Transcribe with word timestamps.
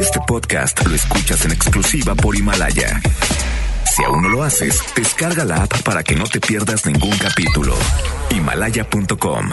Este 0.00 0.20
podcast 0.26 0.86
lo 0.86 0.94
escuchas 0.94 1.44
en 1.44 1.52
exclusiva 1.52 2.14
por 2.14 2.36
Himalaya. 2.36 3.00
Si 3.94 4.02
aún 4.04 4.22
no 4.22 4.28
lo 4.28 4.42
haces, 4.42 4.82
descarga 4.96 5.44
la 5.44 5.62
app 5.64 5.82
para 5.82 6.02
que 6.02 6.16
no 6.16 6.24
te 6.24 6.40
pierdas 6.40 6.86
ningún 6.86 7.16
capítulo. 7.18 7.74
Himalaya.com 8.30 9.50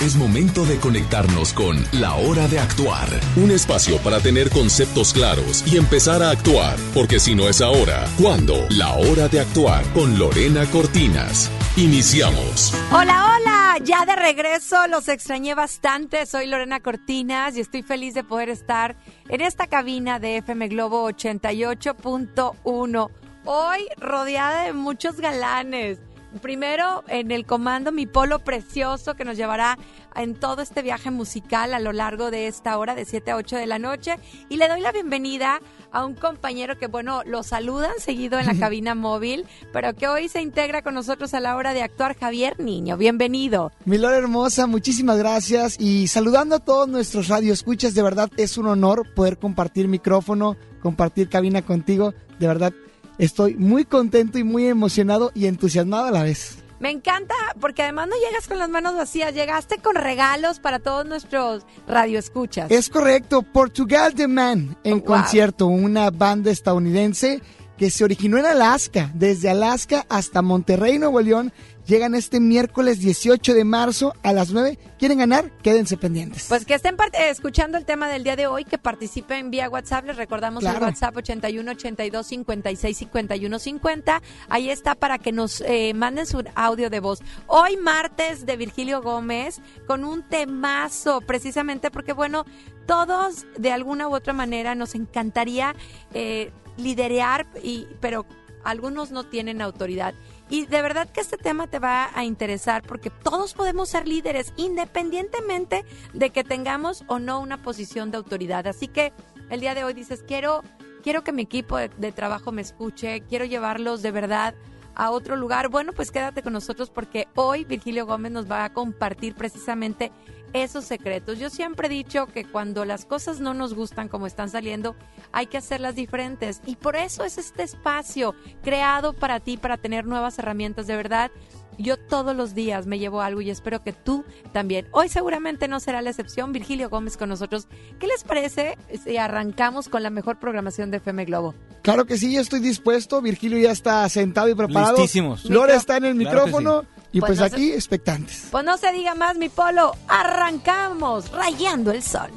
Es 0.00 0.16
momento 0.16 0.64
de 0.64 0.76
conectarnos 0.78 1.52
con 1.52 1.82
La 1.92 2.14
Hora 2.14 2.48
de 2.48 2.58
Actuar, 2.58 3.08
un 3.36 3.50
espacio 3.50 3.98
para 3.98 4.20
tener 4.20 4.50
conceptos 4.50 5.12
claros 5.12 5.64
y 5.66 5.76
empezar 5.76 6.22
a 6.22 6.30
actuar, 6.30 6.76
porque 6.94 7.20
si 7.20 7.34
no 7.34 7.48
es 7.48 7.60
ahora, 7.60 8.06
¿cuándo? 8.20 8.66
La 8.70 8.92
Hora 8.94 9.28
de 9.28 9.40
Actuar 9.40 9.84
con 9.94 10.18
Lorena 10.18 10.64
Cortinas. 10.66 11.50
Iniciamos. 11.76 12.74
Hola, 12.90 13.36
hola, 13.36 13.57
ya 13.84 14.04
de 14.06 14.16
regreso, 14.16 14.86
los 14.88 15.08
extrañé 15.08 15.54
bastante, 15.54 16.26
soy 16.26 16.46
Lorena 16.46 16.80
Cortinas 16.80 17.56
y 17.56 17.60
estoy 17.60 17.82
feliz 17.82 18.14
de 18.14 18.24
poder 18.24 18.48
estar 18.48 18.96
en 19.28 19.40
esta 19.40 19.66
cabina 19.66 20.18
de 20.18 20.38
FM 20.38 20.68
Globo 20.68 21.08
88.1. 21.10 23.10
Hoy 23.44 23.88
rodeada 23.96 24.64
de 24.64 24.72
muchos 24.72 25.20
galanes. 25.20 25.98
Primero 26.42 27.04
en 27.08 27.30
el 27.30 27.46
comando 27.46 27.90
mi 27.90 28.06
polo 28.06 28.38
precioso 28.40 29.14
que 29.14 29.24
nos 29.24 29.36
llevará 29.36 29.78
en 30.14 30.34
todo 30.34 30.62
este 30.62 30.82
viaje 30.82 31.10
musical 31.10 31.72
a 31.72 31.80
lo 31.80 31.92
largo 31.92 32.30
de 32.30 32.46
esta 32.48 32.76
hora 32.76 32.94
de 32.94 33.04
7 33.04 33.30
a 33.30 33.36
8 33.36 33.56
de 33.56 33.66
la 33.66 33.78
noche 33.78 34.16
y 34.48 34.56
le 34.56 34.68
doy 34.68 34.80
la 34.80 34.92
bienvenida 34.92 35.60
a 35.90 36.04
un 36.04 36.14
compañero 36.14 36.78
que 36.78 36.86
bueno, 36.86 37.22
lo 37.24 37.42
saludan 37.42 37.92
seguido 37.98 38.38
en 38.38 38.46
la 38.46 38.54
cabina 38.58 38.94
móvil, 38.94 39.46
pero 39.72 39.94
que 39.94 40.06
hoy 40.06 40.28
se 40.28 40.42
integra 40.42 40.82
con 40.82 40.94
nosotros 40.94 41.32
a 41.34 41.40
la 41.40 41.56
hora 41.56 41.72
de 41.72 41.82
actuar 41.82 42.16
Javier 42.16 42.60
Niño. 42.60 42.96
Bienvenido. 42.96 43.72
Milor 43.86 44.12
hermosa, 44.12 44.66
muchísimas 44.66 45.16
gracias 45.16 45.76
y 45.80 46.08
saludando 46.08 46.56
a 46.56 46.60
todos 46.60 46.88
nuestros 46.88 47.28
radioescuchas, 47.28 47.94
de 47.94 48.02
verdad 48.02 48.30
es 48.36 48.58
un 48.58 48.66
honor 48.66 49.14
poder 49.14 49.38
compartir 49.38 49.88
micrófono, 49.88 50.56
compartir 50.82 51.28
cabina 51.30 51.62
contigo, 51.62 52.12
de 52.38 52.46
verdad 52.46 52.72
Estoy 53.18 53.54
muy 53.56 53.84
contento 53.84 54.38
y 54.38 54.44
muy 54.44 54.66
emocionado 54.66 55.32
y 55.34 55.46
entusiasmado 55.46 56.06
a 56.06 56.10
la 56.10 56.22
vez. 56.22 56.58
Me 56.80 56.90
encanta 56.90 57.34
porque 57.60 57.82
además 57.82 58.08
no 58.08 58.14
llegas 58.16 58.46
con 58.46 58.58
las 58.58 58.68
manos 58.68 58.94
vacías, 58.94 59.34
llegaste 59.34 59.78
con 59.78 59.96
regalos 59.96 60.60
para 60.60 60.78
todos 60.78 61.04
nuestros 61.04 61.66
radioescuchas. 61.88 62.70
Es 62.70 62.88
correcto, 62.88 63.42
Portugal 63.42 64.14
The 64.14 64.28
Man 64.28 64.76
en 64.84 65.00
concierto, 65.00 65.66
una 65.66 66.10
banda 66.10 66.52
estadounidense 66.52 67.42
que 67.76 67.90
se 67.90 68.04
originó 68.04 68.38
en 68.38 68.46
Alaska, 68.46 69.10
desde 69.14 69.50
Alaska 69.50 70.06
hasta 70.08 70.42
Monterrey, 70.42 70.98
Nuevo 70.98 71.20
León, 71.20 71.52
Llegan 71.88 72.14
este 72.14 72.38
miércoles 72.38 73.00
18 73.00 73.54
de 73.54 73.64
marzo 73.64 74.12
a 74.22 74.34
las 74.34 74.50
9. 74.50 74.78
¿Quieren 74.98 75.16
ganar? 75.16 75.50
Quédense 75.62 75.96
pendientes. 75.96 76.44
Pues 76.46 76.66
que 76.66 76.74
estén 76.74 76.96
escuchando 77.14 77.78
el 77.78 77.86
tema 77.86 78.08
del 78.08 78.24
día 78.24 78.36
de 78.36 78.46
hoy, 78.46 78.66
que 78.66 78.76
participen 78.76 79.50
vía 79.50 79.70
WhatsApp. 79.70 80.04
Les 80.04 80.16
recordamos 80.18 80.62
el 80.64 80.82
WhatsApp 80.82 81.16
81 81.16 81.70
82 81.70 82.26
56 82.26 82.94
51 82.94 83.58
50. 83.58 84.22
Ahí 84.50 84.68
está 84.68 84.96
para 84.96 85.16
que 85.16 85.32
nos 85.32 85.62
eh, 85.62 85.94
manden 85.94 86.26
su 86.26 86.44
audio 86.54 86.90
de 86.90 87.00
voz. 87.00 87.20
Hoy 87.46 87.78
martes 87.78 88.44
de 88.44 88.58
Virgilio 88.58 89.00
Gómez 89.00 89.62
con 89.86 90.04
un 90.04 90.22
temazo, 90.28 91.22
precisamente 91.22 91.90
porque, 91.90 92.12
bueno, 92.12 92.44
todos 92.86 93.46
de 93.56 93.72
alguna 93.72 94.08
u 94.08 94.14
otra 94.14 94.34
manera 94.34 94.74
nos 94.74 94.94
encantaría 94.94 95.74
eh, 96.12 96.50
liderear, 96.76 97.46
y, 97.62 97.86
pero 98.00 98.26
algunos 98.62 99.10
no 99.10 99.24
tienen 99.24 99.62
autoridad. 99.62 100.12
Y 100.50 100.66
de 100.66 100.82
verdad 100.82 101.08
que 101.10 101.20
este 101.20 101.36
tema 101.36 101.66
te 101.66 101.78
va 101.78 102.10
a 102.14 102.24
interesar 102.24 102.82
porque 102.82 103.10
todos 103.10 103.54
podemos 103.54 103.90
ser 103.90 104.08
líderes 104.08 104.52
independientemente 104.56 105.84
de 106.14 106.30
que 106.30 106.44
tengamos 106.44 107.04
o 107.06 107.18
no 107.18 107.40
una 107.40 107.62
posición 107.62 108.10
de 108.10 108.16
autoridad. 108.16 108.66
Así 108.66 108.88
que 108.88 109.12
el 109.50 109.60
día 109.60 109.74
de 109.74 109.84
hoy 109.84 109.92
dices, 109.92 110.24
quiero, 110.26 110.62
quiero 111.02 111.22
que 111.22 111.32
mi 111.32 111.42
equipo 111.42 111.76
de, 111.76 111.88
de 111.88 112.12
trabajo 112.12 112.50
me 112.50 112.62
escuche, 112.62 113.22
quiero 113.28 113.44
llevarlos 113.44 114.00
de 114.02 114.10
verdad 114.10 114.54
a 114.94 115.10
otro 115.10 115.36
lugar. 115.36 115.68
Bueno, 115.68 115.92
pues 115.92 116.10
quédate 116.10 116.42
con 116.42 116.52
nosotros 116.52 116.90
porque 116.90 117.28
hoy 117.34 117.64
Virgilio 117.64 118.04
Gómez 118.04 118.32
nos 118.32 118.50
va 118.50 118.64
a 118.64 118.72
compartir 118.72 119.34
precisamente 119.34 120.12
esos 120.52 120.84
secretos. 120.84 121.38
Yo 121.38 121.50
siempre 121.50 121.86
he 121.86 121.90
dicho 121.90 122.26
que 122.26 122.44
cuando 122.44 122.84
las 122.84 123.04
cosas 123.04 123.40
no 123.40 123.54
nos 123.54 123.74
gustan 123.74 124.08
como 124.08 124.26
están 124.26 124.50
saliendo, 124.50 124.96
hay 125.32 125.46
que 125.46 125.58
hacerlas 125.58 125.94
diferentes. 125.94 126.60
Y 126.66 126.76
por 126.76 126.96
eso 126.96 127.24
es 127.24 127.38
este 127.38 127.62
espacio 127.62 128.34
creado 128.62 129.12
para 129.12 129.40
ti, 129.40 129.56
para 129.56 129.76
tener 129.76 130.06
nuevas 130.06 130.38
herramientas 130.38 130.86
de 130.86 130.96
verdad. 130.96 131.30
Yo 131.78 131.96
todos 131.96 132.34
los 132.34 132.54
días 132.56 132.86
me 132.86 132.98
llevo 132.98 133.20
algo 133.20 133.40
y 133.40 133.50
espero 133.50 133.84
que 133.84 133.92
tú 133.92 134.24
también. 134.52 134.88
Hoy 134.90 135.08
seguramente 135.08 135.68
no 135.68 135.78
será 135.78 136.02
la 136.02 136.10
excepción. 136.10 136.52
Virgilio 136.52 136.90
Gómez 136.90 137.16
con 137.16 137.28
nosotros. 137.28 137.68
¿Qué 138.00 138.08
les 138.08 138.24
parece 138.24 138.76
si 139.04 139.16
arrancamos 139.16 139.88
con 139.88 140.02
la 140.02 140.10
mejor 140.10 140.40
programación 140.40 140.90
de 140.90 140.96
FM 140.96 141.24
Globo? 141.26 141.54
Claro 141.82 142.04
que 142.04 142.18
sí, 142.18 142.34
yo 142.34 142.40
estoy 142.40 142.58
dispuesto. 142.58 143.22
Virgilio 143.22 143.58
ya 143.58 143.70
está 143.70 144.08
sentado 144.08 144.48
y 144.48 144.56
preparado. 144.56 144.96
Listísimos. 144.96 145.44
Lore 145.44 145.76
está 145.76 145.98
en 145.98 146.06
el 146.06 146.14
micrófono. 146.16 146.84
Y 147.12 147.20
pues, 147.20 147.38
pues 147.38 147.52
aquí, 147.52 147.72
expectantes. 147.72 148.48
Pues 148.50 148.64
no 148.64 148.76
se 148.76 148.92
diga 148.92 149.14
más, 149.14 149.36
mi 149.36 149.48
polo. 149.48 149.96
Arrancamos, 150.08 151.30
rayando 151.32 151.90
el 151.90 152.02
sol. 152.02 152.30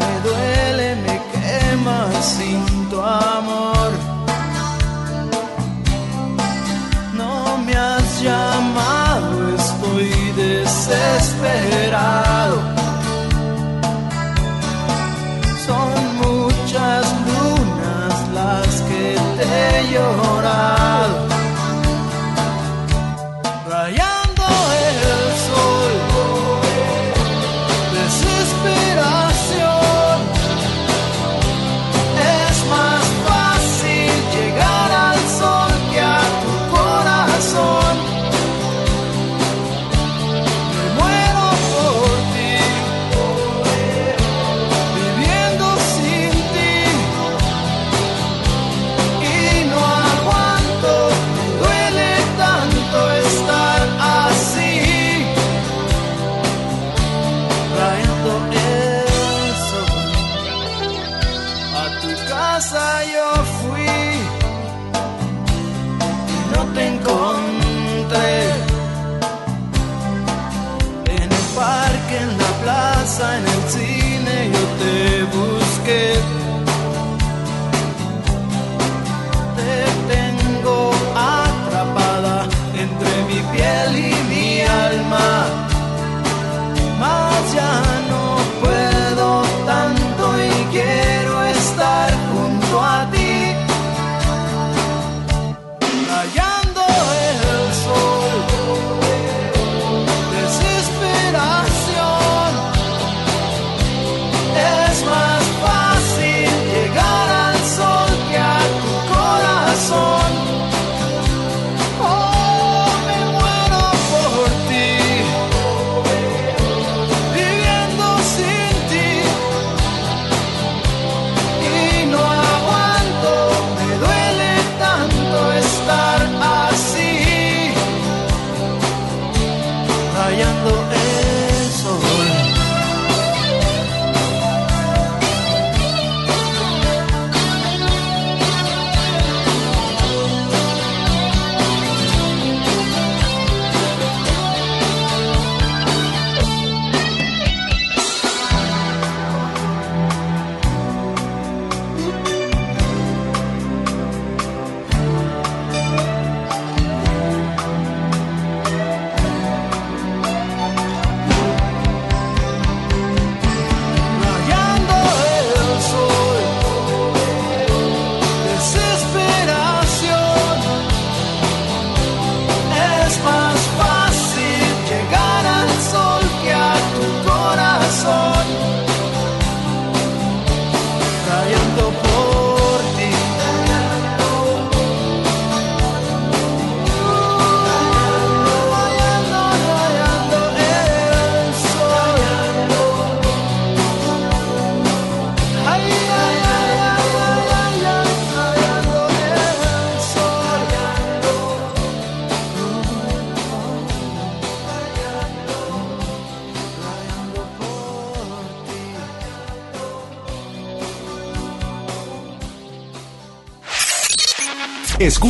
me 0.00 0.12
duele, 0.26 0.88
me 1.04 1.16
quema 1.32 1.98
sin 2.22 2.62
tu 2.90 2.98
amor. 3.00 3.90
No 7.14 7.32
me 7.64 7.74
has 7.74 8.08
llamado, 8.22 9.30
estoy 9.56 10.10
desesperado. 10.36 12.41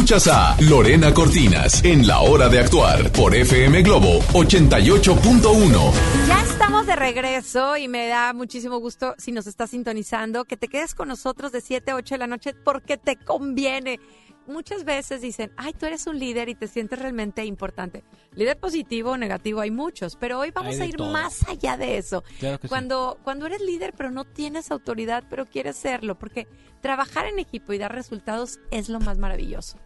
Escuchas 0.02 0.26
a 0.26 0.56
Lorena 0.58 1.14
Cortinas 1.14 1.84
en 1.84 2.08
La 2.08 2.22
Hora 2.22 2.48
de 2.48 2.58
Actuar 2.58 3.12
por 3.12 3.36
FM 3.36 3.82
Globo 3.82 4.18
88.1. 4.32 5.92
Ya 6.26 6.42
estamos 6.42 6.88
de 6.88 6.96
regreso 6.96 7.76
y 7.76 7.86
me 7.86 8.08
da 8.08 8.32
muchísimo 8.32 8.78
gusto 8.78 9.14
si 9.16 9.30
nos 9.30 9.46
estás 9.46 9.70
sintonizando 9.70 10.44
que 10.44 10.56
te 10.56 10.66
quedes 10.66 10.96
con 10.96 11.06
nosotros 11.06 11.52
de 11.52 11.60
7 11.60 11.92
a 11.92 11.94
8 11.94 12.16
de 12.16 12.18
la 12.18 12.26
noche 12.26 12.52
porque 12.52 12.96
te 12.96 13.14
conviene 13.14 14.00
muchas 14.48 14.82
veces 14.82 15.20
dicen, 15.20 15.52
ay, 15.56 15.72
tú 15.72 15.86
eres 15.86 16.04
un 16.08 16.18
líder 16.18 16.48
y 16.48 16.56
te 16.56 16.66
sientes 16.66 16.98
realmente 16.98 17.44
importante. 17.44 18.02
Líder 18.34 18.58
positivo 18.58 19.12
o 19.12 19.16
negativo 19.16 19.60
hay 19.60 19.70
muchos, 19.70 20.16
pero 20.16 20.40
hoy 20.40 20.50
vamos 20.50 20.80
a 20.80 20.84
ir 20.84 20.98
más 20.98 21.48
allá 21.48 21.76
de 21.76 21.98
eso. 21.98 22.24
cuando, 22.68 23.18
cuando 23.22 23.46
eres 23.46 23.60
líder 23.60 23.94
pero 23.96 24.10
no 24.10 24.24
tienes 24.24 24.72
autoridad, 24.72 25.22
pero 25.30 25.46
quieres 25.46 25.76
serlo, 25.76 26.18
porque 26.18 26.48
trabajar 26.80 27.26
en 27.26 27.38
equipo 27.38 27.72
y 27.72 27.78
dar 27.78 27.94
resultados 27.94 28.58
es 28.72 28.88
lo 28.88 28.98
más 28.98 29.16
maravilloso. 29.18 29.78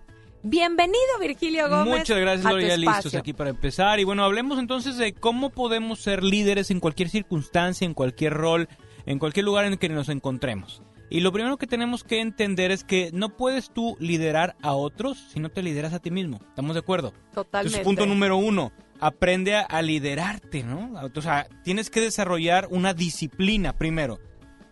Bienvenido, 0.42 1.18
Virgilio 1.20 1.68
Gómez. 1.68 1.98
Muchas 1.98 2.18
gracias, 2.18 2.46
Gloria. 2.46 2.76
Listos 2.76 3.14
aquí 3.14 3.32
para 3.32 3.50
empezar. 3.50 3.98
Y 4.00 4.04
bueno, 4.04 4.24
hablemos 4.24 4.58
entonces 4.58 4.96
de 4.96 5.12
cómo 5.12 5.50
podemos 5.50 6.00
ser 6.00 6.22
líderes 6.22 6.70
en 6.70 6.80
cualquier 6.80 7.08
circunstancia, 7.08 7.84
en 7.84 7.94
cualquier 7.94 8.34
rol, 8.34 8.68
en 9.06 9.18
cualquier 9.18 9.44
lugar 9.44 9.64
en 9.64 9.72
el 9.72 9.78
que 9.78 9.88
nos 9.88 10.08
encontremos. 10.08 10.82
Y 11.08 11.20
lo 11.20 11.32
primero 11.32 11.56
que 11.56 11.66
tenemos 11.66 12.02
que 12.02 12.20
entender 12.20 12.72
es 12.72 12.82
que 12.82 13.10
no 13.12 13.36
puedes 13.36 13.70
tú 13.70 13.96
liderar 14.00 14.56
a 14.62 14.72
otros 14.72 15.18
si 15.32 15.38
no 15.38 15.50
te 15.50 15.62
lideras 15.62 15.92
a 15.92 16.00
ti 16.00 16.10
mismo. 16.10 16.40
¿Estamos 16.48 16.74
de 16.74 16.80
acuerdo? 16.80 17.12
Totalmente. 17.32 17.78
Entonces, 17.78 17.80
punto 17.80 18.06
número 18.06 18.36
uno, 18.36 18.72
aprende 18.98 19.54
a, 19.56 19.82
liderarte, 19.82 20.64
¿no? 20.64 20.92
O 21.14 21.20
sea, 21.22 21.46
tienes 21.62 21.90
que 21.90 22.00
desarrollar 22.00 22.66
una 22.70 22.92
disciplina 22.92 23.72
primero. 23.72 24.18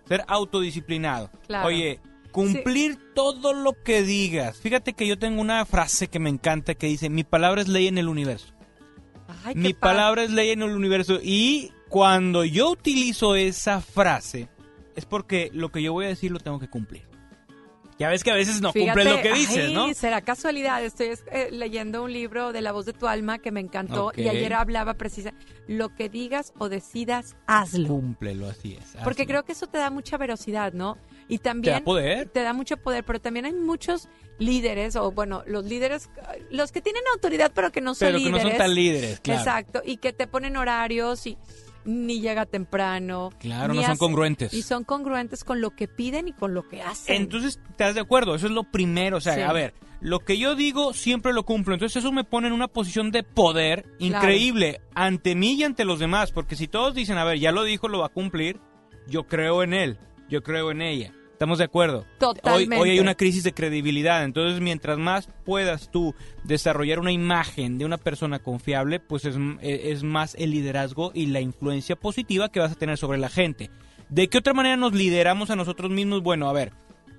Ser 0.09 0.25
autodisciplinado. 0.27 1.31
Oye, 1.65 2.01
cumplir 2.35 2.99
todo 3.15 3.53
lo 3.53 3.81
que 3.85 4.03
digas. 4.03 4.59
Fíjate 4.59 4.93
que 4.93 5.07
yo 5.07 5.17
tengo 5.17 5.41
una 5.41 5.65
frase 5.65 6.09
que 6.09 6.19
me 6.19 6.29
encanta 6.29 6.75
que 6.75 6.89
dice, 6.89 7.09
mi 7.09 7.23
palabra 7.23 7.63
es 7.63 7.69
ley 7.69 7.87
en 7.87 7.97
el 7.97 8.09
universo. 8.09 8.53
mi 9.55 9.73
palabra 9.73 10.25
es 10.25 10.31
ley 10.31 10.51
en 10.51 10.63
el 10.63 10.71
universo. 10.71 11.21
Y 11.23 11.71
cuando 11.89 12.45
yo 12.45 12.71
utilizo 12.71 13.37
esa 13.37 13.81
frase, 13.81 14.49
es 14.97 15.07
porque 15.07 15.51
lo 15.55 15.71
que 15.71 15.81
yo 15.81 15.93
voy 15.93 16.07
a 16.07 16.09
decir 16.09 16.33
lo 16.33 16.41
tengo 16.41 16.59
que 16.59 16.69
cumplir. 16.69 17.05
Ya 18.01 18.09
ves 18.09 18.25
que 18.25 18.33
a 18.33 18.35
veces 18.35 18.61
no 18.61 18.73
cumple 18.73 19.05
lo 19.05 19.23
que 19.23 19.33
dices, 19.33 19.73
¿no? 19.73 19.95
Será 19.95 20.21
casualidad. 20.21 20.85
Estoy 20.85 21.11
eh, 21.31 21.51
leyendo 21.53 22.03
un 22.03 22.13
libro 22.13 22.53
de 22.53 22.61
La 22.61 22.73
voz 22.73 22.87
de 22.87 22.93
tu 22.93 23.07
alma 23.07 23.39
que 23.39 23.53
me 23.53 23.61
encantó 23.61 24.11
y 24.17 24.27
ayer 24.27 24.55
hablaba 24.55 24.95
precisamente 24.95 25.47
lo 25.69 25.95
que 25.95 26.09
digas 26.09 26.53
o 26.59 26.69
decidas, 26.69 27.37
hazlo. 27.47 27.87
Cúmplelo, 27.87 28.49
así 28.49 28.77
es. 28.81 28.97
Porque 29.05 29.25
creo 29.25 29.45
que 29.45 29.53
eso 29.53 29.69
te 29.69 29.79
da 29.79 29.91
mucha 29.91 30.19
velocidad, 30.19 30.73
¿no? 30.73 30.99
Y 31.29 31.39
también 31.39 31.75
te 31.75 31.81
da 31.81 31.85
poder. 31.85 32.29
Te 32.29 32.43
da 32.43 32.53
mucho 32.53 32.77
poder, 32.77 33.05
pero 33.05 33.21
también 33.21 33.47
hay 33.47 33.53
muchos 33.53 34.09
líderes 34.39 34.97
o 34.97 35.13
bueno, 35.13 35.43
los 35.47 35.65
líderes 35.65 36.11
los 36.51 36.73
que 36.73 36.83
tienen 36.83 37.03
autoridad 37.15 37.53
pero 37.55 37.71
que 37.71 37.81
no 37.81 37.95
son 37.95 38.15
líderes. 38.15 38.25
Pero 38.25 38.37
que 38.37 38.43
no 38.43 38.51
son 38.51 38.59
tan 38.59 38.75
líderes, 38.75 39.21
claro. 39.21 39.41
Exacto, 39.41 39.83
y 39.85 39.99
que 39.99 40.13
te 40.13 40.27
ponen 40.27 40.57
horarios 40.57 41.27
y 41.27 41.39
ni 41.85 42.21
llega 42.21 42.47
temprano. 42.47 43.31
Claro, 43.39 43.75
no 43.75 43.83
son 43.83 43.97
congruentes. 43.97 44.53
Y 44.55 44.63
son 44.63 44.85
congruentes 44.85 45.45
con 45.45 45.61
lo 45.61 45.71
que 45.71 45.89
piden 45.89 46.29
y 46.29 46.33
con 46.33 46.55
lo 46.55 46.69
que 46.69 46.83
hacen. 46.83 47.17
Entonces, 47.17 47.61
¿estás 47.71 47.95
de 47.95 48.01
acuerdo? 48.01 48.35
Eso 48.35 48.47
es 48.47 48.53
lo 48.53 48.65
primero. 48.65 49.19
O 49.19 49.21
sea, 49.21 49.49
a 49.49 49.53
ver, 49.53 49.75
lo 50.01 50.21
que 50.21 50.39
yo 50.39 50.55
digo 50.55 50.95
siempre 50.95 51.33
lo 51.33 51.45
cumplo. 51.45 51.75
Entonces, 51.75 51.97
eso 51.97 52.13
me 52.13 52.25
pone 52.25 52.49
en 52.49 52.55
una 52.55 52.69
posición 52.69 53.11
de 53.11 53.23
poder 53.23 53.87
increíble 53.99 54.81
ante 54.95 55.35
mí 55.35 55.55
y 55.55 55.65
ante 55.65 55.85
los 55.85 55.99
demás. 55.99 56.33
Porque 56.33 56.57
si 56.57 56.69
todos 56.69 56.95
dicen, 56.95 57.19
a 57.19 57.25
ver, 57.25 57.39
ya 57.39 57.53
lo 57.53 57.65
dijo, 57.65 57.89
lo 57.89 57.99
va 57.99 58.07
a 58.07 58.11
cumplir, 58.11 58.61
yo 59.07 59.25
creo 59.25 59.63
en 59.63 59.75
él, 59.75 59.99
yo 60.35 60.43
creo 60.43 60.71
en 60.71 60.83
ella. 60.83 61.13
¿Estamos 61.31 61.59
de 61.59 61.65
acuerdo? 61.65 62.07
Totalmente. 62.19 62.77
Hoy, 62.77 62.91
hay 62.91 63.01
una 63.01 63.15
crisis 63.15 63.43
de 63.45 63.53
credibilidad, 63.53 64.25
entonces 64.25 64.61
mientras 64.61 64.99
más 64.99 65.29
puedas 65.45 65.91
tú 65.91 66.15
desarrollar 66.45 66.99
una 67.01 67.13
imagen 67.13 67.79
de 67.79 67.85
una 67.85 67.99
persona 67.99 68.39
confiable, 68.39 69.01
pues 69.01 69.25
es, 69.25 69.37
es 69.61 70.03
más 70.05 70.35
el 70.39 70.53
liderazgo 70.53 71.13
y 71.15 71.27
la 71.27 71.41
influencia 71.41 71.97
positiva 71.97 72.51
que 72.51 72.61
vas 72.61 72.73
a 72.73 72.77
tener 72.77 72.99
sobre 72.99 73.19
la 73.19 73.29
gente. 73.29 73.71
¿De 74.09 74.29
qué 74.29 74.39
otra 74.39 74.55
manera 74.55 74.77
nos 74.77 74.93
lideramos 74.93 75.51
a 75.51 75.57
nosotros 75.57 75.91
mismos? 75.91 76.23
Bueno, 76.23 76.49
a 76.49 76.53
ver, 76.53 76.73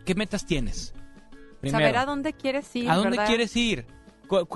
¿qué 0.06 0.16
metas 0.16 0.46
tienes? 0.46 0.94
Saber 1.64 1.98
a 1.98 2.06
dónde 2.06 2.34
quieres 2.34 2.74
ir. 2.76 2.90
¿A 2.90 2.96
dónde 2.96 3.18
quieres 3.26 3.56
ir? 3.56 3.86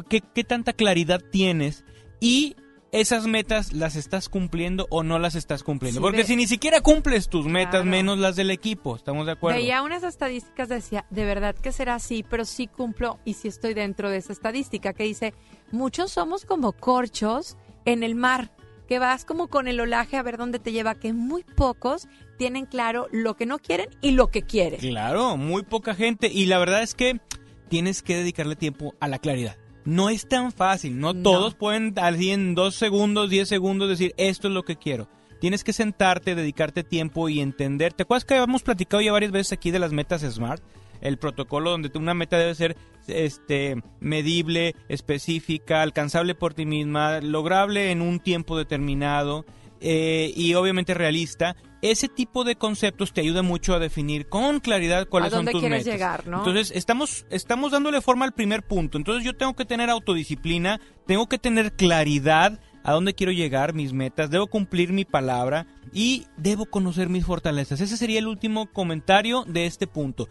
¿Qué, 0.10 0.22
¿Qué 0.22 0.44
tanta 0.44 0.74
claridad 0.74 1.22
tienes? 1.32 1.84
Y 2.22 2.56
esas 2.92 3.28
metas 3.28 3.74
las 3.74 3.96
estás 3.96 4.30
cumpliendo 4.30 4.88
o 4.90 5.04
no 5.04 5.20
las 5.20 5.36
estás 5.36 5.64
cumpliendo. 5.64 6.02
Porque 6.02 6.24
si 6.24 6.36
ni 6.36 6.48
siquiera 6.48 6.82
cumples 6.82 7.30
tus 7.30 7.46
metas, 7.46 7.86
menos 7.86 8.18
las 8.18 8.36
del 8.36 8.52
equipo, 8.52 8.96
¿estamos 8.96 9.26
de 9.26 9.34
acuerdo? 9.34 9.60
Veía 9.60 9.84
unas 9.84 10.04
estadísticas, 10.04 10.70
decía, 10.70 11.06
de 11.10 11.26
verdad 11.26 11.56
que 11.56 11.72
será 11.72 11.96
así, 11.96 12.24
pero 12.28 12.46
sí 12.46 12.68
cumplo 12.68 13.20
y 13.26 13.36
sí 13.36 13.48
estoy 13.48 13.74
dentro 13.74 14.10
de 14.10 14.18
esa 14.18 14.34
estadística 14.34 14.94
que 14.94 15.04
dice, 15.04 15.34
muchos 15.72 16.12
somos 16.12 16.46
como 16.46 16.72
corchos 16.72 17.58
en 17.86 18.04
el 18.04 18.16
mar, 18.16 18.52
que 18.88 19.00
vas 19.00 19.24
como 19.24 19.48
con 19.48 19.68
el 19.68 19.80
olaje 19.80 20.18
a 20.18 20.24
ver 20.24 20.38
dónde 20.38 20.60
te 20.60 20.72
lleva, 20.72 20.96
que 20.96 21.14
muy 21.14 21.44
pocos 21.44 22.08
tienen 22.38 22.66
claro 22.66 23.08
lo 23.12 23.36
que 23.36 23.46
no 23.46 23.60
quieren 23.60 23.90
y 24.02 24.12
lo 24.12 24.28
que 24.28 24.42
quieren. 24.42 24.80
Claro, 24.80 25.38
muy 25.38 25.64
poca 25.64 25.94
gente 25.94 26.30
y 26.32 26.46
la 26.46 26.58
verdad 26.58 26.82
es 26.82 26.96
que 26.96 27.20
tienes 27.68 28.02
que 28.02 28.16
dedicarle 28.16 28.56
tiempo 28.56 28.96
a 29.00 29.08
la 29.08 29.20
claridad 29.20 29.58
no 29.90 30.10
es 30.10 30.28
tan 30.28 30.52
fácil. 30.52 31.00
No, 31.00 31.14
todos 31.14 31.56
pueden 31.56 31.94
así 31.98 32.30
en 32.30 32.56
dos 32.56 32.76
segundos, 32.76 33.30
diez 33.30 33.50
segundos 33.50 33.90
decir 33.90 34.14
esto 34.18 34.48
es 34.48 34.54
lo 34.54 34.64
que 34.64 34.76
quiero. 34.76 35.10
Tienes 35.42 35.64
que 35.64 35.74
sentarte, 35.74 36.36
dedicarte 36.36 36.84
tiempo 36.84 37.28
y 37.30 37.40
entender. 37.40 37.94
¿Te 37.94 38.04
acuerdas 38.04 38.26
que 38.26 38.36
hemos 38.36 38.62
platicado 38.62 39.02
ya 39.02 39.12
varias 39.12 39.32
veces 39.32 39.54
aquí 39.54 39.72
de 39.72 39.80
las 39.80 39.92
metas 39.92 40.22
SMART? 40.22 40.62
El 41.02 41.18
protocolo 41.18 41.72
donde 41.72 41.90
una 41.96 42.14
meta 42.14 42.38
debe 42.38 42.54
ser 42.56 42.76
este, 43.08 43.82
medible, 44.00 44.76
específica, 44.90 45.82
alcanzable 45.82 46.36
por 46.36 46.54
ti 46.54 46.66
misma, 46.66 47.22
lograble 47.22 47.92
en 47.92 48.02
un 48.02 48.20
tiempo 48.20 48.58
determinado 48.58 49.46
eh, 49.82 50.34
y 50.36 50.54
obviamente 50.54 50.94
realista 50.94 51.56
ese 51.82 52.08
tipo 52.10 52.44
de 52.44 52.56
conceptos 52.56 53.14
te 53.14 53.22
ayuda 53.22 53.42
mucho 53.42 53.74
a 53.74 53.80
definir 53.80 54.28
con 54.28 54.60
claridad 54.60 55.08
cuáles 55.08 55.32
son 55.32 55.46
tus 55.46 55.62
quieres 55.62 55.86
llegar, 55.86 56.28
¿no? 56.28 56.40
Entonces, 56.40 56.72
estamos, 56.76 57.26
estamos 57.30 57.72
dándole 57.72 58.02
forma 58.02 58.26
al 58.26 58.34
primer 58.34 58.64
punto. 58.64 58.98
Entonces, 58.98 59.24
yo 59.24 59.36
tengo 59.36 59.56
que 59.56 59.66
tener 59.66 59.90
autodisciplina, 59.90 60.82
tengo 61.06 61.28
que 61.28 61.38
tener 61.38 61.74
claridad 61.74 62.60
a 62.84 62.94
dónde 62.94 63.14
quiero 63.14 63.32
llegar, 63.32 63.74
mis 63.74 63.94
metas, 63.94 64.30
debo 64.30 64.48
cumplir 64.48 64.92
mi 64.94 65.06
palabra 65.06 65.68
y 65.94 66.28
debo 66.38 66.66
conocer 66.66 67.10
mis 67.10 67.26
fortalezas. 67.26 67.82
Ese 67.82 67.98
sería 67.98 68.20
el 68.20 68.28
último 68.28 68.72
comentario 68.72 69.44
de 69.48 69.66
este 69.66 69.88
punto. 69.88 70.28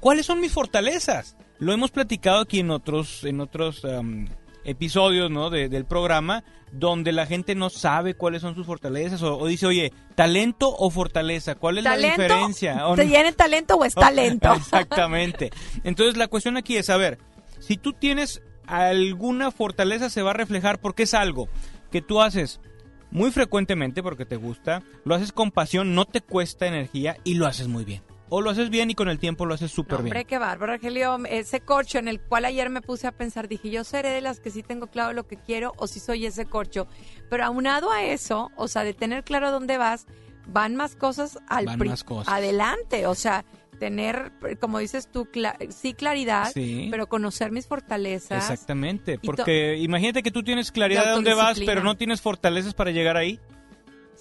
¿Cuáles 0.00 0.26
son 0.26 0.40
mis 0.40 0.52
fortalezas? 0.52 1.36
Lo 1.58 1.72
hemos 1.72 1.90
platicado 1.90 2.40
aquí 2.40 2.60
en 2.60 2.70
otros, 2.70 3.24
en 3.24 3.40
otros 3.40 3.84
episodios 4.70 5.30
¿no? 5.30 5.50
del 5.50 5.84
programa 5.84 6.44
donde 6.72 7.12
la 7.12 7.26
gente 7.26 7.54
no 7.54 7.68
sabe 7.70 8.14
cuáles 8.14 8.42
son 8.42 8.54
sus 8.54 8.66
fortalezas 8.66 9.22
o, 9.22 9.44
dice, 9.46 9.66
oye, 9.66 9.92
talento 10.14 10.74
o 10.76 10.90
fortaleza, 10.90 11.56
¿cuál 11.56 11.78
es 11.78 11.84
la 11.84 11.96
diferencia? 11.96 12.82
¿Te 12.94 13.06
tiene 13.06 13.32
talento 13.32 13.74
o 13.76 13.84
es 13.84 13.94
talento? 13.96 14.52
Exactamente. 14.56 15.50
Entonces 15.84 16.16
la 16.16 16.28
cuestión 16.28 16.56
aquí 16.56 16.76
es, 16.76 16.90
a 16.90 16.96
ver, 16.96 17.18
si 17.58 17.76
tú 17.76 17.92
tienes 17.92 18.42
alguna 18.66 19.50
fortaleza 19.50 20.10
se 20.10 20.22
va 20.22 20.30
a 20.30 20.34
reflejar 20.34 20.80
porque 20.80 21.02
es 21.02 21.14
algo 21.14 21.48
que 21.90 22.02
tú 22.02 22.20
haces 22.20 22.60
muy 23.10 23.32
frecuentemente 23.32 24.02
porque 24.02 24.24
te 24.24 24.36
gusta, 24.36 24.82
lo 25.04 25.16
haces 25.16 25.32
con 25.32 25.50
pasión, 25.50 25.96
no 25.96 26.04
te 26.04 26.20
cuesta 26.20 26.66
energía 26.66 27.16
y 27.24 27.34
lo 27.34 27.46
haces 27.46 27.66
muy 27.66 27.84
bien 27.84 28.02
o 28.30 28.40
lo 28.40 28.50
haces 28.50 28.70
bien 28.70 28.90
y 28.90 28.94
con 28.94 29.08
el 29.08 29.18
tiempo 29.18 29.44
lo 29.44 29.54
haces 29.54 29.70
súper 29.70 29.98
bien. 29.98 30.06
Hombre, 30.06 30.24
qué 30.24 30.38
bárbaro, 30.38 30.72
Argelio. 30.72 31.18
Ese 31.28 31.60
corcho 31.60 31.98
en 31.98 32.08
el 32.08 32.20
cual 32.20 32.46
ayer 32.46 32.70
me 32.70 32.80
puse 32.80 33.06
a 33.06 33.12
pensar, 33.12 33.48
dije, 33.48 33.70
yo 33.70 33.84
seré 33.84 34.10
de 34.10 34.20
las 34.20 34.40
que 34.40 34.50
sí 34.50 34.62
tengo 34.62 34.86
claro 34.86 35.12
lo 35.12 35.26
que 35.26 35.36
quiero 35.36 35.72
o 35.76 35.86
si 35.86 36.00
soy 36.00 36.24
ese 36.24 36.46
corcho. 36.46 36.86
Pero 37.28 37.44
aunado 37.44 37.90
a 37.90 38.04
eso, 38.04 38.50
o 38.56 38.68
sea, 38.68 38.84
de 38.84 38.94
tener 38.94 39.24
claro 39.24 39.50
dónde 39.50 39.76
vas, 39.76 40.06
van 40.46 40.76
más 40.76 40.96
cosas 40.96 41.38
al 41.48 41.66
van 41.66 41.78
más 41.80 42.04
cosas. 42.04 42.32
adelante. 42.32 43.06
O 43.06 43.14
sea, 43.14 43.44
tener, 43.80 44.30
como 44.60 44.78
dices 44.78 45.08
tú, 45.10 45.26
sí 45.70 45.94
claridad, 45.94 46.52
pero 46.90 47.08
conocer 47.08 47.50
mis 47.50 47.66
fortalezas. 47.66 48.44
Exactamente, 48.44 49.18
porque 49.18 49.78
imagínate 49.78 50.22
que 50.22 50.30
tú 50.30 50.44
tienes 50.44 50.70
claridad 50.70 51.06
de 51.06 51.10
dónde 51.10 51.34
vas, 51.34 51.58
pero 51.66 51.82
no 51.82 51.96
tienes 51.96 52.20
fortalezas 52.20 52.74
para 52.74 52.92
llegar 52.92 53.16
ahí. 53.16 53.40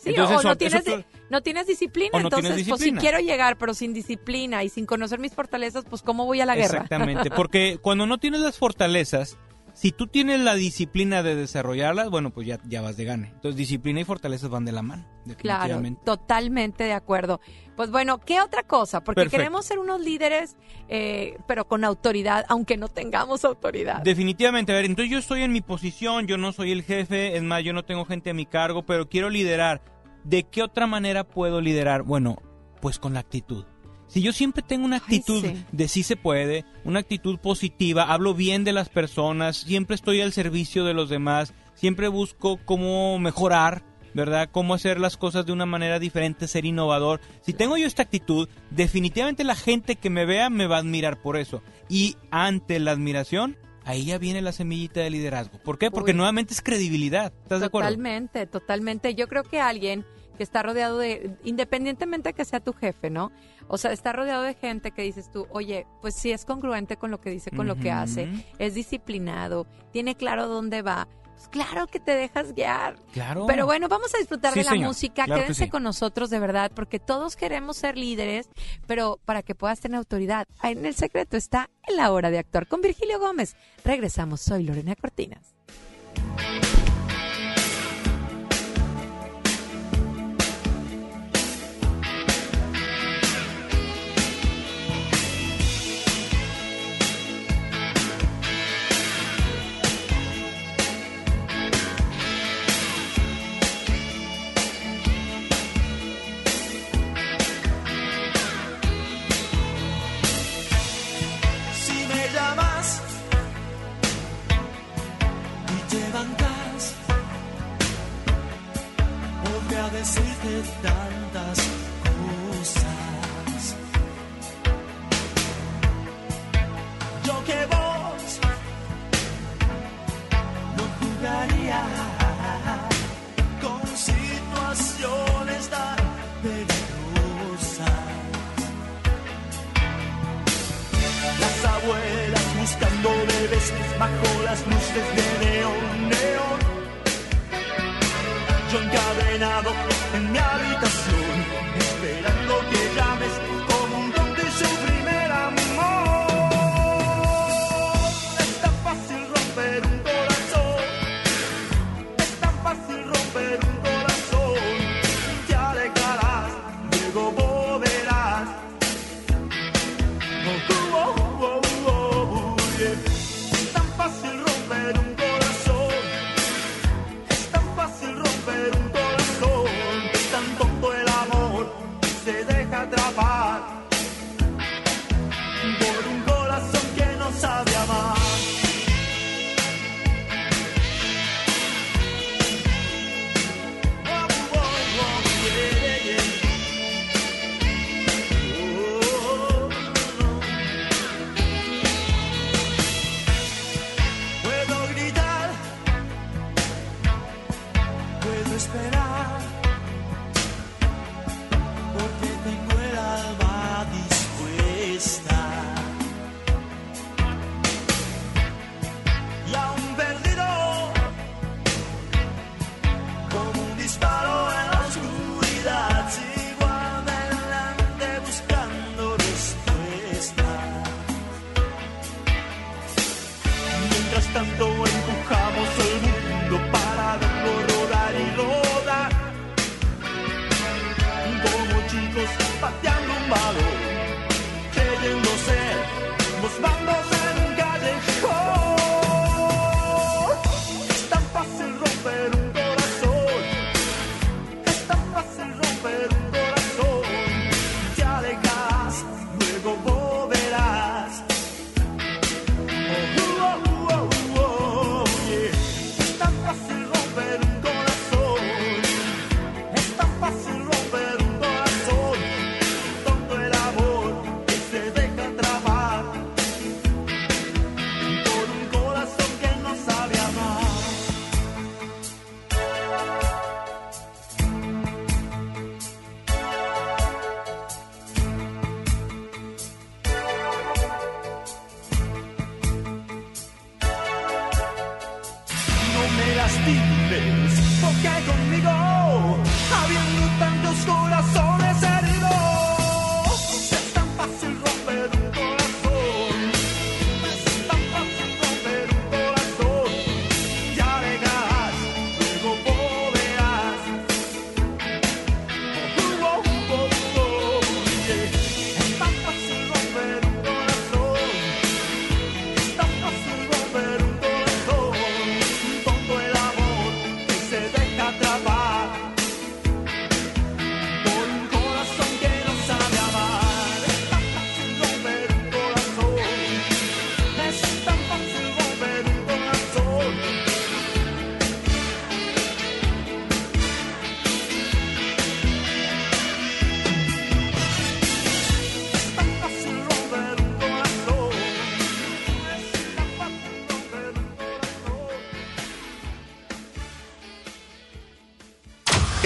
Sí, 0.02 0.16
o 0.18 0.42
no 0.44 0.56
tienes, 0.56 0.84
no 1.30 1.42
tienes 1.42 1.68
disciplina. 1.68 2.12
Entonces, 2.14 2.66
pues 2.68 2.82
si 2.82 2.94
quiero 2.94 3.20
llegar, 3.20 3.58
pero 3.58 3.74
sin 3.74 3.94
disciplina 3.94 4.64
y 4.64 4.70
sin 4.70 4.86
conocer 4.86 5.20
mis 5.20 5.34
fortalezas, 5.34 5.84
pues 5.90 6.02
¿cómo 6.02 6.26
voy 6.26 6.40
a 6.40 6.46
la 6.46 6.56
guerra? 6.56 6.84
Exactamente, 6.84 7.30
porque 7.32 7.80
cuando 7.82 8.06
no 8.06 8.18
tienes 8.18 8.40
las 8.42 8.58
fortalezas, 8.58 9.38
si 9.74 9.92
tú 9.92 10.08
tienes 10.08 10.40
la 10.40 10.56
disciplina 10.56 11.24
de 11.24 11.36
desarrollarlas, 11.36 12.10
bueno, 12.10 12.32
pues 12.32 12.48
ya, 12.48 12.60
ya 12.66 12.82
vas 12.82 12.98
de 12.98 13.06
gane. 13.06 13.28
Entonces, 13.28 13.56
disciplina 13.56 14.02
y 14.02 14.04
fortalezas 14.04 14.50
van 14.50 14.66
de 14.66 14.72
la 14.72 14.82
mano. 14.82 15.06
Claro, 15.38 15.82
totalmente 16.04 16.84
de 16.84 16.94
acuerdo. 16.94 17.40
Pues 17.76 17.92
bueno, 17.92 18.20
¿qué 18.20 18.42
otra 18.42 18.64
cosa? 18.64 19.04
Porque 19.04 19.28
queremos 19.28 19.66
ser 19.66 19.80
unos 19.80 20.02
líderes, 20.02 20.58
eh, 20.88 21.38
pero 21.48 21.68
con 21.68 21.84
autoridad, 21.84 22.46
aunque 22.50 22.78
no 22.78 22.88
tengamos 22.88 23.46
autoridad. 23.46 24.02
Definitivamente, 24.02 24.72
a 24.72 24.76
ver, 24.76 24.86
entonces 24.86 25.12
yo 25.12 25.18
estoy 25.18 25.44
en 25.44 25.52
mi 25.52 25.62
posición, 25.62 26.28
yo 26.28 26.38
no 26.38 26.52
soy 26.52 26.72
el 26.72 26.84
jefe, 26.84 27.38
es 27.38 27.44
más, 27.44 27.64
yo 27.64 27.74
no 27.74 27.86
tengo 27.86 28.06
gente 28.06 28.32
a 28.32 28.34
mi 28.34 28.46
cargo, 28.46 28.86
pero 28.86 29.08
quiero 29.08 29.30
liderar. 29.30 29.82
¿De 30.24 30.44
qué 30.44 30.62
otra 30.62 30.88
manera 30.88 31.24
puedo 31.24 31.62
liderar? 31.62 32.04
Bueno, 32.04 32.42
pues 32.82 33.00
con 33.00 33.14
la 33.14 33.22
actitud. 33.22 33.66
Si 34.10 34.24
yo 34.24 34.34
siempre 34.34 34.64
tengo 34.64 34.86
una 34.86 34.98
actitud 34.98 35.46
de 35.72 35.88
sí 35.88 36.02
se 36.02 36.16
puede, 36.16 36.66
una 36.84 37.00
actitud 37.00 37.38
positiva, 37.38 38.12
hablo 38.12 38.34
bien 38.34 38.64
de 38.64 38.74
las 38.74 38.90
personas, 38.90 39.58
siempre 39.58 39.96
estoy 39.96 40.20
al 40.22 40.34
servicio 40.34 40.84
de 40.84 40.96
los 40.96 41.10
demás, 41.10 41.54
siempre 41.76 42.08
busco 42.08 42.60
cómo 42.66 43.20
mejorar, 43.20 43.84
¿verdad? 44.16 44.50
Cómo 44.52 44.74
hacer 44.74 45.00
las 45.00 45.16
cosas 45.16 45.46
de 45.46 45.52
una 45.52 45.68
manera 45.68 46.00
diferente, 46.00 46.48
ser 46.48 46.66
innovador. 46.66 47.22
Si 47.42 47.54
tengo 47.54 47.78
yo 47.78 47.86
esta 47.86 48.02
actitud, 48.02 48.50
definitivamente 48.72 49.44
la 49.44 49.56
gente 49.56 49.96
que 49.96 50.10
me 50.10 50.26
vea 50.26 50.50
me 50.50 50.66
va 50.66 50.78
a 50.78 50.80
admirar 50.80 51.22
por 51.22 51.38
eso. 51.38 51.62
Y 51.88 52.18
ante 52.32 52.80
la 52.80 52.90
admiración, 52.90 53.58
ahí 53.86 54.06
ya 54.06 54.18
viene 54.18 54.42
la 54.42 54.54
semillita 54.54 55.02
de 55.02 55.12
liderazgo. 55.12 55.60
¿Por 55.60 55.78
qué? 55.78 55.92
Porque 55.92 56.16
nuevamente 56.16 56.56
es 56.56 56.64
credibilidad. 56.64 57.32
¿Estás 57.44 57.60
de 57.60 57.68
acuerdo? 57.68 57.90
Totalmente, 57.90 58.48
totalmente. 58.48 59.14
Yo 59.14 59.28
creo 59.28 59.44
que 59.44 59.62
alguien 59.62 60.04
que 60.40 60.44
está 60.44 60.64
rodeado 60.64 60.98
de, 60.98 61.36
independientemente 61.44 62.32
que 62.32 62.46
sea 62.46 62.62
tu 62.62 62.72
jefe, 62.72 63.10
¿no? 63.10 63.30
O 63.68 63.78
sea, 63.78 63.92
está 63.92 64.14
rodeado 64.14 64.42
de 64.44 64.54
gente 64.54 64.92
que 64.92 65.02
dices 65.02 65.30
tú, 65.30 65.48
oye, 65.50 65.86
pues 66.00 66.16
sí 66.16 66.32
es 66.32 66.46
congruente 66.46 66.96
con 66.96 67.12
lo 67.12 67.20
que 67.20 67.30
dice, 67.30 67.52
con 67.52 67.68
lo 67.68 67.76
que 67.76 67.92
hace, 67.92 68.30
es 68.58 68.74
disciplinado, 68.74 69.68
tiene 69.92 70.16
claro 70.16 70.48
dónde 70.48 70.82
va. 70.82 71.10
Pues 71.36 71.50
claro 71.50 71.88
que 71.88 72.00
te 72.00 72.16
dejas 72.16 72.54
guiar. 72.54 72.96
Claro. 73.12 73.48
Pero 73.48 73.66
bueno, 73.66 73.90
vamos 73.90 74.16
a 74.16 74.18
disfrutar 74.18 74.54
de 74.54 74.64
la 74.64 74.76
música. 74.76 75.26
Quédense 75.26 75.70
con 75.70 75.84
nosotros 75.84 76.30
de 76.30 76.40
verdad, 76.40 76.72
porque 76.74 77.00
todos 77.00 77.36
queremos 77.36 77.76
ser 77.76 77.98
líderes, 77.98 78.48
pero 78.88 79.20
para 79.26 79.44
que 79.44 79.56
puedas 79.56 79.82
tener 79.82 79.98
autoridad. 79.98 80.48
En 80.64 80.86
el 80.86 80.96
secreto 80.96 81.36
está 81.36 81.70
en 81.86 81.98
la 81.98 82.14
hora 82.14 82.32
de 82.32 82.40
actuar. 82.40 82.66
Con 82.66 82.80
Virgilio 82.80 83.20
Gómez. 83.20 83.58
Regresamos. 83.84 84.40
Soy 84.40 84.64
Lorena 84.64 84.96
Cortinas. 84.96 85.59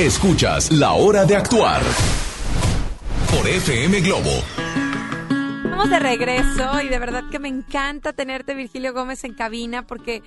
Escuchas 0.03 0.69
La 0.69 0.91
Hora 0.91 1.23
de 1.23 1.33
Actuar 1.37 1.81
por 3.31 3.47
FM 3.47 4.01
Globo. 4.01 4.31
Estamos 5.63 5.89
de 5.89 5.97
regreso 5.97 6.81
y 6.81 6.89
de 6.89 6.99
verdad 6.99 7.23
que 7.31 7.39
me 7.39 7.47
encanta 7.47 8.11
tenerte, 8.11 8.53
Virgilio 8.53 8.93
Gómez, 8.93 9.23
en 9.23 9.33
cabina 9.33 9.87
porque 9.87 10.21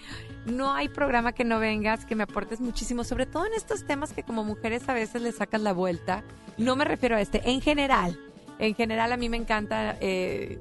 no 0.46 0.72
hay 0.72 0.88
programa 0.88 1.32
que 1.32 1.44
no 1.44 1.58
vengas, 1.58 2.06
que 2.06 2.14
me 2.14 2.22
aportes 2.22 2.58
muchísimo, 2.58 3.04
sobre 3.04 3.26
todo 3.26 3.44
en 3.44 3.52
estos 3.52 3.84
temas 3.84 4.14
que 4.14 4.22
como 4.22 4.44
mujeres 4.44 4.88
a 4.88 4.94
veces 4.94 5.20
le 5.20 5.30
sacas 5.30 5.60
la 5.60 5.74
vuelta. 5.74 6.24
No 6.56 6.74
me 6.74 6.86
refiero 6.86 7.16
a 7.16 7.20
este, 7.20 7.42
en 7.44 7.60
general. 7.60 8.18
En 8.58 8.74
general 8.74 9.12
a 9.12 9.18
mí 9.18 9.28
me 9.28 9.36
encanta 9.36 9.98
eh, 10.00 10.58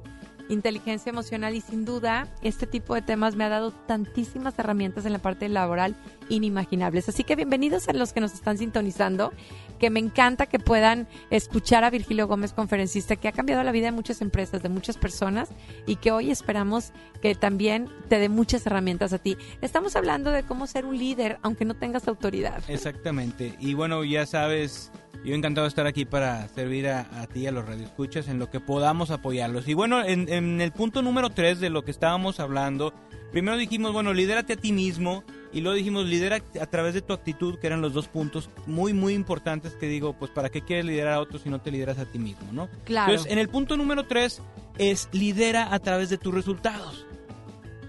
inteligencia 0.50 1.08
emocional 1.08 1.54
y 1.54 1.62
sin 1.62 1.86
duda 1.86 2.28
este 2.42 2.66
tipo 2.66 2.94
de 2.94 3.00
temas 3.00 3.34
me 3.34 3.44
ha 3.44 3.48
dado 3.48 3.70
tantísimas 3.70 4.58
herramientas 4.58 5.06
en 5.06 5.14
la 5.14 5.20
parte 5.20 5.48
laboral 5.48 5.96
inimaginables. 6.28 7.08
Así 7.08 7.24
que 7.24 7.36
bienvenidos 7.36 7.88
a 7.88 7.92
los 7.92 8.12
que 8.12 8.20
nos 8.20 8.34
están 8.34 8.58
sintonizando, 8.58 9.32
que 9.78 9.90
me 9.90 10.00
encanta 10.00 10.46
que 10.46 10.58
puedan 10.58 11.06
escuchar 11.30 11.84
a 11.84 11.90
Virgilio 11.90 12.26
Gómez, 12.26 12.52
conferencista, 12.52 13.16
que 13.16 13.28
ha 13.28 13.32
cambiado 13.32 13.62
la 13.62 13.72
vida 13.72 13.86
de 13.86 13.92
muchas 13.92 14.20
empresas, 14.22 14.62
de 14.62 14.68
muchas 14.68 14.96
personas 14.96 15.50
y 15.86 15.96
que 15.96 16.12
hoy 16.12 16.30
esperamos 16.30 16.92
que 17.20 17.34
también 17.34 17.88
te 18.08 18.18
dé 18.18 18.28
muchas 18.28 18.66
herramientas 18.66 19.12
a 19.12 19.18
ti. 19.18 19.36
Estamos 19.60 19.96
hablando 19.96 20.30
de 20.30 20.42
cómo 20.42 20.66
ser 20.66 20.84
un 20.84 20.98
líder 20.98 21.38
aunque 21.42 21.64
no 21.64 21.74
tengas 21.74 22.08
autoridad. 22.08 22.62
Exactamente. 22.68 23.56
Y 23.60 23.74
bueno, 23.74 24.04
ya 24.04 24.26
sabes, 24.26 24.90
yo 25.24 25.34
encantado 25.34 25.64
de 25.64 25.68
estar 25.68 25.86
aquí 25.86 26.04
para 26.04 26.48
servir 26.48 26.88
a, 26.88 27.00
a 27.20 27.26
ti, 27.26 27.46
a 27.46 27.52
los 27.52 27.66
radioescuchas, 27.66 28.28
en 28.28 28.38
lo 28.38 28.50
que 28.50 28.60
podamos 28.60 29.10
apoyarlos. 29.10 29.66
Y 29.68 29.74
bueno, 29.74 30.04
en, 30.04 30.60
el 30.60 30.72
punto 30.72 31.02
número 31.02 31.30
3 31.30 31.60
de 31.60 31.70
lo 31.70 31.84
que 31.84 31.90
estábamos 31.90 32.40
hablando, 32.40 32.94
primero 33.32 33.56
dijimos, 33.56 33.92
bueno, 33.92 34.12
lidérate 34.12 34.54
a 34.54 34.56
ti 34.56 34.72
mismo. 34.72 35.24
Y 35.56 35.62
luego 35.62 35.74
dijimos, 35.74 36.04
lidera 36.04 36.42
a 36.60 36.66
través 36.66 36.92
de 36.92 37.00
tu 37.00 37.14
actitud, 37.14 37.58
que 37.58 37.66
eran 37.66 37.80
los 37.80 37.94
dos 37.94 38.08
puntos 38.08 38.50
muy, 38.66 38.92
muy 38.92 39.14
importantes 39.14 39.72
que 39.72 39.86
digo, 39.88 40.12
pues 40.12 40.30
para 40.30 40.50
qué 40.50 40.60
quieres 40.60 40.84
liderar 40.84 41.14
a 41.14 41.20
otros 41.20 41.40
si 41.40 41.48
no 41.48 41.62
te 41.62 41.70
lideras 41.70 41.98
a 41.98 42.04
ti 42.04 42.18
mismo, 42.18 42.52
¿no? 42.52 42.68
Claro. 42.84 43.10
Entonces, 43.10 43.32
en 43.32 43.38
el 43.38 43.48
punto 43.48 43.74
número 43.78 44.04
3 44.04 44.42
es 44.76 45.08
lidera 45.12 45.72
a 45.72 45.78
través 45.78 46.10
de 46.10 46.18
tus 46.18 46.34
resultados. 46.34 47.06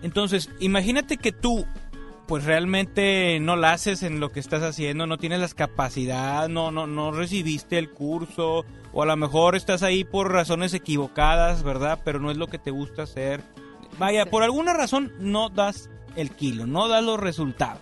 Entonces, 0.01 0.49
imagínate 0.61 1.17
que 1.17 1.33
tú, 1.33 1.65
pues 2.25 2.45
realmente 2.45 3.37
no 3.41 3.57
la 3.57 3.73
haces 3.73 4.01
en 4.01 4.21
lo 4.21 4.31
que 4.31 4.39
estás 4.39 4.63
haciendo, 4.63 5.05
no 5.05 5.17
tienes 5.17 5.41
las 5.41 5.53
capacidades, 5.53 6.49
no, 6.49 6.71
no, 6.71 6.87
no 6.87 7.11
recibiste 7.11 7.77
el 7.77 7.89
curso, 7.89 8.63
o 8.93 9.03
a 9.03 9.05
lo 9.05 9.17
mejor 9.17 9.57
estás 9.57 9.83
ahí 9.83 10.05
por 10.05 10.31
razones 10.31 10.73
equivocadas, 10.73 11.63
¿verdad? 11.63 11.99
Pero 12.05 12.21
no 12.21 12.31
es 12.31 12.37
lo 12.37 12.47
que 12.47 12.59
te 12.59 12.71
gusta 12.71 13.03
hacer. 13.03 13.41
Vaya, 13.99 14.25
por 14.25 14.43
alguna 14.43 14.71
razón 14.71 15.11
no 15.19 15.49
das 15.49 15.89
el 16.17 16.31
kilo, 16.31 16.65
no 16.67 16.87
das 16.89 17.03
los 17.03 17.19
resultados. 17.19 17.81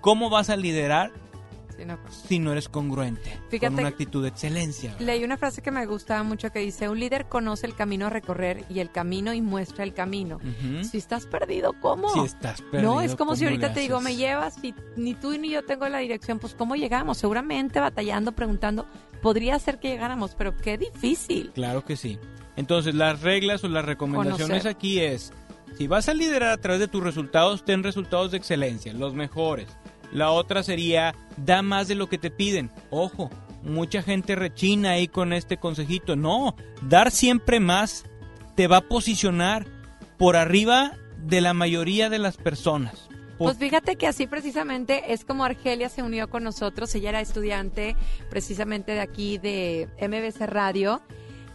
¿Cómo 0.00 0.30
vas 0.30 0.50
a 0.50 0.56
liderar 0.56 1.12
no. 1.86 1.98
si 2.08 2.38
no 2.38 2.52
eres 2.52 2.68
congruente? 2.68 3.38
Fíjate- 3.50 3.66
con 3.74 3.80
una 3.80 3.88
actitud 3.88 4.22
de 4.22 4.28
excelencia. 4.30 4.92
¿verdad? 4.92 5.06
Leí 5.06 5.24
una 5.24 5.36
frase 5.36 5.62
que 5.62 5.70
me 5.70 5.84
gustaba 5.84 6.22
mucho 6.22 6.50
que 6.50 6.60
dice, 6.60 6.88
un 6.88 6.98
líder 6.98 7.26
conoce 7.26 7.66
el 7.66 7.74
camino 7.74 8.06
a 8.06 8.10
recorrer 8.10 8.64
y 8.70 8.80
el 8.80 8.90
camino 8.90 9.34
y 9.34 9.42
muestra 9.42 9.84
el 9.84 9.92
camino. 9.92 10.40
Si 10.90 10.96
estás 10.98 11.26
perdido, 11.26 11.74
¿cómo? 11.80 12.08
Si 12.14 12.20
estás 12.20 12.62
perdido, 12.62 12.94
no, 12.94 13.00
es 13.02 13.14
como 13.14 13.36
si 13.36 13.44
¿cómo 13.44 13.50
ahorita 13.50 13.74
te 13.74 13.80
digo, 13.80 14.00
me 14.00 14.16
llevas 14.16 14.56
y 14.64 14.74
ni 14.96 15.14
tú 15.14 15.36
ni 15.38 15.50
yo 15.50 15.64
tengo 15.64 15.88
la 15.88 15.98
dirección, 15.98 16.38
pues 16.38 16.54
¿cómo 16.54 16.76
llegamos? 16.76 17.18
Seguramente 17.18 17.78
batallando, 17.78 18.32
preguntando, 18.32 18.86
podría 19.20 19.58
ser 19.58 19.78
que 19.78 19.88
llegáramos, 19.88 20.34
pero 20.34 20.56
qué 20.56 20.78
difícil. 20.78 21.50
Claro 21.52 21.84
que 21.84 21.96
sí. 21.96 22.18
Entonces, 22.56 22.94
las 22.94 23.20
reglas 23.20 23.62
o 23.64 23.68
las 23.68 23.84
recomendaciones 23.84 24.62
Conocer. 24.62 24.70
aquí 24.70 25.00
es, 25.00 25.30
si 25.76 25.86
vas 25.86 26.08
a 26.08 26.14
liderar 26.14 26.50
a 26.50 26.58
través 26.58 26.80
de 26.80 26.88
tus 26.88 27.02
resultados, 27.02 27.64
ten 27.64 27.82
resultados 27.82 28.30
de 28.30 28.38
excelencia, 28.38 28.92
los 28.92 29.14
mejores. 29.14 29.68
La 30.12 30.30
otra 30.30 30.62
sería, 30.62 31.14
da 31.36 31.62
más 31.62 31.88
de 31.88 31.94
lo 31.94 32.08
que 32.08 32.18
te 32.18 32.30
piden. 32.30 32.70
Ojo, 32.90 33.30
mucha 33.62 34.02
gente 34.02 34.36
rechina 34.36 34.92
ahí 34.92 35.08
con 35.08 35.32
este 35.32 35.58
consejito. 35.58 36.16
No, 36.16 36.56
dar 36.82 37.10
siempre 37.10 37.60
más 37.60 38.04
te 38.54 38.68
va 38.68 38.78
a 38.78 38.88
posicionar 38.88 39.66
por 40.16 40.36
arriba 40.36 40.96
de 41.18 41.40
la 41.40 41.52
mayoría 41.52 42.08
de 42.08 42.18
las 42.18 42.36
personas. 42.36 43.08
Pues 43.38 43.58
fíjate 43.58 43.96
que 43.96 44.06
así 44.06 44.26
precisamente 44.26 45.12
es 45.12 45.24
como 45.24 45.44
Argelia 45.44 45.90
se 45.90 46.02
unió 46.02 46.28
con 46.30 46.42
nosotros. 46.42 46.94
Ella 46.94 47.10
era 47.10 47.20
estudiante 47.20 47.94
precisamente 48.30 48.92
de 48.92 49.00
aquí 49.00 49.36
de 49.36 49.88
MBC 50.00 50.46
Radio. 50.46 51.02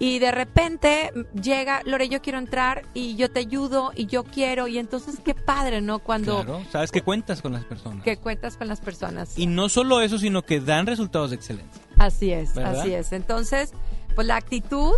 Y 0.04 0.18
de 0.18 0.32
repente 0.32 1.12
llega, 1.40 1.84
Lore, 1.86 2.10
yo 2.10 2.24
quiero 2.24 2.40
entrar 2.40 2.82
y 2.96 3.16
yo 3.18 3.30
te 3.30 3.40
ayudo 3.42 3.92
y 3.96 4.08
yo 4.08 4.24
quiero. 4.24 4.68
Y 4.68 4.80
entonces 4.80 5.20
qué 5.24 5.36
padre, 5.36 5.80
¿no? 5.80 6.00
Cuando 6.00 6.38
Claro, 6.44 6.64
sabes 6.72 6.92
que 6.92 7.04
cuentas 7.04 7.44
con 7.44 7.54
las 7.54 7.66
personas. 7.66 8.04
que 8.04 8.18
cuentas 8.18 8.58
con 8.58 8.68
las 8.68 8.82
personas. 8.82 9.38
Y 9.38 9.46
no 9.46 9.70
solo 9.70 10.02
eso, 10.02 10.18
sino 10.18 10.42
que 10.42 10.60
dan 10.60 10.88
resultados 10.88 11.30
de 11.30 11.36
excelencia. 11.36 11.84
Así 12.00 12.32
es, 12.32 12.56
¿Verdad? 12.56 12.80
así 12.80 12.94
es. 12.96 13.12
Entonces, 13.12 13.74
pues 14.16 14.26
la 14.26 14.38
actitud, 14.38 14.94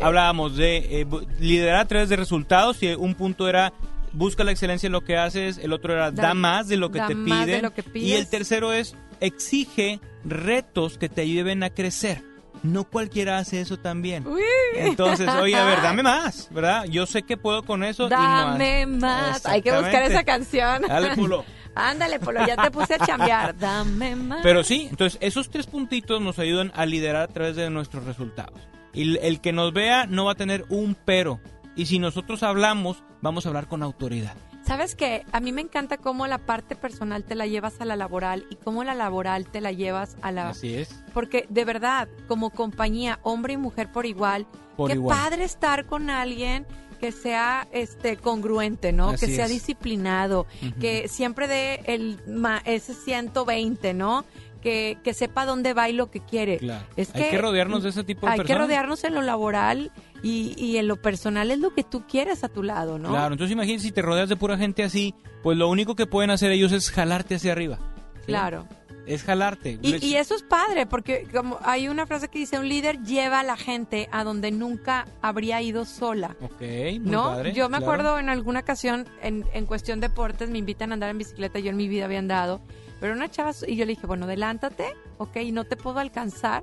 Hablábamos 0.00 0.56
de 0.56 1.02
eh, 1.02 1.06
liderar 1.38 1.80
a 1.80 1.84
través 1.86 2.08
de 2.08 2.16
resultados 2.16 2.82
y 2.82 2.94
un 2.94 3.14
punto 3.14 3.46
era 3.50 3.74
busca 4.14 4.44
la 4.44 4.50
excelencia 4.52 4.86
en 4.86 4.92
lo 4.94 5.02
que 5.04 5.18
haces, 5.18 5.58
el 5.58 5.74
otro 5.74 5.92
era 5.92 6.10
da, 6.10 6.28
Da- 6.28 6.34
más 6.34 6.68
de 6.68 6.78
lo 6.78 6.90
que 6.90 7.00
te 7.00 7.14
piden 7.14 7.60
lo 7.62 7.74
que 7.74 7.84
y 7.94 8.12
el 8.12 8.26
tercero 8.28 8.72
es 8.72 8.94
exige 9.20 10.00
retos 10.24 10.96
que 10.96 11.10
te 11.10 11.20
ayuden 11.20 11.62
a 11.62 11.68
crecer. 11.68 12.22
No 12.62 12.84
cualquiera 12.84 13.38
hace 13.38 13.60
eso 13.60 13.78
también. 13.78 14.26
uy, 14.26 14.42
Entonces, 14.76 15.28
oye, 15.28 15.56
a 15.56 15.64
ver, 15.64 15.82
dame 15.82 16.02
más, 16.02 16.48
¿verdad? 16.52 16.84
Yo 16.84 17.06
sé 17.06 17.22
que 17.22 17.36
puedo 17.36 17.64
con 17.64 17.82
eso. 17.82 18.06
y 18.06 18.10
no 18.10 18.16
dame 18.16 18.86
más. 18.86 19.44
Hay 19.46 19.62
que 19.62 19.72
buscar 19.72 20.02
esa 20.04 20.24
canción. 20.24 20.82
Dale, 20.82 21.14
Pulo. 21.16 21.44
Ándale, 21.74 22.20
Polo, 22.20 22.46
ya 22.46 22.56
te 22.56 22.70
puse 22.70 22.94
a 22.94 22.98
chambear. 22.98 23.56
Dame 23.58 24.14
más. 24.14 24.40
Pero 24.42 24.62
sí, 24.62 24.88
entonces 24.90 25.18
esos 25.22 25.50
tres 25.50 25.66
puntitos 25.66 26.20
nos 26.20 26.38
ayudan 26.38 26.70
a 26.74 26.84
liderar 26.86 27.22
a 27.22 27.28
través 27.28 27.56
de 27.56 27.70
nuestros 27.70 28.04
resultados. 28.04 28.60
Y 28.92 29.16
el 29.18 29.40
que 29.40 29.52
nos 29.52 29.72
vea 29.72 30.06
no 30.06 30.26
va 30.26 30.32
a 30.32 30.36
tener 30.36 30.64
un 30.68 30.94
pero. 30.94 31.40
Y 31.74 31.86
si 31.86 31.98
nosotros 31.98 32.42
hablamos, 32.42 33.02
vamos 33.22 33.46
a 33.46 33.48
hablar 33.48 33.66
con 33.68 33.82
autoridad. 33.82 34.36
Sabes 34.66 34.94
que 34.94 35.24
a 35.32 35.40
mí 35.40 35.52
me 35.52 35.60
encanta 35.60 35.98
cómo 35.98 36.26
la 36.26 36.38
parte 36.38 36.76
personal 36.76 37.24
te 37.24 37.34
la 37.34 37.46
llevas 37.46 37.80
a 37.80 37.84
la 37.84 37.96
laboral 37.96 38.46
y 38.48 38.56
cómo 38.56 38.84
la 38.84 38.94
laboral 38.94 39.46
te 39.46 39.60
la 39.60 39.72
llevas 39.72 40.16
a 40.22 40.30
la... 40.32 40.50
Así 40.50 40.74
es. 40.74 40.88
Porque 41.12 41.46
de 41.48 41.64
verdad, 41.64 42.08
como 42.28 42.50
compañía, 42.50 43.18
hombre 43.22 43.54
y 43.54 43.56
mujer 43.56 43.90
por 43.90 44.06
igual, 44.06 44.46
Por 44.76 44.88
qué 44.90 44.94
igual. 44.96 45.18
padre 45.18 45.44
estar 45.44 45.86
con 45.86 46.10
alguien 46.10 46.64
que 47.00 47.10
sea 47.10 47.66
este 47.72 48.16
congruente, 48.16 48.92
¿no? 48.92 49.10
Así 49.10 49.26
que 49.26 49.34
sea 49.34 49.46
es. 49.46 49.50
disciplinado, 49.50 50.46
que 50.80 51.08
siempre 51.08 51.48
dé 51.48 51.80
el 51.86 52.20
ma- 52.28 52.62
ese 52.64 52.94
120, 52.94 53.92
¿no? 53.94 54.24
Que, 54.62 54.96
que 55.02 55.12
sepa 55.12 55.44
dónde 55.44 55.74
va 55.74 55.88
y 55.88 55.92
lo 55.92 56.10
que 56.10 56.20
quiere. 56.20 56.58
Claro. 56.58 56.86
Es 56.96 57.12
Hay 57.14 57.30
que 57.30 57.38
rodearnos 57.38 57.82
de 57.82 57.88
ese 57.88 58.04
tipo 58.04 58.26
de 58.26 58.32
Hay 58.32 58.38
que 58.38 58.44
personas. 58.44 58.68
rodearnos 58.68 59.02
en 59.02 59.14
lo 59.14 59.22
laboral 59.22 59.90
y, 60.22 60.54
y 60.56 60.76
en 60.76 60.86
lo 60.86 61.02
personal 61.02 61.50
es 61.50 61.58
lo 61.58 61.74
que 61.74 61.82
tú 61.82 62.04
quieres 62.06 62.44
a 62.44 62.48
tu 62.48 62.62
lado, 62.62 62.96
¿no? 62.98 63.08
Claro, 63.08 63.34
entonces 63.34 63.52
imagínate 63.52 63.82
si 63.82 63.90
te 63.92 64.02
rodeas 64.02 64.28
de 64.28 64.36
pura 64.36 64.56
gente 64.56 64.84
así, 64.84 65.14
pues 65.42 65.58
lo 65.58 65.68
único 65.68 65.96
que 65.96 66.06
pueden 66.06 66.30
hacer 66.30 66.52
ellos 66.52 66.70
es 66.70 66.90
jalarte 66.92 67.34
hacia 67.34 67.50
arriba. 67.50 67.78
¿sí? 68.20 68.26
Claro. 68.26 68.68
Es 69.04 69.24
jalarte. 69.24 69.80
Y, 69.82 70.14
eso 70.14 70.36
es 70.36 70.44
padre, 70.44 70.86
porque 70.86 71.26
como 71.34 71.58
hay 71.64 71.88
una 71.88 72.06
frase 72.06 72.28
que 72.28 72.38
dice, 72.38 72.60
un 72.60 72.68
líder 72.68 73.02
lleva 73.02 73.40
a 73.40 73.42
la 73.42 73.56
gente 73.56 74.08
a 74.12 74.22
donde 74.22 74.52
nunca 74.52 75.08
habría 75.20 75.60
ido 75.60 75.84
sola. 75.84 76.36
Ok, 76.40 76.60
muy 76.60 76.98
¿No? 77.00 77.24
padre, 77.24 77.52
yo 77.52 77.68
me 77.68 77.78
claro. 77.78 77.84
acuerdo 77.84 78.18
en 78.20 78.28
alguna 78.28 78.60
ocasión, 78.60 79.08
en, 79.20 79.44
en 79.54 79.66
cuestión 79.66 79.98
deportes, 79.98 80.50
me 80.50 80.58
invitan 80.58 80.92
a 80.92 80.94
andar 80.94 81.10
en 81.10 81.18
bicicleta, 81.18 81.58
yo 81.58 81.70
en 81.70 81.76
mi 81.78 81.88
vida 81.88 82.04
había 82.04 82.20
andado, 82.20 82.60
pero 83.02 83.14
una 83.14 83.28
chava, 83.28 83.50
y 83.66 83.74
yo 83.74 83.84
le 83.84 83.94
dije, 83.94 84.06
bueno, 84.06 84.26
adelántate, 84.26 84.94
ok, 85.18 85.38
no 85.50 85.64
te 85.64 85.76
puedo 85.76 85.98
alcanzar, 85.98 86.62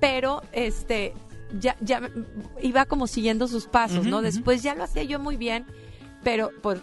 pero 0.00 0.40
este, 0.52 1.12
ya, 1.60 1.76
ya 1.82 2.00
iba 2.62 2.86
como 2.86 3.06
siguiendo 3.06 3.46
sus 3.48 3.66
pasos, 3.66 4.06
¿no? 4.06 4.22
Después 4.22 4.62
ya 4.62 4.74
lo 4.74 4.84
hacía 4.84 5.02
yo 5.02 5.18
muy 5.18 5.36
bien, 5.36 5.66
pero 6.22 6.52
pues 6.62 6.80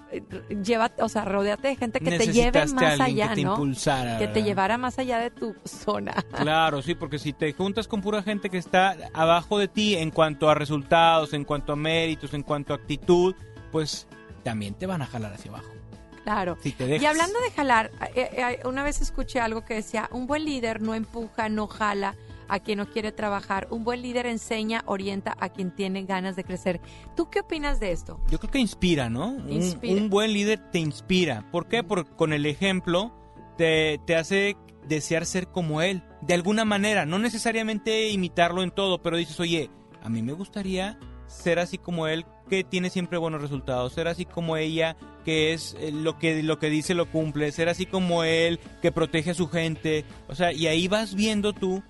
lleva, 0.64 0.92
o 1.00 1.10
sea, 1.10 1.26
rodeate 1.26 1.70
de 1.70 1.76
gente 1.78 2.00
que 2.00 2.16
te 2.16 2.32
lleve 2.32 2.64
más 2.68 3.00
allá, 3.00 3.30
que 3.30 3.36
te 3.38 3.42
¿no? 3.42 3.54
impulsara, 3.54 4.20
Que 4.20 4.28
te 4.28 4.44
llevara 4.44 4.78
más 4.78 5.00
allá 5.00 5.18
de 5.18 5.32
tu 5.32 5.56
zona. 5.66 6.14
Claro, 6.38 6.84
sí, 6.84 6.94
porque 6.94 7.18
si 7.18 7.34
te 7.34 7.52
juntas 7.54 7.88
con 7.88 8.02
pura 8.02 8.22
gente 8.22 8.52
que 8.52 8.60
está 8.60 8.96
abajo 9.14 9.58
de 9.58 9.68
ti 9.68 9.96
en 9.96 10.12
cuanto 10.12 10.48
a 10.48 10.54
resultados, 10.54 11.34
en 11.34 11.44
cuanto 11.44 11.74
a 11.74 11.76
méritos, 11.76 12.36
en 12.36 12.44
cuanto 12.44 12.74
a 12.74 12.76
actitud, 12.76 13.34
pues 13.72 14.06
también 14.44 14.76
te 14.76 14.86
van 14.86 15.02
a 15.02 15.08
jalar 15.08 15.34
hacia 15.34 15.50
abajo. 15.50 15.81
Claro. 16.24 16.58
Si 16.62 16.72
te 16.72 16.86
dejas. 16.86 17.04
Y 17.04 17.06
hablando 17.06 17.40
de 17.40 17.52
jalar, 17.52 17.92
eh, 18.16 18.30
eh, 18.34 18.68
una 18.68 18.84
vez 18.84 19.02
escuché 19.02 19.40
algo 19.40 19.66
que 19.66 19.76
decía, 19.76 20.10
un 20.12 20.28
buen 20.28 20.46
líder 20.46 20.82
no 20.82 20.94
empuja, 20.94 21.50
no 21.50 21.68
jala 21.68 22.16
a 22.48 22.60
quien 22.60 22.80
no 22.80 22.90
quiere 22.90 23.12
trabajar. 23.14 23.68
Un 23.72 23.86
buen 23.86 24.02
líder 24.02 24.26
enseña, 24.26 24.84
orienta 24.86 25.38
a 25.40 25.50
quien 25.50 25.72
tiene 25.72 26.04
ganas 26.04 26.36
de 26.36 26.44
crecer. 26.44 26.82
¿Tú 27.16 27.30
qué 27.30 27.40
opinas 27.40 27.80
de 27.80 27.94
esto? 27.94 28.20
Yo 28.30 28.40
creo 28.40 28.52
que 28.52 28.60
inspira, 28.60 29.10
¿no? 29.10 29.30
Un, 29.30 30.10
buen 30.10 30.34
líder 30.34 30.60
te 30.70 30.80
inspira. 30.80 31.50
¿Por 31.50 31.68
qué? 31.68 31.82
Porque 31.82 32.12
con 32.12 32.34
el 32.34 32.46
ejemplo 32.46 33.14
te, 33.58 34.02
te 34.06 34.18
hace 34.18 34.58
desear 34.86 35.26
ser 35.26 35.48
como 35.48 35.82
él. 35.82 36.04
De 36.22 36.34
alguna 36.34 36.66
manera, 36.66 37.06
no 37.06 37.20
necesariamente 37.20 38.10
imitarlo 38.10 38.64
en 38.64 38.72
todo, 38.72 39.02
pero 39.02 39.16
dices, 39.16 39.40
oye, 39.40 39.70
a 40.04 40.10
mí 40.10 40.22
me 40.22 40.34
gustaría 40.34 41.00
ser 41.28 41.58
así 41.58 41.78
como 41.78 42.08
él, 42.08 42.26
que 42.52 42.66
tiene 42.66 42.90
siempre 42.90 43.18
buenos 43.18 43.42
resultados, 43.42 43.94
ser 43.94 44.10
así 44.10 44.26
como 44.26 44.58
ella, 44.58 44.98
que 45.24 45.54
es 45.54 45.74
eh, 45.80 45.90
lo 45.94 46.20
que, 46.20 46.44
lo 46.44 46.60
que 46.60 46.70
dice 46.70 46.94
lo 46.94 47.06
cumple, 47.10 47.50
ser 47.54 47.70
así 47.70 47.86
como 47.86 48.26
él, 48.26 48.60
que 48.82 48.92
protege 48.92 49.32
a 49.32 49.34
su 49.34 49.48
gente, 49.48 50.04
o 50.28 50.36
sea, 50.36 50.52
y 50.52 50.68
ahí 50.68 50.90
vas 50.90 51.16
viendo 51.16 51.54
tú 51.54 51.82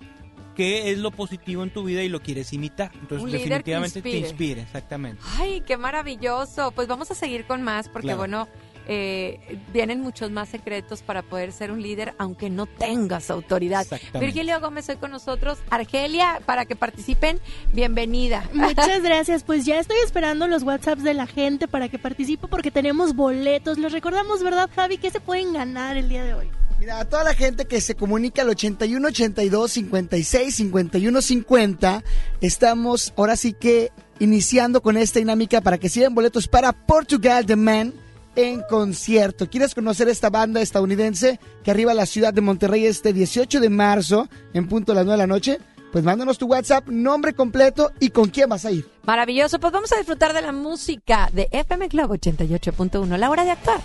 qué 0.54 0.92
es 0.92 0.98
lo 0.98 1.10
positivo 1.10 1.64
en 1.64 1.70
tu 1.70 1.82
vida 1.82 2.04
y 2.04 2.08
lo 2.08 2.20
quieres 2.22 2.52
imitar. 2.52 2.92
Entonces, 3.00 3.24
Un 3.24 3.32
definitivamente 3.32 4.02
te 4.02 4.16
inspira, 4.16 4.62
exactamente. 4.62 5.20
Ay, 5.36 5.62
qué 5.66 5.76
maravilloso. 5.76 6.70
Pues 6.70 6.86
vamos 6.86 7.10
a 7.10 7.14
seguir 7.16 7.44
con 7.44 7.62
más 7.62 7.88
porque, 7.88 8.06
Claro. 8.08 8.18
bueno, 8.18 8.48
eh, 8.86 9.58
vienen 9.72 10.00
muchos 10.00 10.30
más 10.30 10.48
secretos 10.48 11.02
para 11.02 11.22
poder 11.22 11.52
ser 11.52 11.70
un 11.70 11.82
líder 11.82 12.14
aunque 12.18 12.50
no 12.50 12.66
tengas 12.66 13.30
autoridad. 13.30 13.86
Virgilio 14.18 14.60
Gómez 14.60 14.88
hoy 14.88 14.96
con 14.96 15.10
nosotros. 15.10 15.58
Argelia, 15.70 16.40
para 16.46 16.64
que 16.64 16.76
participen, 16.76 17.40
bienvenida. 17.72 18.48
Muchas 18.52 19.02
gracias. 19.02 19.42
Pues 19.44 19.64
ya 19.64 19.78
estoy 19.78 19.98
esperando 20.04 20.46
los 20.46 20.62
WhatsApps 20.62 21.02
de 21.02 21.14
la 21.14 21.26
gente 21.26 21.68
para 21.68 21.88
que 21.88 21.98
participe 21.98 22.48
porque 22.48 22.70
tenemos 22.70 23.14
boletos. 23.14 23.78
Les 23.78 23.92
recordamos, 23.92 24.42
¿verdad, 24.42 24.70
Javi? 24.74 24.98
que 24.98 25.10
se 25.10 25.20
pueden 25.20 25.52
ganar 25.52 25.96
el 25.96 26.08
día 26.08 26.24
de 26.24 26.34
hoy? 26.34 26.50
Mira, 26.78 26.98
a 27.00 27.04
toda 27.04 27.22
la 27.24 27.34
gente 27.34 27.66
que 27.66 27.80
se 27.80 27.94
comunica 27.94 28.42
al 28.42 28.48
81 28.48 29.08
82 29.08 29.72
56 29.72 30.54
51 30.54 31.22
50, 31.22 32.04
estamos 32.40 33.12
ahora 33.16 33.36
sí 33.36 33.52
que 33.52 33.92
iniciando 34.18 34.82
con 34.82 34.96
esta 34.96 35.20
dinámica 35.20 35.60
para 35.60 35.78
que 35.78 35.88
sigan 35.88 36.14
boletos 36.14 36.48
para 36.48 36.72
Portugal 36.72 37.46
The 37.46 37.56
Man 37.56 37.92
en 38.36 38.62
concierto. 38.62 39.48
¿Quieres 39.48 39.74
conocer 39.74 40.08
esta 40.08 40.30
banda 40.30 40.60
estadounidense 40.60 41.38
que 41.62 41.70
arriba 41.70 41.92
a 41.92 41.94
la 41.94 42.06
ciudad 42.06 42.32
de 42.32 42.40
Monterrey 42.40 42.86
este 42.86 43.12
18 43.12 43.60
de 43.60 43.70
marzo 43.70 44.28
en 44.54 44.68
punto 44.68 44.92
de 44.92 44.96
las 44.96 45.04
9 45.04 45.20
de 45.20 45.26
la 45.26 45.32
noche? 45.32 45.58
Pues 45.92 46.04
mándanos 46.04 46.38
tu 46.38 46.46
WhatsApp, 46.46 46.88
nombre 46.88 47.34
completo 47.34 47.92
y 48.00 48.10
con 48.10 48.30
quién 48.30 48.48
vas 48.48 48.64
a 48.64 48.70
ir. 48.70 48.88
Maravilloso. 49.04 49.60
Pues 49.60 49.72
vamos 49.72 49.92
a 49.92 49.98
disfrutar 49.98 50.32
de 50.32 50.40
la 50.40 50.52
música 50.52 51.28
de 51.32 51.48
FM 51.52 51.88
Globo 51.88 52.14
88.1, 52.14 53.18
la 53.18 53.28
hora 53.28 53.44
de 53.44 53.50
actuar. 53.50 53.80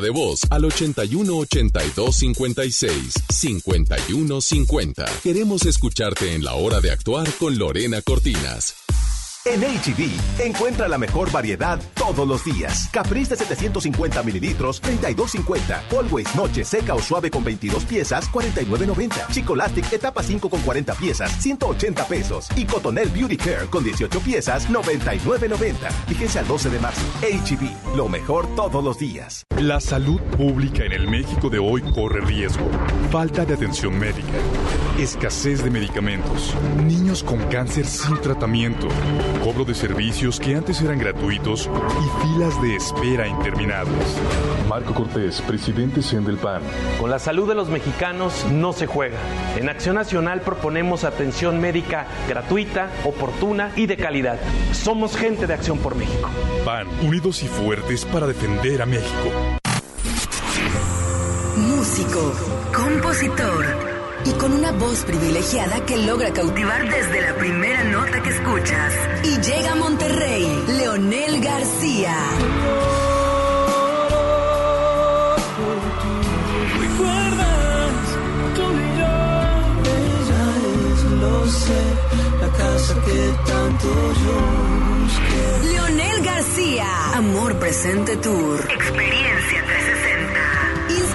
De 0.00 0.10
voz 0.10 0.40
al 0.50 0.64
81 0.64 1.36
82 1.36 2.16
56 2.16 3.14
51 3.28 4.40
50. 4.40 5.04
Queremos 5.22 5.66
escucharte 5.66 6.34
en 6.34 6.44
la 6.44 6.54
hora 6.54 6.80
de 6.80 6.90
actuar 6.90 7.28
con 7.38 7.58
Lorena 7.58 8.02
Cortinas. 8.02 8.77
En 9.50 9.62
HB, 9.62 10.44
encuentra 10.44 10.88
la 10.88 10.98
mejor 10.98 11.32
variedad 11.32 11.80
todos 11.94 12.28
los 12.28 12.44
días. 12.44 12.90
Caprice 12.92 13.30
de 13.30 13.36
750 13.36 14.22
mililitros, 14.22 14.82
32.50. 14.82 15.84
Always 15.98 16.34
Noche 16.34 16.66
Seca 16.66 16.94
o 16.94 17.00
Suave 17.00 17.30
con 17.30 17.42
22 17.44 17.86
piezas, 17.86 18.30
49.90. 18.30 19.28
Chicolastic 19.30 19.90
Etapa 19.90 20.22
5 20.22 20.50
con 20.50 20.60
40 20.60 20.92
piezas, 20.96 21.32
180 21.42 22.06
pesos. 22.08 22.48
Y 22.56 22.66
Cotonel 22.66 23.08
Beauty 23.08 23.38
Care 23.38 23.68
con 23.70 23.82
18 23.84 24.20
piezas, 24.20 24.68
99.90. 24.68 25.90
Fíjense 26.06 26.38
al 26.40 26.46
12 26.46 26.68
de 26.68 26.80
marzo. 26.80 27.00
HB, 27.22 27.96
lo 27.96 28.06
mejor 28.10 28.54
todos 28.54 28.84
los 28.84 28.98
días. 28.98 29.46
La 29.56 29.80
salud 29.80 30.20
pública 30.36 30.84
en 30.84 30.92
el 30.92 31.08
México 31.08 31.48
de 31.48 31.58
hoy 31.58 31.80
corre 31.94 32.20
riesgo. 32.20 32.68
Falta 33.10 33.46
de 33.46 33.54
atención 33.54 33.98
médica. 33.98 34.28
Escasez 34.98 35.62
de 35.62 35.70
medicamentos. 35.70 36.56
Niños 36.84 37.22
con 37.22 37.38
cáncer 37.48 37.86
sin 37.86 38.20
tratamiento 38.20 38.88
cobro 39.44 39.64
de 39.64 39.72
servicios 39.72 40.40
que 40.40 40.56
antes 40.56 40.82
eran 40.82 40.98
gratuitos 40.98 41.70
y 41.70 42.26
filas 42.26 42.60
de 42.60 42.74
espera 42.74 43.28
interminables. 43.28 44.18
Marco 44.68 44.92
Cortés, 44.94 45.40
presidente 45.42 46.00
PAN. 46.42 46.62
Con 46.98 47.10
la 47.10 47.20
salud 47.20 47.48
de 47.48 47.54
los 47.54 47.68
mexicanos 47.68 48.44
no 48.50 48.72
se 48.72 48.86
juega. 48.88 49.18
En 49.56 49.68
Acción 49.68 49.94
Nacional 49.94 50.40
proponemos 50.40 51.04
atención 51.04 51.60
médica 51.60 52.08
gratuita, 52.28 52.90
oportuna 53.04 53.70
y 53.76 53.86
de 53.86 53.96
calidad. 53.96 54.40
Somos 54.72 55.16
gente 55.16 55.46
de 55.46 55.54
Acción 55.54 55.78
por 55.78 55.94
México. 55.94 56.28
PAN, 56.64 56.88
unidos 57.02 57.44
y 57.44 57.46
fuertes 57.46 58.04
para 58.04 58.26
defender 58.26 58.82
a 58.82 58.86
México. 58.86 59.30
Músico, 61.56 62.32
compositor 62.74 63.87
y 64.24 64.32
con 64.32 64.52
una 64.52 64.72
voz 64.72 65.04
privilegiada 65.04 65.84
que 65.86 65.96
logra 65.96 66.32
cautivar 66.32 66.88
desde 66.88 67.20
la 67.20 67.34
primera 67.36 67.84
nota 67.84 68.22
que 68.22 68.30
escuchas. 68.30 68.92
Y 69.24 69.40
llega 69.40 69.72
a 69.72 69.74
Monterrey, 69.76 70.64
Leonel 70.76 71.40
García. 71.40 72.16
la 82.40 82.48
casa 82.56 82.94
que 83.04 83.50
tanto 83.50 83.88
yo 84.22 85.68
Leonel 85.70 86.24
García, 86.24 86.86
Amor 87.14 87.58
Presente 87.58 88.16
Tour. 88.16 88.60
Experiencia 88.70 89.57
360. 89.57 89.57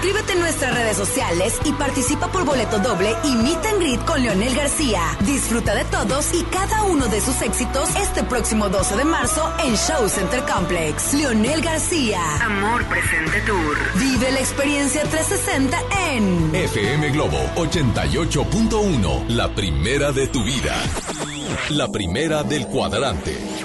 Inscríbete 0.03 0.33
en 0.33 0.39
nuestras 0.41 0.75
redes 0.75 0.97
sociales 0.97 1.57
y 1.63 1.71
participa 1.71 2.27
por 2.27 2.43
boleto 2.43 2.77
doble 2.77 3.15
y 3.23 3.35
meet 3.35 3.65
and 3.65 3.79
greet 3.79 4.03
con 4.03 4.21
Leonel 4.21 4.53
García. 4.53 4.99
Disfruta 5.21 5.73
de 5.75 5.85
todos 5.85 6.33
y 6.33 6.43
cada 6.43 6.83
uno 6.83 7.07
de 7.07 7.21
sus 7.21 7.41
éxitos 7.41 7.87
este 7.95 8.21
próximo 8.25 8.67
12 8.67 8.97
de 8.97 9.05
marzo 9.05 9.49
en 9.63 9.77
Show 9.77 10.09
Center 10.09 10.43
Complex. 10.43 11.13
Leonel 11.13 11.61
García. 11.61 12.19
Amor 12.41 12.83
Presente 12.87 13.39
Tour. 13.45 13.77
Vive 13.97 14.29
la 14.33 14.39
experiencia 14.41 15.03
360 15.03 15.79
en 16.11 16.53
FM 16.53 17.11
Globo 17.11 17.39
88.1. 17.55 19.29
La 19.29 19.55
primera 19.55 20.11
de 20.11 20.27
tu 20.27 20.43
vida. 20.43 20.75
La 21.69 21.87
primera 21.87 22.43
del 22.43 22.67
cuadrante. 22.67 23.62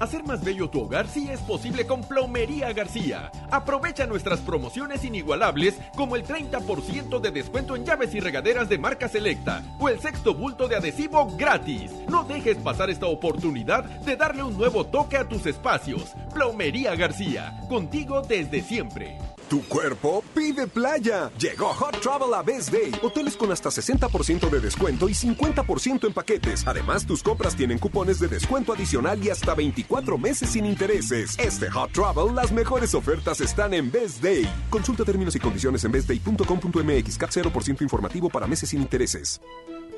Hacer 0.00 0.24
más 0.24 0.42
bello 0.42 0.70
tu 0.70 0.80
hogar 0.80 1.06
sí 1.06 1.28
es 1.30 1.40
posible 1.40 1.86
con 1.86 2.00
Plomería 2.00 2.72
García. 2.72 3.30
Aprovecha 3.50 4.06
nuestras 4.06 4.40
promociones 4.40 5.04
inigualables 5.04 5.78
como 5.94 6.16
el 6.16 6.24
30% 6.24 7.20
de 7.20 7.30
descuento 7.30 7.76
en 7.76 7.84
llaves 7.84 8.14
y 8.14 8.20
regaderas 8.20 8.70
de 8.70 8.78
marca 8.78 9.10
selecta 9.10 9.62
o 9.78 9.90
el 9.90 10.00
sexto 10.00 10.34
bulto 10.34 10.68
de 10.68 10.76
adhesivo 10.76 11.28
gratis. 11.36 11.92
No 12.08 12.24
dejes 12.24 12.56
pasar 12.56 12.88
esta 12.88 13.08
oportunidad 13.08 13.84
de 13.84 14.16
darle 14.16 14.42
un 14.42 14.56
nuevo 14.56 14.86
toque 14.86 15.18
a 15.18 15.28
tus 15.28 15.44
espacios. 15.44 16.14
Plomería 16.32 16.94
García, 16.94 17.60
contigo 17.68 18.22
desde 18.22 18.62
siempre. 18.62 19.18
Tu 19.50 19.64
cuerpo 19.64 20.22
pide 20.32 20.68
playa. 20.68 21.32
Llegó 21.36 21.74
Hot 21.74 21.98
Travel 22.00 22.32
a 22.34 22.42
Best 22.42 22.70
Day. 22.70 22.92
Hoteles 23.02 23.36
con 23.36 23.50
hasta 23.50 23.68
60% 23.68 24.48
de 24.48 24.60
descuento 24.60 25.08
y 25.08 25.12
50% 25.12 26.06
en 26.06 26.12
paquetes. 26.12 26.64
Además, 26.68 27.04
tus 27.04 27.20
compras 27.20 27.56
tienen 27.56 27.80
cupones 27.80 28.20
de 28.20 28.28
descuento 28.28 28.72
adicional 28.72 29.20
y 29.20 29.28
hasta 29.28 29.56
24 29.56 30.16
meses 30.18 30.50
sin 30.50 30.66
intereses. 30.66 31.36
Este 31.36 31.68
Hot 31.68 31.90
Travel, 31.90 32.32
las 32.32 32.52
mejores 32.52 32.94
ofertas 32.94 33.40
están 33.40 33.74
en 33.74 33.90
Best 33.90 34.22
Day. 34.22 34.48
Consulta 34.70 35.04
términos 35.04 35.34
y 35.34 35.40
condiciones 35.40 35.82
en 35.82 35.90
bestday.com.mx. 35.90 37.18
Cap 37.18 37.30
0% 37.30 37.82
informativo 37.82 38.30
para 38.30 38.46
meses 38.46 38.68
sin 38.68 38.80
intereses. 38.80 39.40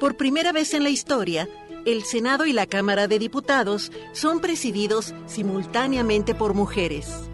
Por 0.01 0.17
primera 0.17 0.53
vez 0.53 0.73
en 0.73 0.83
la 0.83 0.89
historia, 0.89 1.47
el 1.85 2.05
Senado 2.05 2.47
y 2.47 2.55
la 2.55 2.65
Cámara 2.65 3.07
de 3.07 3.19
Diputados 3.19 3.93
son 4.15 4.41
presididos 4.41 5.13
simultáneamente 5.27 6.35
por 6.35 6.55
mujeres. 6.55 7.29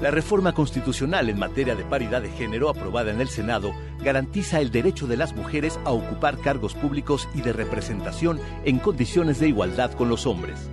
La 0.00 0.10
reforma 0.10 0.54
constitucional 0.54 1.28
en 1.28 1.38
materia 1.38 1.74
de 1.74 1.84
paridad 1.84 2.22
de 2.22 2.30
género 2.30 2.70
aprobada 2.70 3.10
en 3.10 3.20
el 3.20 3.28
Senado 3.28 3.74
garantiza 4.02 4.60
el 4.60 4.70
derecho 4.70 5.06
de 5.06 5.18
las 5.18 5.34
mujeres 5.34 5.78
a 5.84 5.90
ocupar 5.90 6.38
cargos 6.38 6.74
públicos 6.74 7.28
y 7.34 7.42
de 7.42 7.52
representación 7.52 8.40
en 8.64 8.78
condiciones 8.78 9.38
de 9.40 9.48
igualdad 9.48 9.92
con 9.92 10.08
los 10.08 10.26
hombres. 10.26 10.70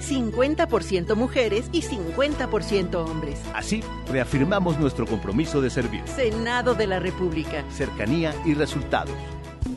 50% 0.00 1.16
mujeres 1.16 1.68
y 1.72 1.82
50% 1.82 2.94
hombres. 2.94 3.40
Así, 3.54 3.82
reafirmamos 4.08 4.78
nuestro 4.78 5.04
compromiso 5.04 5.60
de 5.60 5.70
servir. 5.70 6.02
Senado 6.06 6.74
de 6.74 6.86
la 6.86 7.00
República. 7.00 7.64
Cercanía 7.70 8.32
y 8.46 8.54
resultados. 8.54 9.14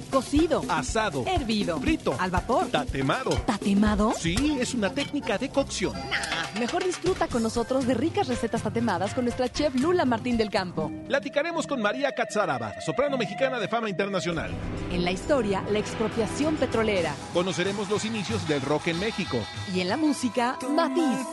Cocido. 0.10 0.64
Asado. 0.70 1.26
Hervido. 1.28 1.80
Frito. 1.80 2.16
Al 2.20 2.32
vapor. 2.32 2.68
Tatemado. 2.68 3.32
¿Tatemado? 3.46 4.14
Sí, 4.18 4.58
es 4.60 4.74
una 4.74 4.94
técnica 4.94 5.38
de 5.38 5.50
cocción. 5.50 5.94
Nah, 5.94 6.60
mejor 6.60 6.84
disfruta 6.84 7.28
con 7.28 7.44
nosotros 7.44 7.88
de 7.88 7.94
ricas 7.94 8.28
recetas 8.28 8.64
tatemadas 8.64 9.14
con 9.14 9.26
nuestra 9.26 9.50
chef 9.50 9.74
Lula 9.76 10.06
Martín 10.06 10.38
del 10.38 10.50
Campo. 10.50 10.92
Platicaremos 11.08 11.68
con 11.68 11.82
María 11.82 12.12
Catzaraba, 12.12 12.80
soprano 12.82 13.18
mexicana 13.18 13.60
de 13.60 13.68
fama 13.68 13.90
internacional. 13.90 14.52
En 14.92 15.04
la 15.04 15.12
historia, 15.12 15.64
la 15.70 15.80
expropiación 15.80 16.56
petrolera. 16.56 17.16
Conoceremos 17.34 17.90
los 17.90 18.06
inicios 18.06 18.48
del 18.48 18.62
rock 18.62 18.88
en 18.88 19.00
México. 19.00 19.38
Y 19.74 19.82
en 19.82 19.90
la 19.90 19.98
música, 19.98 20.58
Matiz. 20.70 21.28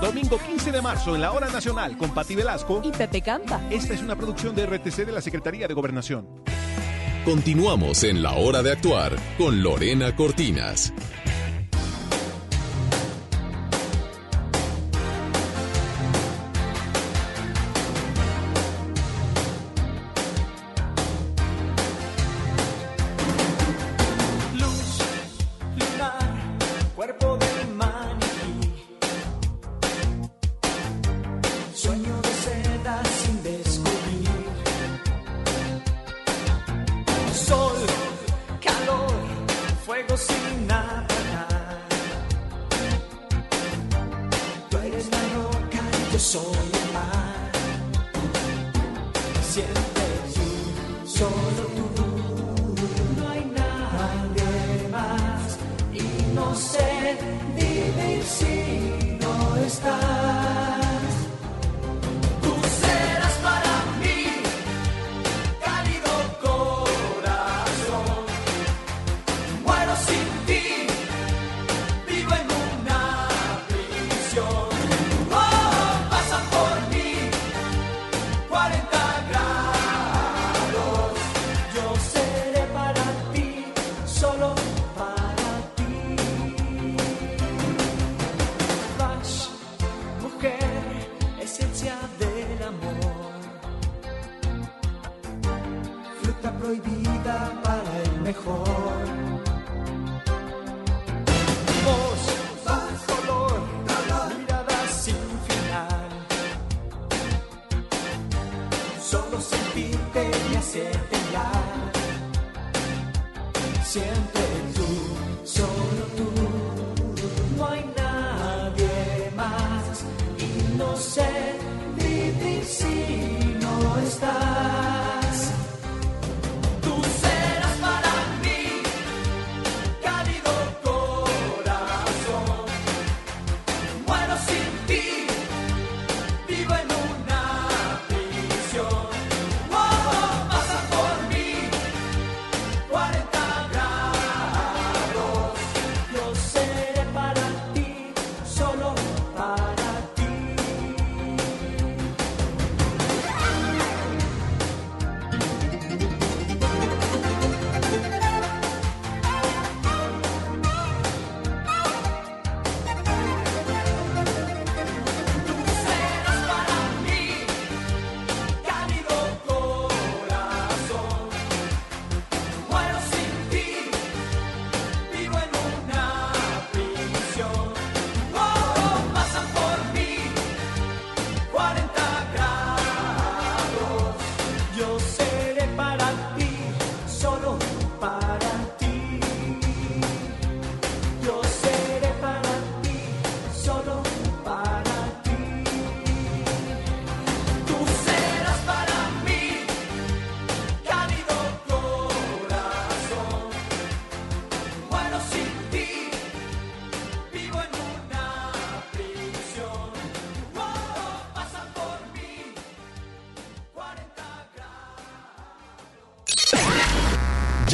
Domingo 0.00 0.38
15 0.38 0.72
de 0.72 0.80
marzo 0.80 1.14
en 1.14 1.20
la 1.20 1.32
Hora 1.32 1.50
Nacional 1.50 1.98
con 1.98 2.14
Pati 2.14 2.34
Velasco 2.34 2.80
y 2.82 2.90
Pepe 2.90 3.20
Campa. 3.20 3.60
Esta 3.68 3.92
es 3.92 4.00
una 4.00 4.16
producción 4.16 4.54
de 4.54 4.64
RTC 4.64 5.04
de 5.04 5.12
la 5.12 5.20
Secretaría 5.20 5.68
de 5.68 5.74
Gobernación. 5.74 6.26
Continuamos 7.24 8.02
en 8.04 8.22
la 8.22 8.32
hora 8.32 8.62
de 8.62 8.72
actuar 8.72 9.14
con 9.36 9.62
Lorena 9.62 10.16
Cortinas. 10.16 10.90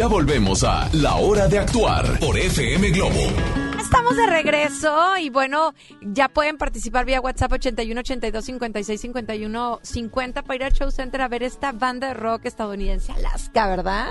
Ya 0.06 0.10
volvemos 0.12 0.62
a 0.62 0.88
La 0.92 1.16
Hora 1.16 1.48
de 1.48 1.58
Actuar 1.58 2.20
por 2.20 2.38
FM 2.38 2.90
Globo. 2.90 3.18
Estamos 3.76 4.14
de 4.16 4.24
regreso 4.28 5.16
y 5.18 5.30
bueno, 5.30 5.74
ya 6.00 6.28
pueden 6.28 6.58
participar 6.58 7.04
vía 7.04 7.20
WhatsApp 7.20 7.50
81 7.54 8.00
82 8.02 8.44
56 8.44 9.00
51 9.00 9.80
50 9.82 10.42
para 10.42 10.54
ir 10.54 10.62
al 10.62 10.72
Show 10.74 10.92
Center 10.92 11.22
a 11.22 11.26
ver 11.26 11.42
esta 11.42 11.72
banda 11.72 12.06
de 12.06 12.14
rock 12.14 12.44
estadounidense 12.44 13.10
Alaska, 13.10 13.66
¿verdad? 13.66 14.10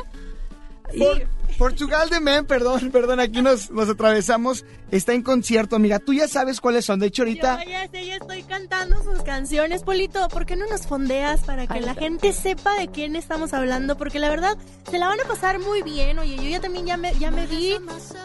Por- 0.99 1.27
Portugal 1.57 2.09
de 2.09 2.19
Men, 2.19 2.45
perdón, 2.45 2.89
perdón, 2.93 3.19
aquí 3.19 3.41
nos, 3.41 3.71
nos 3.71 3.89
atravesamos. 3.89 4.65
Está 4.91 5.13
en 5.13 5.23
concierto, 5.23 5.75
amiga. 5.75 5.99
Tú 5.99 6.13
ya 6.13 6.27
sabes 6.27 6.61
cuáles 6.61 6.85
son. 6.85 6.99
De 6.99 7.07
hecho, 7.07 7.23
ahorita. 7.23 7.63
Yo 7.63 7.69
ya 7.69 7.87
sé, 7.89 8.05
ya 8.05 8.15
estoy 8.15 8.43
cantando 8.43 9.01
sus 9.03 9.21
canciones, 9.23 9.83
Polito. 9.83 10.27
¿Por 10.29 10.45
qué 10.45 10.55
no 10.55 10.65
nos 10.67 10.87
fondeas 10.87 11.41
para 11.41 11.67
que 11.67 11.73
Ay, 11.75 11.81
la 11.81 11.95
gente 11.95 12.31
sepa 12.33 12.77
de 12.77 12.87
quién 12.89 13.15
estamos 13.15 13.53
hablando? 13.53 13.97
Porque 13.97 14.19
la 14.19 14.29
verdad, 14.29 14.57
se 14.89 14.99
la 14.99 15.07
van 15.07 15.19
a 15.19 15.23
pasar 15.23 15.59
muy 15.59 15.81
bien. 15.81 16.19
Oye, 16.19 16.35
yo 16.35 16.43
ya 16.43 16.59
también 16.61 16.85
ya 16.85 16.97
me, 16.97 17.13
ya 17.15 17.31
me 17.31 17.47
vi. 17.47 17.75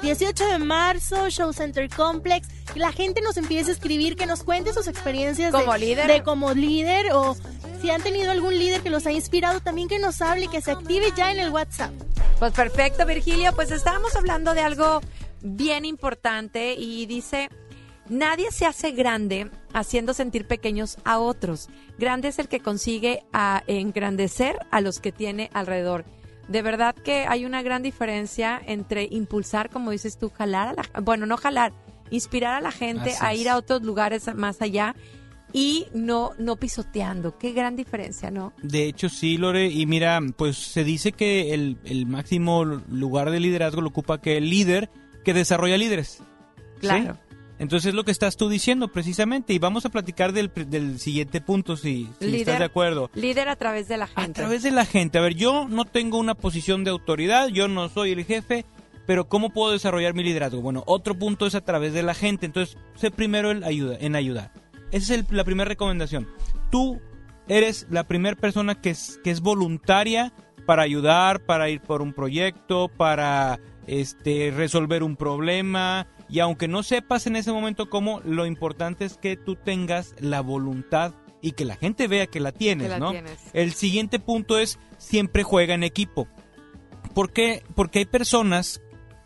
18 0.03 0.47
de 0.49 0.59
marzo, 0.59 1.28
Show 1.31 1.53
Center 1.53 1.89
Complex. 1.89 2.49
Y 2.74 2.78
la 2.78 2.93
gente 2.93 3.20
nos 3.20 3.37
empieza 3.37 3.70
a 3.70 3.72
escribir, 3.72 4.16
que 4.16 4.26
nos 4.26 4.43
cuente 4.45 4.72
sus 4.72 4.87
experiencias 4.87 5.51
Como 5.53 5.72
de, 5.72 5.78
líder. 5.78 6.07
de 6.07 6.22
como 6.22 6.53
líder 6.55 7.12
o 7.12 7.37
si 7.81 7.91
han 7.91 8.03
tenido 8.03 8.31
algún 8.31 8.57
líder 8.59 8.83
que 8.83 8.91
los 8.91 9.07
ha 9.07 9.12
inspirado, 9.12 9.61
también 9.61 9.89
que 9.89 9.99
nos 9.99 10.20
hable 10.20 10.45
y 10.45 10.49
que 10.49 10.61
se 10.61 10.70
active 10.72 11.07
ya 11.16 11.33
en 11.33 11.41
el 11.41 11.51
WhatsApp. 11.51 11.91
Pues 12.39 12.53
perfecto, 12.53 13.05
Virgilio. 13.24 13.52
Pues 13.54 13.70
estábamos 13.70 14.16
hablando 14.16 14.54
de 14.54 14.62
algo 14.62 15.02
bien 15.42 15.84
importante 15.84 16.72
y 16.72 17.04
dice, 17.04 17.50
nadie 18.08 18.50
se 18.50 18.64
hace 18.64 18.92
grande 18.92 19.50
haciendo 19.74 20.14
sentir 20.14 20.46
pequeños 20.46 20.96
a 21.04 21.18
otros. 21.18 21.68
Grande 21.98 22.28
es 22.28 22.38
el 22.38 22.48
que 22.48 22.60
consigue 22.60 23.22
a 23.34 23.62
engrandecer 23.66 24.56
a 24.70 24.80
los 24.80 25.00
que 25.00 25.12
tiene 25.12 25.50
alrededor. 25.52 26.06
De 26.48 26.62
verdad 26.62 26.94
que 26.94 27.26
hay 27.28 27.44
una 27.44 27.60
gran 27.60 27.82
diferencia 27.82 28.58
entre 28.64 29.06
impulsar, 29.10 29.68
como 29.68 29.90
dices 29.90 30.16
tú, 30.16 30.30
jalar 30.30 30.68
a 30.68 30.72
la, 30.72 31.00
bueno, 31.02 31.26
no 31.26 31.36
jalar, 31.36 31.74
inspirar 32.08 32.54
a 32.54 32.62
la 32.62 32.72
gente 32.72 33.12
a 33.20 33.34
ir 33.34 33.50
a 33.50 33.58
otros 33.58 33.82
lugares 33.82 34.34
más 34.34 34.62
allá 34.62 34.96
y 35.53 35.86
no 35.94 36.32
no 36.38 36.57
pisoteando. 36.57 37.38
Qué 37.38 37.53
gran 37.53 37.76
diferencia, 37.76 38.30
¿no? 38.30 38.53
De 38.62 38.84
hecho, 38.84 39.09
sí, 39.09 39.36
Lore. 39.36 39.66
Y 39.68 39.86
mira, 39.86 40.20
pues 40.36 40.57
se 40.57 40.84
dice 40.84 41.12
que 41.12 41.55
el, 41.55 41.78
el 41.84 42.07
máximo 42.07 42.64
lugar 42.64 43.30
de 43.30 43.40
liderazgo 43.40 43.80
lo 43.80 43.88
ocupa 43.88 44.20
que 44.20 44.36
el 44.36 44.51
líder 44.51 44.90
que 45.24 45.34
desarrolla 45.34 45.76
líderes. 45.76 46.18
¿sí? 46.18 46.22
Claro. 46.80 47.18
Entonces 47.59 47.88
es 47.90 47.94
lo 47.94 48.05
que 48.05 48.11
estás 48.11 48.38
tú 48.38 48.48
diciendo 48.48 48.88
precisamente. 48.88 49.53
Y 49.53 49.59
vamos 49.59 49.84
a 49.84 49.90
platicar 49.90 50.32
del, 50.32 50.51
del 50.68 50.98
siguiente 50.98 51.42
punto, 51.42 51.76
si, 51.76 52.09
si 52.18 52.36
estás 52.36 52.59
de 52.59 52.64
acuerdo. 52.64 53.11
Líder 53.14 53.51
a 53.51 53.57
través 53.57 53.86
de 53.86 53.98
la 53.98 54.07
A 54.14 54.22
gente. 54.22 54.40
través 54.40 54.62
de 54.62 54.70
la 54.70 54.86
gente. 54.86 55.18
A 55.18 55.20
ver, 55.20 55.34
yo 55.34 55.68
no 55.68 55.84
tengo 55.84 56.16
una 56.18 56.34
posición 56.34 56.84
de 56.84 56.90
autoridad, 56.90 57.48
yo 57.48 57.68
no 57.68 57.90
soy 57.90 58.12
el 58.12 58.24
jefe, 58.24 58.64
pero 59.07 59.28
¿cómo 59.28 59.51
puedo 59.51 59.72
desarrollar 59.72 60.14
mi 60.14 60.22
liderazgo? 60.24 60.62
Bueno, 60.62 60.84
otro 60.86 61.18
punto 61.18 61.46
es 61.46 61.55
a 61.55 61.61
través 61.61 61.92
de 61.92 62.03
la 62.03 62.14
gente. 62.14 62.46
Entonces, 62.46 62.78
sé 62.94 63.11
primero 63.11 63.51
el 63.51 63.62
ayuda, 63.62 63.98
en 64.01 64.16
ayudar. 64.16 64.53
Esa 64.91 65.14
es 65.14 65.20
el- 65.20 65.26
la 65.36 65.45
primera 65.45 65.68
recomendación. 65.68 66.28
Tú 66.70 67.01
eres 67.49 67.86
la 67.91 68.05
primera 68.07 68.36
persona 68.36 68.80
que 68.80 68.91
es, 68.91 69.20
que 69.24 69.30
es 69.30 69.41
voluntaria 69.41 70.32
para 70.66 70.82
ayudar, 70.82 71.41
para 71.47 71.68
ir 71.68 71.80
por 71.80 72.03
un 72.03 72.12
proyecto, 72.12 72.88
para 72.88 73.59
este, 73.86 74.53
resolver 74.55 75.03
un 75.03 75.16
problema. 75.16 76.07
Y 76.28 76.38
aunque 76.41 76.68
no 76.68 76.82
sepas 76.84 77.26
en 77.26 77.34
ese 77.34 77.51
momento 77.51 77.91
cómo, 77.91 78.20
lo 78.24 78.47
importante 78.47 79.05
es 79.05 79.16
que 79.16 79.36
tú 79.36 79.57
tengas 79.57 80.14
la 80.20 80.43
voluntad 80.43 81.14
y 81.43 81.53
que 81.53 81.64
la 81.64 81.74
gente 81.74 82.07
vea 82.07 82.26
que 82.28 82.38
la 82.38 82.53
tienes, 82.53 82.88
la 82.91 82.99
¿no? 83.01 83.11
tienes. 83.11 83.38
El 83.53 83.72
siguiente 83.72 84.20
punto 84.20 84.59
es 84.59 84.78
siempre 84.99 85.43
juega 85.43 85.74
en 85.74 85.82
equipo. 85.82 86.28
¿Por 87.14 87.32
qué? 87.32 87.64
Porque 87.74 88.01
hay 88.01 88.05
personas 88.05 88.80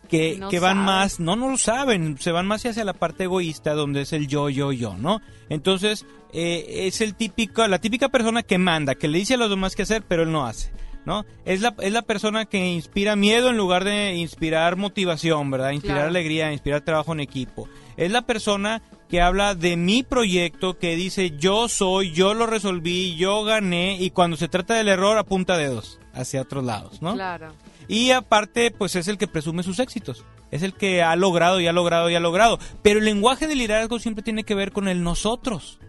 que, 0.05 0.37
No 0.37 0.49
que 0.49 0.59
van 0.59 0.77
más, 0.77 1.19
no, 1.19 1.35
no 1.35 1.49
lo 1.49 1.57
saben, 1.57 2.17
se 2.19 2.31
van 2.31 2.47
más 2.47 2.65
hacia 2.65 2.83
la 2.83 2.93
parte 2.93 3.25
egoísta 3.25 3.73
donde 3.73 4.01
es 4.01 4.13
el 4.13 4.27
yo, 4.27 4.49
yo, 4.49 4.71
yo, 4.71 4.95
¿no? 4.97 5.21
Entonces, 5.49 6.05
eh, 6.33 6.87
es 6.87 7.01
el 7.01 7.15
típico, 7.15 7.67
la 7.67 7.79
típica 7.79 8.09
persona 8.09 8.43
que 8.43 8.57
manda, 8.57 8.95
que 8.95 9.07
le 9.07 9.19
dice 9.19 9.35
a 9.35 9.37
los 9.37 9.49
demás 9.49 9.75
qué 9.75 9.83
hacer, 9.83 10.03
pero 10.07 10.23
él 10.23 10.31
no 10.31 10.45
hace. 10.45 10.71
¿No? 11.05 11.23
Es 11.45 11.61
la, 11.61 11.75
es 11.81 11.93
la 11.93 12.01
persona 12.01 12.45
que 12.45 12.57
inspira 12.57 13.15
miedo 13.15 13.51
en 13.51 13.57
lugar 13.57 13.83
de 13.83 14.15
inspirar 14.15 14.75
motivación, 14.75 15.51
¿verdad? 15.51 15.69
Inspirar 15.69 15.97
Claro. 15.97 16.09
alegría, 16.09 16.51
inspirar 16.51 16.81
trabajo 16.81 17.13
en 17.13 17.19
equipo. 17.19 17.69
Es 17.95 18.11
la 18.11 18.23
persona 18.23 18.81
que 19.07 19.21
habla 19.21 19.53
de 19.53 19.77
mi 19.77 20.01
proyecto, 20.01 20.79
que 20.79 20.95
dice 20.95 21.37
yo 21.37 21.67
soy, 21.69 22.11
yo 22.11 22.33
lo 22.33 22.47
resolví, 22.47 23.15
yo 23.17 23.43
gané, 23.43 23.97
y 24.01 24.09
cuando 24.09 24.35
se 24.35 24.47
trata 24.47 24.73
del 24.73 24.87
error 24.87 25.19
apunta 25.19 25.57
dedos 25.57 25.99
hacia 26.11 26.41
otros 26.41 26.63
lados, 26.63 27.03
¿no? 27.03 27.13
Claro. 27.13 27.53
Y 27.87 28.11
aparte, 28.11 28.71
pues 28.71 28.95
es 28.95 29.07
el 29.07 29.17
que 29.17 29.27
presume 29.27 29.63
sus 29.63 29.79
éxitos. 29.79 30.23
Es 30.51 30.63
el 30.63 30.73
que 30.73 31.01
ha 31.03 31.15
logrado 31.15 31.59
y 31.59 31.67
ha 31.67 31.73
logrado 31.73 32.09
y 32.09 32.15
ha 32.15 32.19
logrado. 32.19 32.59
Pero 32.81 32.99
el 32.99 33.05
lenguaje 33.05 33.47
del 33.47 33.57
liderazgo 33.57 33.99
siempre 33.99 34.23
tiene 34.23 34.43
que 34.43 34.55
ver 34.55 34.71
con 34.71 34.87
el 34.87 35.03
nosotros. 35.03 35.79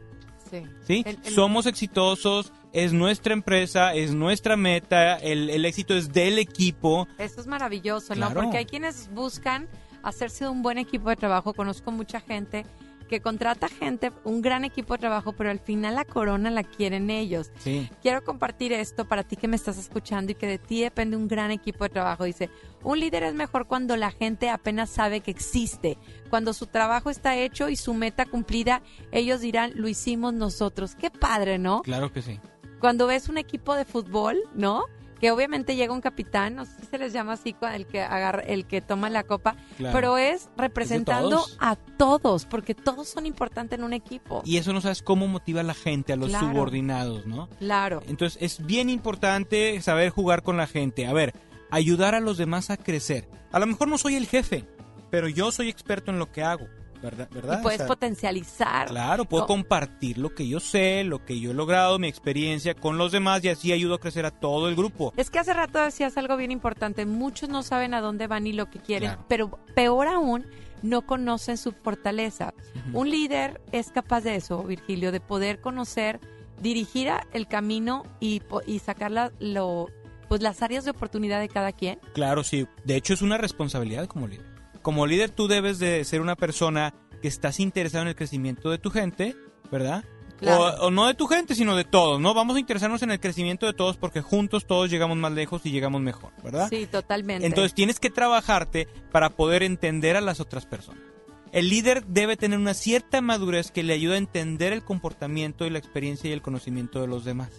Sí. 0.51 0.63
¿sí? 0.87 1.03
El- 1.07 1.19
el- 1.25 1.35
Somos 1.35 1.67
exitosos, 1.67 2.53
es 2.73 2.93
nuestra 2.93 3.33
empresa, 3.33 3.95
es 3.95 4.13
nuestra 4.15 4.57
meta, 4.57 5.17
el, 5.17 5.51
el 5.51 5.65
éxito 5.65 5.95
es 5.97 6.13
del 6.13 6.39
equipo. 6.39 7.07
Eso 7.19 7.41
es 7.41 7.47
maravilloso, 7.47 8.15
¿no? 8.15 8.33
Porque 8.33 8.59
hay 8.59 8.65
quienes 8.67 9.11
buscan 9.13 9.69
hacerse 10.03 10.49
un 10.49 10.63
buen 10.63 10.79
equipo 10.79 11.09
de 11.11 11.17
trabajo. 11.17 11.53
Conozco 11.55 11.91
mucha 11.91 12.21
gente 12.21 12.65
que 13.07 13.21
contrata 13.21 13.69
gente, 13.69 14.13
un 14.25 14.43
gran 14.43 14.65
equipo 14.65 14.95
de 14.95 14.99
trabajo, 14.99 15.33
pero 15.33 15.51
al 15.51 15.61
final 15.61 15.95
la 15.95 16.05
corona 16.05 16.51
la 16.51 16.65
quieren 16.65 17.11
ellos. 17.11 17.51
Sí. 17.59 17.89
Quiero 18.03 18.25
compartir 18.25 18.73
esto 18.73 19.07
para 19.07 19.23
ti 19.23 19.37
que 19.37 19.49
me 19.49 19.57
estás 19.57 19.79
escuchando 19.79 20.33
y 20.33 20.35
que 20.35 20.47
de 20.47 20.59
ti 20.59 20.83
depende 20.83 21.17
un 21.17 21.29
gran 21.29 21.51
equipo 21.51 21.85
de 21.85 21.91
trabajo. 21.91 22.25
Dice, 22.25 22.51
un 22.83 23.01
líder 23.01 23.23
es 23.25 23.35
mejor 23.35 23.67
cuando 23.67 23.97
la 23.97 24.11
gente 24.11 24.51
apenas 24.51 24.91
sabe 24.91 25.21
que 25.21 25.31
existe, 25.31 25.99
cuando 26.31 26.53
su 26.53 26.67
trabajo 26.67 27.11
está 27.11 27.37
hecho 27.37 27.69
y 27.69 27.77
su 27.77 27.95
meta 27.95 28.27
cumplida, 28.27 28.83
ellos 29.13 29.41
dirán, 29.41 29.73
lo 29.75 29.89
hicimos 29.89 30.35
nosotros. 30.35 30.95
Qué 30.95 31.11
padre, 31.11 31.59
¿no? 31.59 31.83
Claro 31.83 32.13
que 32.13 32.23
sí. 32.23 32.39
cuando 32.81 33.07
ves 33.07 33.29
un 33.29 33.39
equipo 33.39 33.75
de 33.75 33.85
fútbol, 33.85 34.39
¿no? 34.55 34.85
Que 35.21 35.31
obviamente 35.31 35.77
llega 35.77 35.93
un 35.95 36.01
capitán, 36.03 36.57
no 36.57 36.65
sé 36.67 36.73
si 36.81 36.87
se 36.87 36.99
les 36.99 37.13
llama 37.13 37.33
así, 37.35 37.57
el 37.73 37.87
que 37.87 38.03
agarra, 38.03 38.43
el 38.43 38.67
que 38.67 38.81
toma 38.83 39.09
la 39.09 39.23
copa, 39.25 39.57
Claro. 39.79 39.95
pero 39.95 40.19
es 40.19 40.49
representando 40.59 41.31
todos. 41.31 41.57
a 41.59 41.77
todos, 41.77 42.45
porque 42.45 42.75
todos 42.75 43.09
son 43.09 43.25
importantes 43.27 43.79
en 43.79 43.85
un 43.85 43.93
equipo. 43.95 44.43
Y 44.45 44.59
eso 44.59 44.73
no 44.75 44.81
sabes 44.81 45.03
cómo 45.03 45.27
motiva 45.27 45.61
a 45.61 45.65
la 45.65 45.75
gente, 45.75 46.13
a 46.13 46.17
los 46.17 46.29
Claro. 46.29 46.49
subordinados, 46.49 47.27
¿no? 47.27 47.49
Claro. 47.59 48.03
Entonces 48.07 48.41
es 48.43 48.67
bien 48.67 48.91
importante 48.91 49.81
saber 49.81 50.11
jugar 50.11 50.43
con 50.43 50.57
la 50.59 50.67
gente. 50.67 51.07
A 51.07 51.13
ver, 51.13 51.33
ayudar 51.71 52.15
a 52.15 52.21
los 52.21 52.37
demás 52.37 52.71
a 52.71 52.77
crecer. 52.77 53.29
A 53.53 53.59
lo 53.59 53.67
mejor 53.67 53.89
no 53.89 53.97
soy 53.99 54.17
el 54.17 54.27
jefe, 54.27 54.65
pero 55.11 55.29
yo 55.29 55.51
soy 55.51 55.69
experto 55.71 56.11
en 56.11 56.19
lo 56.19 56.31
que 56.31 56.43
hago, 56.43 56.67
¿verdad? 57.03 57.29
¿verdad? 57.31 57.61
Y 57.61 57.63
puedes 57.63 57.81
O 57.81 57.85
sea, 57.85 57.87
potencializar. 57.87 58.89
Claro, 58.89 59.25
puedo 59.25 59.45
Co- 59.47 59.55
compartir 59.55 60.19
lo 60.19 60.35
que 60.35 60.47
yo 60.49 60.61
sé, 60.61 61.05
lo 61.05 61.25
que 61.25 61.39
yo 61.41 61.51
he 61.51 61.55
logrado, 61.55 61.99
mi 61.99 62.09
experiencia 62.09 62.75
con 62.75 62.99
los 62.99 63.13
demás 63.13 63.45
y 63.45 63.49
así 63.49 63.73
ayudo 63.73 63.95
a 63.95 64.01
crecer 64.01 64.27
a 64.27 64.31
todo 64.31 64.69
el 64.69 64.77
grupo. 64.77 65.13
Es 65.17 65.31
que 65.31 65.39
hace 65.39 65.53
rato 65.53 65.79
decías 65.81 66.17
algo 66.17 66.37
bien 66.37 66.51
importante. 66.53 67.07
Muchos 67.07 67.49
no 67.49 67.63
saben 67.63 67.95
a 67.95 68.01
dónde 68.01 68.27
van 68.27 68.47
y 68.47 68.53
lo 68.53 68.71
que 68.71 68.79
quieren, 68.79 69.11
Claro. 69.11 69.25
pero 69.29 69.59
peor 69.75 70.09
aún, 70.09 70.47
no 70.83 71.03
conocen 71.07 71.57
su 71.57 71.73
fortaleza. 71.73 72.53
Un 72.93 73.11
líder 73.11 73.61
es 73.73 73.91
capaz 73.91 74.21
de 74.23 74.37
eso, 74.37 74.63
Virgilio, 74.63 75.11
de 75.11 75.21
poder 75.21 75.61
conocer, 75.61 76.21
dirigir 76.61 77.11
el 77.33 77.49
camino 77.49 78.03
y, 78.21 78.43
y 78.67 78.79
sacar 78.79 79.11
la- 79.11 79.33
lo, 79.41 79.89
pues 80.29 80.43
las 80.43 80.63
áreas 80.63 80.85
de 80.85 80.91
oportunidad 80.91 81.41
de 81.41 81.49
cada 81.49 81.73
quien. 81.73 81.99
Claro, 82.15 82.45
sí. 82.45 82.67
De 82.85 82.97
hecho, 82.97 83.15
es 83.15 83.23
una 83.23 83.39
responsabilidad 83.39 84.07
como 84.07 84.27
líder. 84.27 84.56
Como 84.87 85.05
líder, 85.09 85.31
tú 85.31 85.49
debes 85.49 85.81
de 85.81 86.05
ser 86.05 86.21
una 86.21 86.37
persona 86.37 86.95
que 87.21 87.27
estás 87.27 87.59
interesado 87.59 88.03
en 88.03 88.09
el 88.11 88.15
crecimiento 88.15 88.71
de 88.71 88.79
tu 88.79 88.91
gente, 88.91 89.35
¿verdad? 89.69 90.05
Claro. 90.39 90.63
O, 90.63 90.87
o 90.87 90.91
no 90.93 91.09
de 91.09 91.15
tu 91.15 91.27
gente, 91.27 91.57
sino 91.57 91.75
de 91.75 91.83
todos, 91.83 92.21
¿no? 92.21 92.35
Vamos 92.35 92.55
a 92.55 92.61
interesarnos 92.61 93.03
en 93.03 93.11
el 93.11 93.19
crecimiento 93.19 93.67
de 93.67 93.73
todos 93.73 93.97
porque 93.97 94.21
juntos 94.21 94.65
todos 94.65 94.89
llegamos 94.89 95.17
más 95.17 95.33
lejos 95.33 95.67
y 95.67 95.73
llegamos 95.73 96.03
mejor, 96.03 96.31
¿verdad? 96.45 96.69
Sí, 96.71 96.87
totalmente. 96.87 97.45
Entonces 97.45 97.75
tienes 97.75 97.99
que 97.99 98.11
trabajarte 98.11 98.87
para 99.11 99.31
poder 99.31 99.65
entender 99.65 100.15
a 100.15 100.21
las 100.21 100.39
otras 100.39 100.67
personas. 100.67 101.03
El 101.51 101.69
líder 101.69 102.07
debe 102.07 102.37
tener 102.37 102.57
una 102.57 102.75
cierta 102.75 103.21
madurez 103.21 103.73
que 103.73 103.83
le 103.83 103.93
ayude 103.93 104.15
a 104.15 104.19
entender 104.19 104.73
el 104.73 104.85
comportamiento 104.85 105.67
y 105.67 105.71
la 105.71 105.81
experiencia 105.81 106.31
y 106.31 106.33
el 106.33 106.43
conocimiento 106.43 107.01
de 107.01 107.09
los 107.09 107.25
demás. 107.25 107.51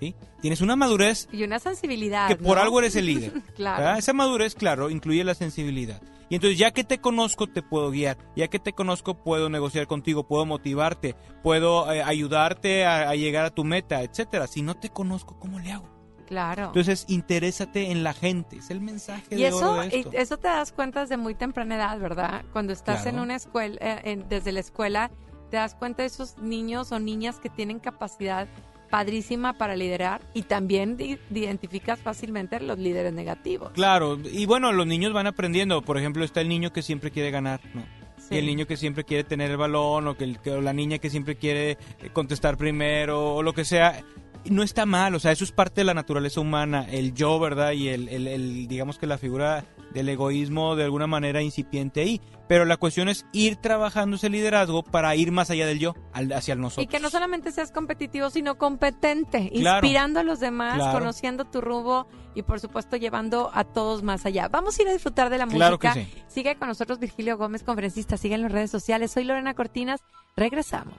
¿Sí? 0.00 0.14
Tienes 0.40 0.60
una 0.62 0.76
madurez 0.76 1.28
y 1.30 1.44
una 1.44 1.58
sensibilidad. 1.58 2.26
que 2.26 2.36
por 2.36 2.56
¿no? 2.56 2.62
algo 2.62 2.78
eres 2.80 2.96
el 2.96 3.06
líder. 3.06 3.32
claro. 3.54 3.78
¿verdad? 3.82 3.98
Esa 3.98 4.12
madurez, 4.14 4.54
claro, 4.54 4.88
incluye 4.90 5.22
la 5.24 5.34
sensibilidad. 5.34 6.00
Y 6.30 6.36
entonces, 6.36 6.58
ya 6.58 6.70
que 6.70 6.84
te 6.84 7.00
conozco, 7.00 7.48
te 7.48 7.60
puedo 7.60 7.90
guiar. 7.90 8.16
Ya 8.36 8.48
que 8.48 8.58
te 8.60 8.72
conozco, 8.72 9.14
puedo 9.22 9.50
negociar 9.50 9.86
contigo, 9.88 10.26
puedo 10.28 10.46
motivarte, 10.46 11.16
puedo 11.42 11.92
eh, 11.92 12.02
ayudarte 12.02 12.86
a, 12.86 13.10
a 13.10 13.14
llegar 13.16 13.44
a 13.44 13.50
tu 13.50 13.64
meta, 13.64 14.02
etcétera. 14.02 14.46
Si 14.46 14.62
no 14.62 14.74
te 14.76 14.90
conozco, 14.90 15.38
¿cómo 15.40 15.58
le 15.58 15.72
hago? 15.72 15.88
Claro. 16.28 16.66
Entonces, 16.66 17.04
interésate 17.08 17.90
en 17.90 18.04
la 18.04 18.12
gente. 18.14 18.58
Es 18.58 18.70
el 18.70 18.80
mensaje 18.80 19.34
Y 19.34 19.42
de 19.42 19.52
oro 19.52 19.82
eso, 19.82 19.90
de 19.90 19.98
esto. 19.98 20.10
y 20.12 20.16
eso 20.16 20.36
te 20.38 20.46
das 20.46 20.70
cuenta 20.70 21.00
desde 21.00 21.16
muy 21.16 21.34
temprana 21.34 21.74
edad, 21.74 21.98
¿verdad? 21.98 22.44
Cuando 22.52 22.72
estás 22.72 23.04
en 23.06 23.18
una 23.18 23.34
escuela, 23.34 23.76
eh, 23.80 24.00
en- 24.04 24.28
desde 24.28 24.52
la 24.52 24.60
escuela, 24.60 25.10
te 25.50 25.56
das 25.56 25.74
cuenta 25.74 26.04
de 26.04 26.06
esos 26.06 26.38
niños 26.38 26.92
o 26.92 27.00
niñas 27.00 27.40
que 27.40 27.50
tienen 27.50 27.80
capacidad 27.80 28.46
padrísima 28.90 29.52
para 29.54 29.76
liderar 29.76 30.20
y 30.34 30.42
también 30.42 30.96
identificas 31.30 32.00
fácilmente 32.00 32.60
los 32.60 32.78
líderes 32.78 33.12
negativos. 33.12 33.70
Claro, 33.72 34.18
y 34.30 34.44
bueno, 34.46 34.72
los 34.72 34.86
niños 34.86 35.12
van 35.12 35.26
aprendiendo. 35.26 35.80
Por 35.82 35.96
ejemplo, 35.96 36.24
está 36.24 36.40
el 36.40 36.48
niño 36.48 36.72
que 36.72 36.82
siempre 36.82 37.10
quiere 37.10 37.30
ganar, 37.30 37.60
¿no? 37.72 37.82
Sí. 38.18 38.34
Y 38.34 38.38
el 38.38 38.46
niño 38.46 38.66
que 38.66 38.76
siempre 38.76 39.04
quiere 39.04 39.24
tener 39.24 39.50
el 39.50 39.56
balón, 39.56 40.06
o, 40.08 40.16
que, 40.16 40.24
el- 40.24 40.40
que- 40.40 40.50
o 40.52 40.60
la 40.60 40.72
niña 40.72 40.98
que 40.98 41.08
siempre 41.10 41.36
quiere 41.36 41.72
eh, 41.72 41.78
contestar 42.12 42.56
primero, 42.56 43.34
o 43.36 43.42
lo 43.42 43.52
que 43.54 43.64
sea. 43.64 44.04
No 44.44 44.62
está 44.62 44.86
mal, 44.86 45.14
o 45.14 45.20
sea, 45.20 45.32
eso 45.32 45.44
es 45.44 45.52
parte 45.52 45.82
de 45.82 45.84
la 45.84 45.92
naturaleza 45.94 46.40
humana, 46.40 46.86
el 46.90 47.12
yo, 47.14 47.38
¿verdad? 47.38 47.72
Y 47.72 47.88
el, 47.88 48.08
el- 48.08 48.26
el, 48.26 48.68
digamos 48.68 48.98
que 48.98 49.06
la 49.06 49.18
figura 49.18 49.64
del 49.92 50.08
egoísmo 50.08 50.76
de 50.76 50.84
alguna 50.84 51.06
manera 51.06 51.42
incipiente 51.42 52.00
ahí. 52.00 52.20
Pero 52.48 52.64
la 52.64 52.76
cuestión 52.76 53.08
es 53.08 53.26
ir 53.32 53.56
trabajando 53.56 54.16
ese 54.16 54.28
liderazgo 54.28 54.82
para 54.82 55.14
ir 55.14 55.30
más 55.30 55.50
allá 55.50 55.66
del 55.66 55.78
yo, 55.78 55.94
al- 56.12 56.32
hacia 56.32 56.54
el 56.54 56.60
nosotros. 56.60 56.84
Y 56.84 56.88
que 56.88 56.98
no 56.98 57.08
solamente 57.08 57.52
seas 57.52 57.70
competitivo, 57.70 58.28
sino 58.30 58.58
competente, 58.58 59.50
Claro. 59.54 59.86
inspirando 59.86 60.20
a 60.20 60.22
los 60.24 60.40
demás, 60.40 60.76
Claro. 60.76 60.98
conociendo 60.98 61.44
tu 61.44 61.60
rumbo 61.60 62.08
y 62.34 62.42
por 62.42 62.58
supuesto 62.58 62.96
llevando 62.96 63.50
a 63.54 63.62
todos 63.64 64.02
más 64.02 64.26
allá. 64.26 64.48
Vamos 64.48 64.78
a 64.78 64.82
ir 64.82 64.88
a 64.88 64.92
disfrutar 64.92 65.30
de 65.30 65.38
la 65.38 65.46
Claro 65.46 65.76
música. 65.76 65.94
que 65.94 66.04
sí. 66.06 66.22
Sigue 66.26 66.56
con 66.56 66.66
nosotros 66.68 66.98
Virgilio 66.98 67.36
Gómez, 67.38 67.62
conferencista, 67.62 68.16
sigue 68.16 68.34
en 68.34 68.42
las 68.42 68.52
redes 68.52 68.70
sociales. 68.70 69.12
Soy 69.12 69.22
Lorena 69.24 69.54
Cortinas, 69.54 70.00
regresamos. 70.36 70.96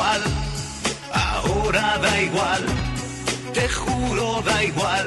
Cuál, 0.00 0.22
ahora 1.12 1.98
da 1.98 2.20
igual, 2.22 2.62
te 3.52 3.68
juro 3.68 4.42
da 4.48 4.64
igual, 4.64 5.06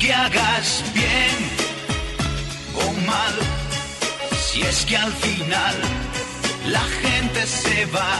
que 0.00 0.12
hagas 0.12 0.68
bien 0.92 1.36
o 2.84 2.86
mal, 3.12 3.34
si 4.44 4.62
es 4.62 4.84
que 4.86 4.96
al 4.96 5.12
final 5.26 5.76
la 6.76 6.84
gente 7.02 7.40
se 7.46 7.86
va 7.96 8.14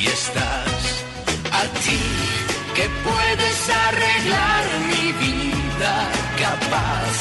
y 0.00 0.06
estás 0.18 0.80
a 1.60 1.62
ti 1.84 2.02
que 2.76 2.86
puedes 3.08 3.58
arreglar 3.88 4.64
mi 4.90 5.06
vida 5.26 5.94
capaz 6.44 7.14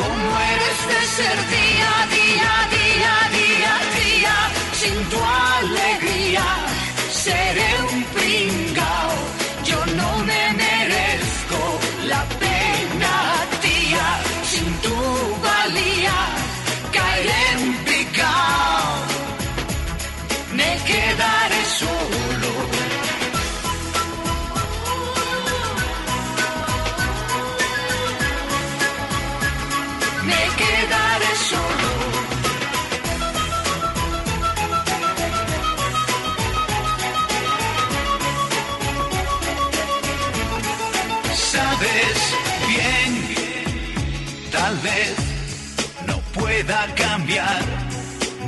como 0.00 0.28
eres 0.54 0.80
de 0.92 1.00
ser 1.16 1.38
día 1.58 1.92
día, 2.18 2.52
día, 2.78 3.14
día, 3.38 3.74
día, 3.98 4.36
sin 4.80 4.96
tu 5.10 5.18
alegría 5.56 6.69
seré 7.20 7.70
un 7.92 8.02
pringao, 8.14 9.12
yo 9.64 9.78
no 9.94 10.24
me 10.24 10.42
merezco 10.54 11.60
la 12.06 12.24
cambiar, 46.94 47.64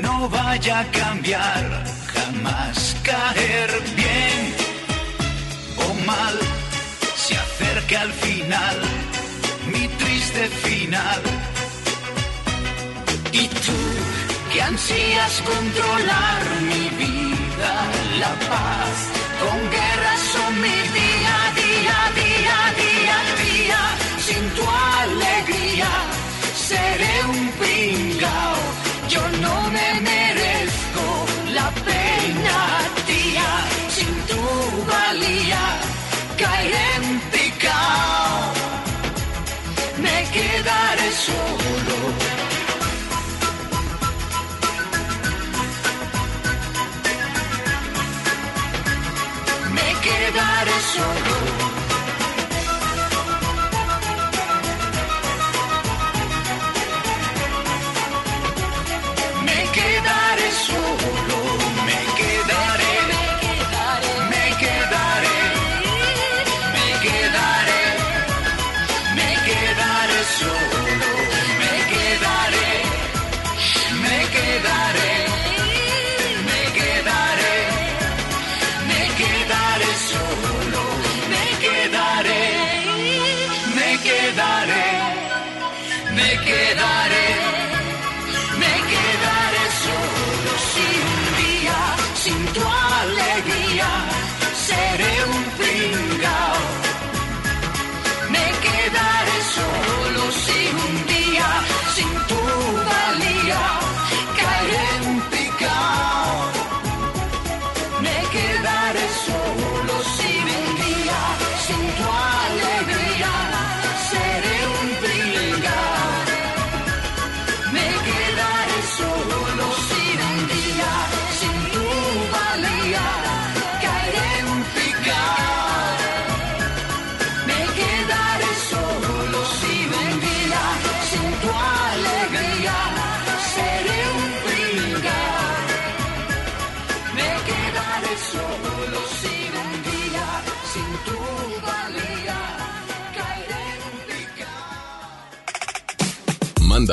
no 0.00 0.28
vaya 0.28 0.80
a 0.80 0.84
cambiar, 0.90 1.84
jamás 2.14 2.96
caer 3.02 3.70
bien 3.96 4.54
o 5.86 5.94
mal, 6.06 6.38
se 7.16 7.36
acerca 7.36 8.00
al 8.02 8.12
final, 8.12 8.76
mi 9.72 9.88
triste 10.00 10.48
final. 10.66 11.22
Y 13.32 13.48
tú 13.48 13.80
que 14.52 14.62
ansías 14.62 15.42
controlar 15.42 16.42
mi 16.70 16.84
vida, 17.04 17.74
la 18.18 18.34
paz, 18.50 18.96
con 19.42 19.58
guerras 19.70 20.20
son 20.34 20.60
mi 20.60 20.78
día, 20.98 21.36
día, 21.62 21.98
día, 22.20 22.58
día, 22.82 23.18
día, 23.42 23.80
sin 24.26 24.44
tu 24.56 24.64
alegría 25.00 26.21
seré 26.68 27.14
un 27.28 27.48
pringao, 27.58 28.56
yo 29.08 29.22
no 29.44 29.54
me 29.76 29.88
merezco 30.00 31.06
la 31.58 31.68
pena, 31.88 32.58
tía, 33.06 33.50
sin 33.96 34.14
tu 34.30 34.42
valía 34.92 35.64
caeré 36.40 36.84
en 36.96 37.20
picao, 37.32 38.52
me 40.04 40.18
quedaré 40.34 41.10
solo. 41.26 41.98
me 49.74 49.88
quedaré 50.04 50.78
solo. 50.94 51.71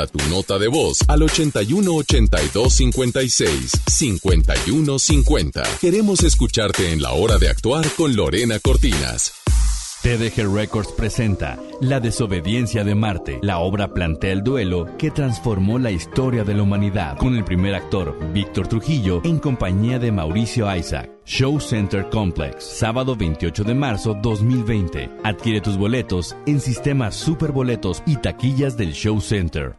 Tu 0.06 0.18
nota 0.28 0.58
de 0.58 0.68
voz 0.68 0.98
al 1.08 1.22
81 1.22 1.94
82 1.94 2.72
56 2.72 3.72
51 3.86 4.98
50. 4.98 5.62
Queremos 5.80 6.22
escucharte 6.22 6.92
en 6.92 7.02
la 7.02 7.12
hora 7.12 7.38
de 7.38 7.48
actuar 7.48 7.86
con 7.96 8.16
Lorena 8.16 8.58
Cortinas. 8.58 9.32
TDG 10.02 10.50
Records 10.50 10.92
presenta 10.92 11.58
La 11.82 12.00
desobediencia 12.00 12.84
de 12.84 12.94
Marte. 12.94 13.38
La 13.42 13.58
obra 13.58 13.92
plantea 13.92 14.32
el 14.32 14.42
duelo 14.42 14.86
que 14.96 15.10
transformó 15.10 15.78
la 15.78 15.90
historia 15.90 16.42
de 16.42 16.54
la 16.54 16.62
humanidad, 16.62 17.18
con 17.18 17.36
el 17.36 17.44
primer 17.44 17.74
actor, 17.74 18.16
Víctor 18.32 18.66
Trujillo, 18.66 19.20
en 19.24 19.38
compañía 19.38 19.98
de 19.98 20.10
Mauricio 20.10 20.74
Isaac. 20.74 21.10
Show 21.26 21.60
Center 21.60 22.08
Complex, 22.08 22.64
sábado 22.64 23.14
28 23.14 23.62
de 23.62 23.74
marzo 23.74 24.16
2020. 24.22 25.10
Adquiere 25.22 25.60
tus 25.60 25.76
boletos 25.76 26.34
en 26.46 26.60
sistemas 26.60 27.14
superboletos 27.14 28.02
y 28.06 28.16
taquillas 28.16 28.78
del 28.78 28.92
Show 28.94 29.20
Center. 29.20 29.76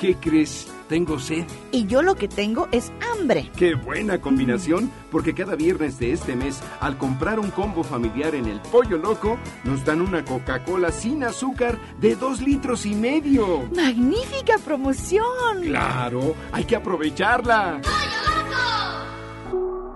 ¿Qué 0.00 0.14
crees? 0.14 0.68
Tengo 0.88 1.18
sed. 1.18 1.44
Y 1.72 1.86
yo 1.86 2.02
lo 2.02 2.14
que 2.14 2.28
tengo 2.28 2.68
es 2.70 2.92
hambre. 3.12 3.50
Qué 3.56 3.74
buena 3.74 4.20
combinación, 4.20 4.90
porque 5.10 5.34
cada 5.34 5.56
viernes 5.56 5.98
de 5.98 6.12
este 6.12 6.36
mes, 6.36 6.62
al 6.80 6.96
comprar 6.96 7.40
un 7.40 7.50
combo 7.50 7.82
familiar 7.82 8.34
en 8.36 8.46
el 8.46 8.60
Pollo 8.60 8.96
Loco, 8.96 9.38
nos 9.64 9.84
dan 9.84 10.00
una 10.00 10.24
Coca-Cola 10.24 10.92
sin 10.92 11.24
azúcar 11.24 11.78
de 12.00 12.14
dos 12.14 12.40
litros 12.40 12.86
y 12.86 12.94
medio. 12.94 13.68
¡Magnífica 13.74 14.56
promoción! 14.64 15.62
Claro, 15.62 16.36
hay 16.52 16.64
que 16.64 16.76
aprovecharla. 16.76 17.80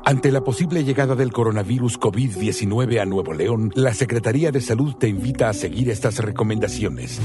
Ante 0.04 0.32
la 0.32 0.42
posible 0.42 0.82
llegada 0.82 1.14
del 1.14 1.32
coronavirus 1.32 2.00
COVID-19 2.00 3.00
a 3.00 3.04
Nuevo 3.04 3.32
León, 3.32 3.70
la 3.76 3.94
Secretaría 3.94 4.50
de 4.50 4.60
Salud 4.60 4.96
te 4.96 5.06
invita 5.06 5.48
a 5.48 5.52
seguir 5.52 5.88
estas 5.90 6.18
recomendaciones. 6.18 7.20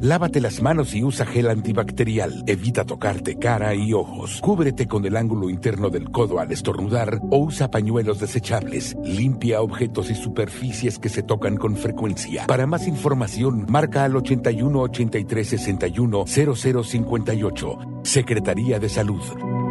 Lávate 0.00 0.40
las 0.40 0.62
manos 0.62 0.94
y 0.94 1.02
usa 1.02 1.26
gel 1.26 1.50
antibacterial. 1.50 2.44
Evita 2.46 2.84
tocarte 2.84 3.36
cara 3.36 3.74
y 3.74 3.92
ojos. 3.92 4.40
Cúbrete 4.40 4.86
con 4.86 5.04
el 5.06 5.16
ángulo 5.16 5.50
interno 5.50 5.90
del 5.90 6.10
codo 6.10 6.38
al 6.38 6.52
estornudar 6.52 7.20
o 7.30 7.38
usa 7.38 7.70
pañuelos 7.70 8.20
desechables. 8.20 8.96
Limpia 9.04 9.60
objetos 9.60 10.08
y 10.08 10.14
superficies 10.14 11.00
que 11.00 11.08
se 11.08 11.24
tocan 11.24 11.56
con 11.56 11.76
frecuencia. 11.76 12.46
Para 12.46 12.66
más 12.66 12.86
información, 12.86 13.66
marca 13.68 14.04
al 14.04 14.14
81 14.14 14.80
83 14.80 15.48
61 15.48 16.24
0058. 16.26 17.78
Secretaría 18.04 18.78
de 18.78 18.88
Salud. 18.88 19.22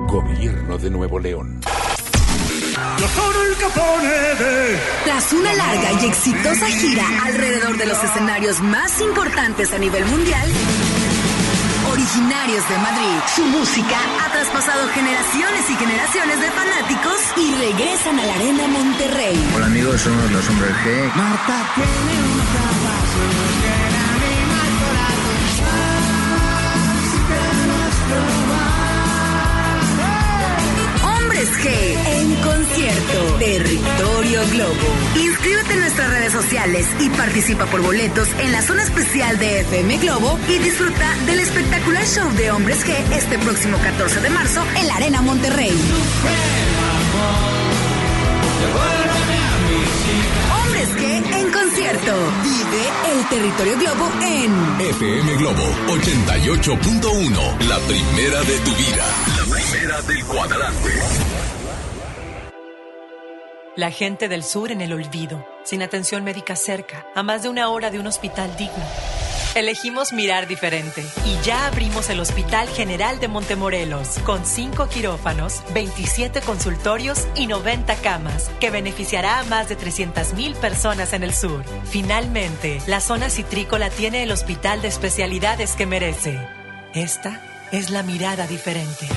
Gobierno 0.10 0.78
de 0.78 0.90
Nuevo 0.90 1.20
León. 1.20 1.62
Yo 2.98 3.08
soy 3.08 3.48
el 3.48 3.58
Capone 3.58 4.08
de... 4.08 4.80
Tras 5.06 5.34
una 5.34 5.54
larga 5.54 5.92
y 6.02 6.06
exitosa 6.06 6.68
gira 6.68 7.06
alrededor 7.26 7.78
de 7.78 7.86
los 7.86 8.04
escenarios 8.04 8.62
más 8.62 9.00
importantes 9.02 9.74
a 9.74 9.78
nivel 9.78 10.06
mundial, 10.06 10.50
originarios 11.92 12.68
de 12.70 12.78
Madrid, 12.78 13.20
su 13.36 13.44
música 13.46 13.98
ha 14.24 14.32
traspasado 14.32 14.88
generaciones 14.90 15.70
y 15.70 15.76
generaciones 15.76 16.40
de 16.40 16.52
fanáticos 16.52 17.20
y 17.38 17.54
regresan 17.56 18.20
a 18.20 18.26
la 18.26 18.34
Arena 18.36 18.68
Monterrey. 18.68 19.50
Hola 19.56 19.66
amigos, 19.68 20.02
somos 20.02 20.32
los 20.32 20.50
hombres 20.50 20.72
G. 20.84 21.14
Marta 21.16 21.66
tiene 21.76 22.24
un 22.24 22.40
capazo 22.40 23.24
que 23.62 23.76
le 23.92 24.00
anima 24.16 24.60
el 24.68 24.74
corazón. 24.84 25.38
Así 27.00 27.20
que 27.28 27.40
nuestro 27.68 28.20
Hombres 31.08 31.50
G 31.60 32.09
concierto. 32.80 33.36
Territorio 33.40 34.42
Globo. 34.52 34.88
Inscríbete 35.16 35.74
en 35.74 35.80
nuestras 35.80 36.10
redes 36.12 36.32
sociales 36.32 36.88
y 37.00 37.10
participa 37.10 37.66
por 37.66 37.82
boletos 37.82 38.30
en 38.40 38.52
la 38.52 38.62
zona 38.62 38.84
especial 38.84 39.38
de 39.38 39.62
FM 39.62 39.98
Globo 39.98 40.40
y 40.48 40.60
disfruta 40.60 41.16
del 41.26 41.40
espectacular 41.40 42.06
show 42.06 42.30
de 42.34 42.52
Hombres 42.52 42.86
G 42.86 42.94
este 43.14 43.38
próximo 43.40 43.78
14 43.80 44.22
de 44.22 44.30
marzo 44.30 44.64
en 44.80 44.88
la 44.88 44.96
Arena 44.96 45.22
Monterrey. 45.22 45.74
Hombres 50.64 50.90
G 50.96 51.36
en 51.36 51.52
concierto. 51.52 52.14
Vive 52.44 53.14
el 53.14 53.28
Territorio 53.28 53.78
Globo 53.78 54.10
en 54.22 54.88
FM 54.90 55.36
Globo 55.36 55.64
88.1, 55.88 57.68
la 57.68 57.78
primera 57.80 58.42
de 58.44 58.60
tu 58.60 58.74
vida. 58.76 59.06
La 59.38 59.56
primera 59.56 60.02
del 60.04 60.26
cuadrante. 60.26 61.49
La 63.80 63.92
gente 63.92 64.28
del 64.28 64.44
sur 64.44 64.74
en 64.74 64.82
el 64.82 64.92
olvido, 64.92 65.48
sin 65.64 65.82
atención 65.82 66.26
médica 66.26 66.58
cerca, 66.58 67.08
a 67.16 67.24
más 67.24 67.44
de 67.44 67.48
una 67.48 67.70
hora 67.70 67.90
de 67.90 67.98
un 67.98 68.08
hospital 68.08 68.54
digno. 68.58 68.84
Elegimos 69.56 70.12
mirar 70.12 70.50
diferente 70.50 71.02
y 71.26 71.46
ya 71.46 71.66
abrimos 71.66 72.10
el 72.10 72.20
Hospital 72.20 72.68
General 72.68 73.22
de 73.22 73.30
Montemorelos 73.30 74.20
con 74.26 74.46
5 74.46 74.90
quirófanos, 74.90 75.64
27 75.74 76.42
consultorios 76.42 77.26
y 77.36 77.48
90 77.48 77.96
camas, 78.02 78.52
que 78.60 78.70
beneficiará 78.70 79.40
a 79.40 79.44
más 79.46 79.70
de 79.70 79.78
300.000 79.78 80.56
personas 80.56 81.14
en 81.14 81.24
el 81.24 81.34
sur. 81.34 81.64
Finalmente, 81.86 82.82
la 82.86 83.00
zona 83.00 83.30
citrícola 83.30 83.90
tiene 83.90 84.24
el 84.24 84.32
hospital 84.34 84.82
de 84.82 84.90
especialidades 84.90 85.78
que 85.78 85.86
merece. 85.86 86.38
Esta 86.94 87.42
es 87.72 87.92
la 87.92 88.04
mirada 88.04 88.46
diferente. 88.46 89.08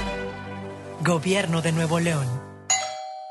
Gobierno 1.01 1.63
de 1.63 1.73
Nuevo 1.73 1.99
León. 1.99 2.29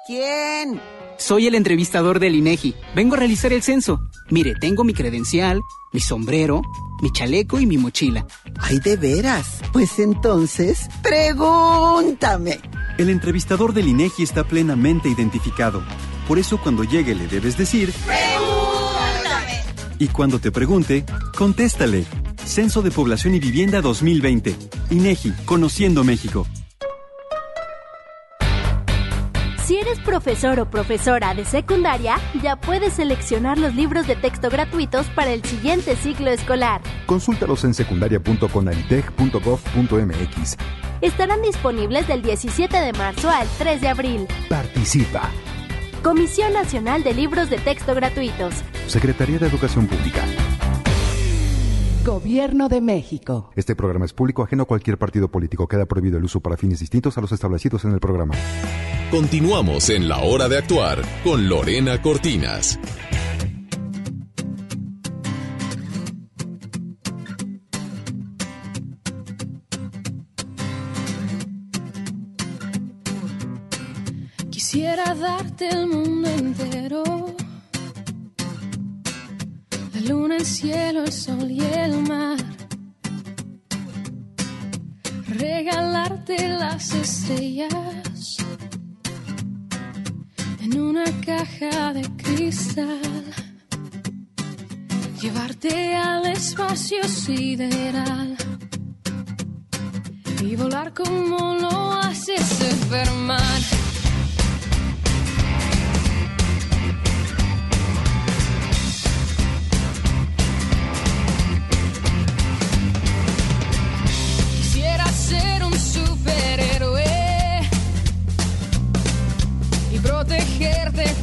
¿Quién? 0.06 0.82
Soy 1.18 1.47
el 1.47 1.55
entrevistador 1.55 2.20
del 2.20 2.36
INEGI. 2.36 2.76
Vengo 2.95 3.16
a 3.16 3.20
realizar 3.20 3.53
el 3.53 3.62
censo. 3.62 4.01
Mire, 4.30 4.53
tengo 4.59 4.84
mi 4.84 4.93
credencial, 4.93 5.62
mi 5.93 5.99
sombrero, 5.99 6.62
mi 7.01 7.12
chaleco 7.12 7.59
y 7.59 7.66
mi 7.66 7.78
mochila. 7.78 8.26
Ay, 8.59 8.80
de 8.80 8.97
veras. 8.97 9.62
Pues 9.72 9.99
entonces, 9.99 10.89
pregúntame. 11.03 12.59
El 12.97 13.09
entrevistador 13.09 13.74
del 13.74 13.88
INEGI 13.88 14.24
está 14.24 14.43
plenamente 14.43 15.09
identificado. 15.09 15.84
Por 16.28 16.39
eso 16.39 16.59
cuando 16.59 16.84
llegue 16.84 17.16
le 17.16 17.28
debes 17.28 17.57
decir... 17.57 17.93
Pregúntame. 18.05 19.62
Y 19.99 20.07
cuando 20.07 20.39
te 20.39 20.51
pregunte, 20.51 21.05
contéstale. 21.38 22.05
Censo 22.45 22.82
de 22.82 22.91
Población 22.91 23.36
y 23.36 23.39
Vivienda 23.39 23.82
2020. 23.82 24.55
INEGI, 24.89 25.32
Conociendo 25.45 26.03
México. 26.03 26.47
Profesor 30.02 30.60
o 30.60 30.70
profesora 30.70 31.34
de 31.34 31.45
secundaria, 31.45 32.16
ya 32.41 32.56
puedes 32.56 32.93
seleccionar 32.93 33.58
los 33.58 33.76
libros 33.76 34.08
de 34.08 34.16
texto 34.16 34.49
gratuitos 34.49 35.08
para 35.08 35.32
el 35.32 35.43
siguiente 35.43 35.95
ciclo 35.95 36.30
escolar. 36.30 36.82
Consúltalos 37.06 37.64
en 37.64 37.74
secundaria.conalitech.gov.mx. 37.74 40.58
Estarán 41.02 41.41
disponibles 41.41 42.08
del 42.08 42.22
17 42.22 42.78
de 42.78 42.93
marzo 42.93 43.30
al 43.30 43.47
3 43.58 43.82
de 43.82 43.88
abril. 43.88 44.28
Participa. 44.49 45.30
Comisión 46.04 46.54
Nacional 46.54 47.04
de 47.04 47.14
Libros 47.14 47.49
de 47.49 47.58
Texto 47.58 47.95
Gratuitos. 47.95 48.54
Secretaría 48.88 49.39
de 49.39 49.47
Educación 49.47 49.88
Pública. 49.88 50.24
Gobierno 52.06 52.68
de 52.68 52.82
México. 52.82 53.52
Este 53.56 53.76
programa 53.76 54.06
es 54.06 54.14
público 54.14 54.41
ajeno 54.41 54.64
a 54.64 54.66
cualquier 54.66 54.97
partido 54.97 55.30
político. 55.30 55.68
Queda 55.68 55.86
prohibido 55.86 56.18
el 56.18 56.24
uso 56.24 56.39
para 56.39 56.58
fines 56.58 56.80
distintos 56.80 57.16
a 57.20 57.22
los 57.22 57.32
establecidos 57.32 57.86
en 57.86 57.91
el 57.91 57.99
programa. 57.99 58.34
Continuamos 59.12 59.88
en 59.91 60.10
la 60.10 60.18
hora 60.22 60.49
de 60.49 60.58
actuar 60.58 60.99
con 61.24 61.47
Lorena 61.47 62.02
Cortinas. 62.02 62.80
Quisiera 74.49 75.14
darte 75.14 75.70
el 75.70 75.86
mundo 75.86 76.30
entero. 76.30 77.21
Luna, 80.12 80.36
el 80.36 80.45
cielo, 80.45 81.05
el 81.05 81.12
sol 81.14 81.49
y 81.49 81.62
el 81.62 82.01
mar. 82.01 82.38
Regalarte 85.30 86.49
las 86.49 86.93
estrellas 86.93 88.36
en 90.59 90.80
una 90.82 91.05
caja 91.26 91.93
de 91.93 92.01
cristal. 92.18 93.24
Llevarte 95.22 95.95
al 95.95 96.26
espacio 96.26 97.01
sideral 97.07 98.36
y 100.43 100.57
volar 100.57 100.93
como 100.93 101.55
lo 101.55 101.93
hace 101.93 102.36
Superman. 102.38 103.71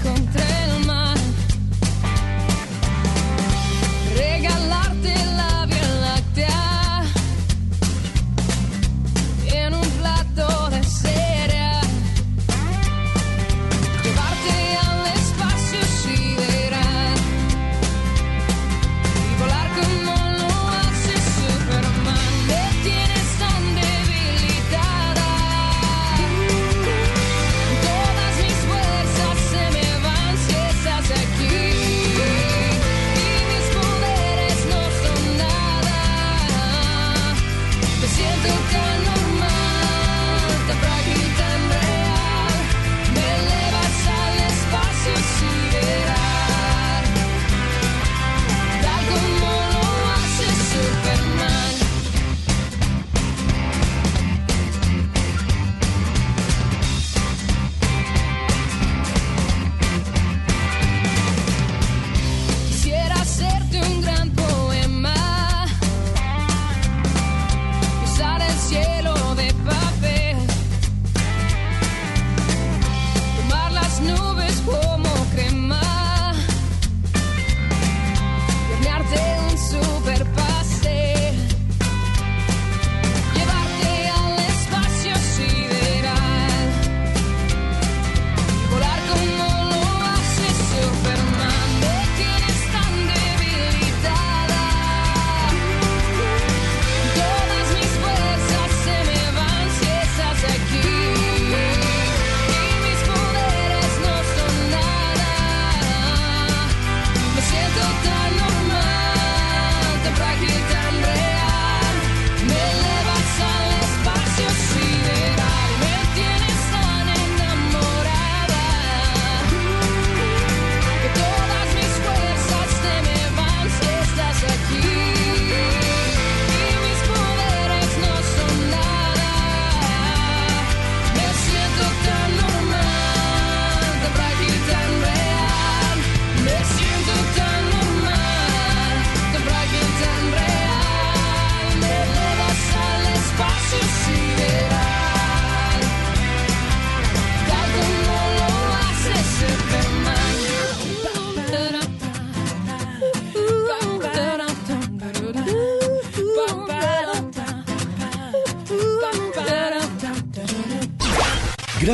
Contra 0.03 0.18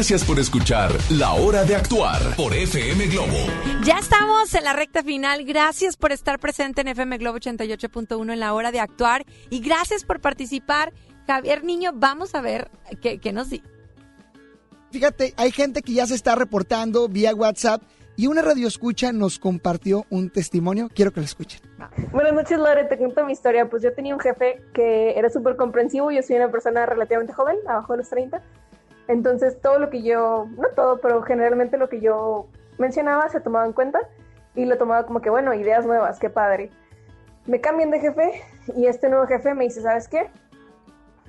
Gracias 0.04 0.24
por 0.26 0.38
escuchar 0.38 0.90
La 1.12 1.32
Hora 1.32 1.64
de 1.64 1.74
Actuar 1.74 2.20
por 2.36 2.52
FM 2.52 3.06
Globo. 3.06 3.38
Ya 3.86 3.96
estamos 3.96 4.54
en 4.54 4.64
la 4.64 4.74
recta 4.74 5.02
final. 5.02 5.46
Gracias 5.46 5.96
por 5.96 6.12
estar 6.12 6.38
presente 6.38 6.82
en 6.82 6.88
FM 6.88 7.16
Globo 7.16 7.38
88.1 7.38 8.30
en 8.30 8.38
la 8.38 8.52
hora 8.52 8.70
de 8.70 8.80
actuar 8.80 9.24
y 9.48 9.60
gracias 9.60 10.04
por 10.04 10.20
participar. 10.20 10.92
Javier 11.26 11.64
Niño, 11.64 11.92
vamos 11.94 12.34
a 12.34 12.42
ver 12.42 12.70
qué, 13.00 13.18
qué 13.18 13.32
nos 13.32 13.48
dice. 13.48 13.64
Fíjate, 14.90 15.32
hay 15.38 15.50
gente 15.50 15.80
que 15.80 15.94
ya 15.94 16.06
se 16.06 16.16
está 16.16 16.34
reportando 16.34 17.08
vía 17.08 17.34
WhatsApp 17.34 17.82
y 18.14 18.26
una 18.26 18.42
radio 18.42 18.68
escucha 18.68 19.10
nos 19.10 19.38
compartió 19.38 20.04
un 20.10 20.28
testimonio. 20.28 20.90
Quiero 20.94 21.12
que 21.12 21.20
lo 21.20 21.24
escuchen. 21.24 21.62
Buenas 22.12 22.34
noches, 22.34 22.58
Lore. 22.58 22.84
Te 22.84 22.98
cuento 22.98 23.24
mi 23.24 23.32
historia. 23.32 23.70
Pues 23.70 23.82
yo 23.82 23.94
tenía 23.94 24.12
un 24.12 24.20
jefe 24.20 24.60
que 24.74 25.18
era 25.18 25.30
súper 25.30 25.56
comprensivo. 25.56 26.10
Yo 26.10 26.22
soy 26.22 26.36
una 26.36 26.50
persona 26.50 26.84
relativamente 26.84 27.32
joven, 27.32 27.56
abajo 27.66 27.94
de 27.94 28.00
los 28.00 28.10
30. 28.10 28.42
Entonces, 29.08 29.60
todo 29.60 29.78
lo 29.78 29.90
que 29.90 30.02
yo, 30.02 30.46
no 30.56 30.68
todo, 30.74 31.00
pero 31.00 31.22
generalmente 31.22 31.76
lo 31.76 31.88
que 31.88 32.00
yo 32.00 32.46
mencionaba 32.78 33.28
se 33.28 33.40
tomaba 33.40 33.66
en 33.66 33.72
cuenta 33.72 34.00
y 34.54 34.64
lo 34.64 34.78
tomaba 34.78 35.04
como 35.06 35.20
que, 35.20 35.30
bueno, 35.30 35.52
ideas 35.54 35.86
nuevas, 35.86 36.18
qué 36.18 36.30
padre. 36.30 36.70
Me 37.46 37.60
cambian 37.60 37.90
de 37.90 38.00
jefe 38.00 38.42
y 38.74 38.86
este 38.86 39.08
nuevo 39.08 39.26
jefe 39.26 39.54
me 39.54 39.64
dice, 39.64 39.82
¿sabes 39.82 40.08
qué? 40.08 40.30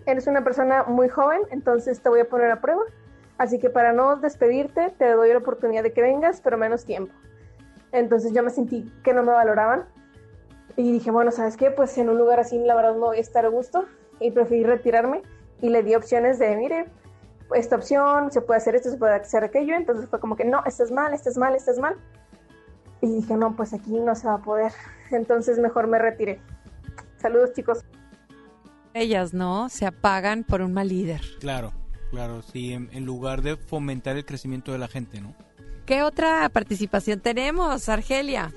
Eres 0.05 0.27
una 0.27 0.43
persona 0.43 0.83
muy 0.83 1.09
joven, 1.09 1.41
entonces 1.49 2.01
te 2.01 2.09
voy 2.09 2.21
a 2.21 2.29
poner 2.29 2.51
a 2.51 2.61
prueba. 2.61 2.83
Así 3.37 3.59
que 3.59 3.69
para 3.69 3.91
no 3.91 4.15
despedirte, 4.15 4.93
te 4.97 5.11
doy 5.11 5.29
la 5.31 5.39
oportunidad 5.39 5.83
de 5.83 5.91
que 5.91 6.01
vengas, 6.01 6.39
pero 6.41 6.57
menos 6.57 6.85
tiempo. 6.85 7.13
Entonces 7.91 8.31
yo 8.33 8.43
me 8.43 8.49
sentí 8.49 8.89
que 9.03 9.13
no 9.13 9.23
me 9.23 9.33
valoraban 9.33 9.85
y 10.77 10.91
dije, 10.91 11.11
bueno, 11.11 11.31
¿sabes 11.31 11.57
qué? 11.57 11.71
Pues 11.71 11.97
en 11.97 12.09
un 12.09 12.17
lugar 12.17 12.39
así 12.39 12.57
la 12.59 12.75
verdad 12.75 12.93
no 12.93 13.07
voy 13.07 13.17
a 13.17 13.21
estar 13.21 13.45
a 13.45 13.49
gusto 13.49 13.85
y 14.19 14.31
preferí 14.31 14.63
retirarme 14.63 15.21
y 15.61 15.69
le 15.69 15.83
di 15.83 15.95
opciones 15.95 16.39
de, 16.39 16.55
mire, 16.55 16.85
esta 17.53 17.75
opción, 17.75 18.31
se 18.31 18.41
puede 18.41 18.57
hacer 18.57 18.75
esto, 18.75 18.89
se 18.89 18.97
puede 18.97 19.15
hacer 19.15 19.43
aquello. 19.43 19.75
Entonces 19.75 20.09
fue 20.09 20.19
como 20.19 20.35
que 20.35 20.45
no, 20.45 20.63
esto 20.65 20.83
es 20.83 20.91
mal, 20.91 21.13
esto 21.13 21.29
es 21.29 21.37
mal, 21.37 21.55
esto 21.55 21.71
es 21.71 21.79
mal. 21.79 21.95
Y 23.01 23.07
dije, 23.07 23.35
no, 23.35 23.55
pues 23.55 23.73
aquí 23.73 23.99
no 23.99 24.15
se 24.15 24.27
va 24.27 24.35
a 24.35 24.41
poder. 24.41 24.71
Entonces 25.11 25.59
mejor 25.59 25.87
me 25.87 25.99
retiré. 25.99 26.39
Saludos, 27.17 27.53
chicos. 27.53 27.83
Ellas, 28.93 29.33
¿no? 29.33 29.69
Se 29.69 29.85
apagan 29.85 30.43
por 30.43 30.61
un 30.61 30.73
mal 30.73 30.87
líder. 30.87 31.21
Claro, 31.39 31.73
claro, 32.11 32.41
sí, 32.41 32.71
en, 32.73 32.89
en 32.93 33.05
lugar 33.05 33.41
de 33.41 33.57
fomentar 33.57 34.15
el 34.15 34.25
crecimiento 34.25 34.71
de 34.71 34.77
la 34.77 34.87
gente, 34.87 35.19
¿no? 35.19 35.35
¿Qué 35.85 36.01
otra 36.01 36.47
participación 36.49 37.19
tenemos, 37.19 37.89
Argelia? 37.89 38.51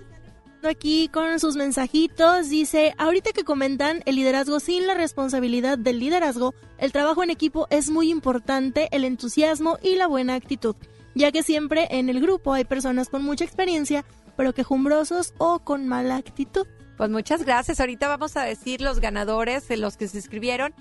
Aquí 0.67 1.09
con 1.09 1.39
sus 1.39 1.57
mensajitos. 1.57 2.49
Dice, 2.49 2.95
ahorita 2.99 3.33
que 3.33 3.45
comentan 3.45 4.03
el 4.07 4.17
liderazgo 4.17 4.59
sin 4.59 4.87
la 4.87 4.95
responsabilidad 4.95 5.79
del 5.79 6.01
liderazgo, 6.01 6.55
el 6.79 6.93
trabajo 6.93 7.23
en 7.23 7.31
equipo 7.31 7.67
es 7.71 7.91
muy 7.91 8.11
importante, 8.11 8.89
el 8.91 9.05
entusiasmo 9.05 9.79
y 9.83 9.95
la 9.95 10.07
buena 10.07 10.35
actitud, 10.35 10.75
ya 11.15 11.31
que 11.31 11.43
siempre 11.43 11.87
en 11.91 12.09
el 12.09 12.21
grupo 12.21 12.55
hay 12.55 12.65
personas 12.65 13.09
con 13.09 13.23
mucha 13.23 13.45
experiencia, 13.45 14.05
pero 14.37 14.55
quejumbrosos 14.55 15.35
o 15.39 15.61
con 15.61 15.87
mala 15.87 16.17
actitud. 16.17 16.67
Pues 16.97 17.11
muchas 17.11 17.45
gracias. 17.45 17.79
Ahorita 17.79 18.09
vamos 18.09 18.37
a 18.37 18.43
decir 18.43 18.81
los 18.81 18.99
ganadores, 18.99 19.71
los 19.79 19.97
que 19.97 20.09
se 20.09 20.19
escribieron. 20.19 20.75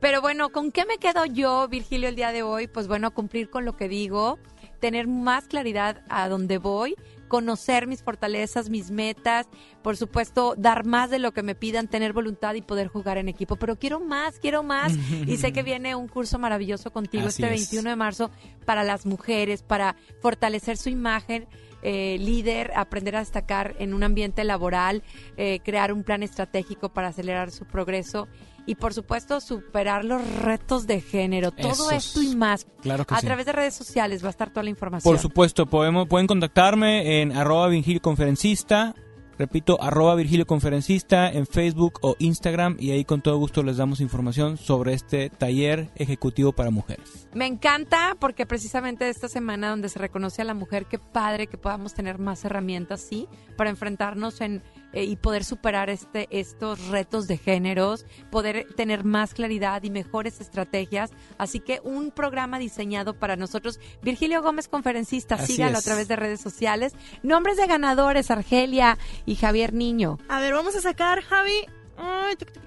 Pero 0.00 0.20
bueno, 0.20 0.50
¿con 0.50 0.72
qué 0.72 0.84
me 0.84 0.98
quedo 0.98 1.24
yo, 1.24 1.68
Virgilio, 1.68 2.08
el 2.08 2.16
día 2.16 2.32
de 2.32 2.42
hoy? 2.42 2.66
Pues 2.66 2.88
bueno, 2.88 3.12
cumplir 3.12 3.48
con 3.48 3.64
lo 3.64 3.76
que 3.76 3.88
digo, 3.88 4.38
tener 4.80 5.06
más 5.06 5.46
claridad 5.46 6.02
a 6.08 6.28
dónde 6.28 6.58
voy, 6.58 6.96
conocer 7.32 7.86
mis 7.86 8.02
fortalezas, 8.02 8.68
mis 8.68 8.90
metas, 8.90 9.48
por 9.80 9.96
supuesto, 9.96 10.54
dar 10.58 10.84
más 10.84 11.08
de 11.08 11.18
lo 11.18 11.32
que 11.32 11.42
me 11.42 11.54
pidan, 11.54 11.88
tener 11.88 12.12
voluntad 12.12 12.52
y 12.52 12.60
poder 12.60 12.88
jugar 12.88 13.16
en 13.16 13.26
equipo. 13.26 13.56
Pero 13.56 13.76
quiero 13.76 14.00
más, 14.00 14.38
quiero 14.38 14.62
más. 14.62 14.92
y 15.26 15.38
sé 15.38 15.50
que 15.54 15.62
viene 15.70 15.94
un 15.94 16.08
curso 16.08 16.38
maravilloso 16.38 16.90
contigo 16.90 17.28
Así 17.28 17.42
este 17.42 17.54
es. 17.54 17.70
21 17.70 17.88
de 17.88 17.96
marzo 17.96 18.30
para 18.66 18.84
las 18.84 19.06
mujeres, 19.06 19.62
para 19.62 19.96
fortalecer 20.20 20.76
su 20.76 20.90
imagen. 20.90 21.46
eh, 21.82 22.18
líder, 22.20 22.70
aprender 22.76 23.16
a 23.16 23.20
destacar 23.20 23.74
en 23.78 23.94
un 23.94 24.02
ambiente 24.04 24.44
laboral, 24.44 25.02
eh, 25.36 25.60
crear 25.64 25.90
un 25.92 26.04
plan 26.04 26.22
estratégico 26.22 26.90
para 26.90 27.08
acelerar 27.08 27.50
su 27.50 27.64
progreso 27.64 28.28
y 28.66 28.76
por 28.76 28.94
supuesto 28.94 29.40
superar 29.40 30.04
los 30.04 30.22
retos 30.38 30.86
de 30.86 31.00
género. 31.00 31.50
Todo 31.50 31.90
Esos. 31.90 31.92
esto 31.92 32.22
y 32.22 32.36
más. 32.36 32.66
Claro 32.80 33.06
que 33.06 33.14
a 33.14 33.20
sí. 33.20 33.26
través 33.26 33.46
de 33.46 33.52
redes 33.52 33.74
sociales 33.74 34.22
va 34.22 34.28
a 34.28 34.30
estar 34.30 34.50
toda 34.50 34.62
la 34.64 34.70
información. 34.70 35.12
Por 35.12 35.20
supuesto, 35.20 35.66
podemos, 35.66 36.08
pueden 36.08 36.26
contactarme 36.26 37.22
en 37.22 37.32
arroba 37.32 37.68
Virgilio 37.68 38.00
Conferencista, 38.00 38.94
repito, 39.38 39.82
arroba 39.82 40.14
Virgilio 40.14 40.46
Conferencista 40.46 41.30
en 41.30 41.46
Facebook 41.46 41.98
o 42.02 42.14
Instagram 42.18 42.76
y 42.78 42.92
ahí 42.92 43.04
con 43.04 43.22
todo 43.22 43.38
gusto 43.38 43.62
les 43.62 43.76
damos 43.76 44.00
información 44.00 44.56
sobre 44.56 44.94
este 44.94 45.30
taller 45.30 45.90
ejecutivo 45.96 46.52
para 46.52 46.70
mujeres. 46.70 47.28
Me 47.34 47.46
encanta 47.46 48.16
porque 48.20 48.46
precisamente 48.46 49.08
esta 49.08 49.28
semana 49.28 49.70
donde 49.70 49.88
se 49.88 49.98
reconoce 49.98 50.42
a 50.42 50.44
la 50.44 50.54
mujer, 50.54 50.86
qué 50.86 50.98
padre 50.98 51.46
que 51.46 51.58
podamos 51.58 51.94
tener 51.94 52.18
más 52.18 52.44
herramientas, 52.44 53.00
sí, 53.00 53.26
para 53.56 53.70
enfrentarnos 53.70 54.40
en 54.40 54.62
eh, 54.92 55.04
y 55.04 55.16
poder 55.16 55.44
superar 55.44 55.90
este 55.90 56.28
estos 56.30 56.88
retos 56.88 57.26
de 57.26 57.38
géneros, 57.38 58.06
poder 58.30 58.66
tener 58.74 59.04
más 59.04 59.34
claridad 59.34 59.82
y 59.82 59.90
mejores 59.90 60.40
estrategias. 60.40 61.10
Así 61.38 61.60
que 61.60 61.80
un 61.84 62.10
programa 62.10 62.58
diseñado 62.58 63.14
para 63.14 63.36
nosotros. 63.36 63.80
Virgilio 64.02 64.42
Gómez, 64.42 64.68
conferencista, 64.68 65.36
Así 65.36 65.54
sígalo 65.54 65.78
es. 65.78 65.84
a 65.84 65.88
través 65.88 66.08
de 66.08 66.16
redes 66.16 66.40
sociales. 66.40 66.92
Nombres 67.22 67.56
de 67.56 67.66
ganadores, 67.66 68.30
Argelia 68.30 68.98
y 69.26 69.36
Javier 69.36 69.72
Niño. 69.72 70.18
A 70.28 70.40
ver, 70.40 70.54
vamos 70.54 70.76
a 70.76 70.80
sacar, 70.80 71.22
Javi. 71.22 71.66
Ay, 71.96 72.36
tuc, 72.36 72.52
tuc. 72.52 72.62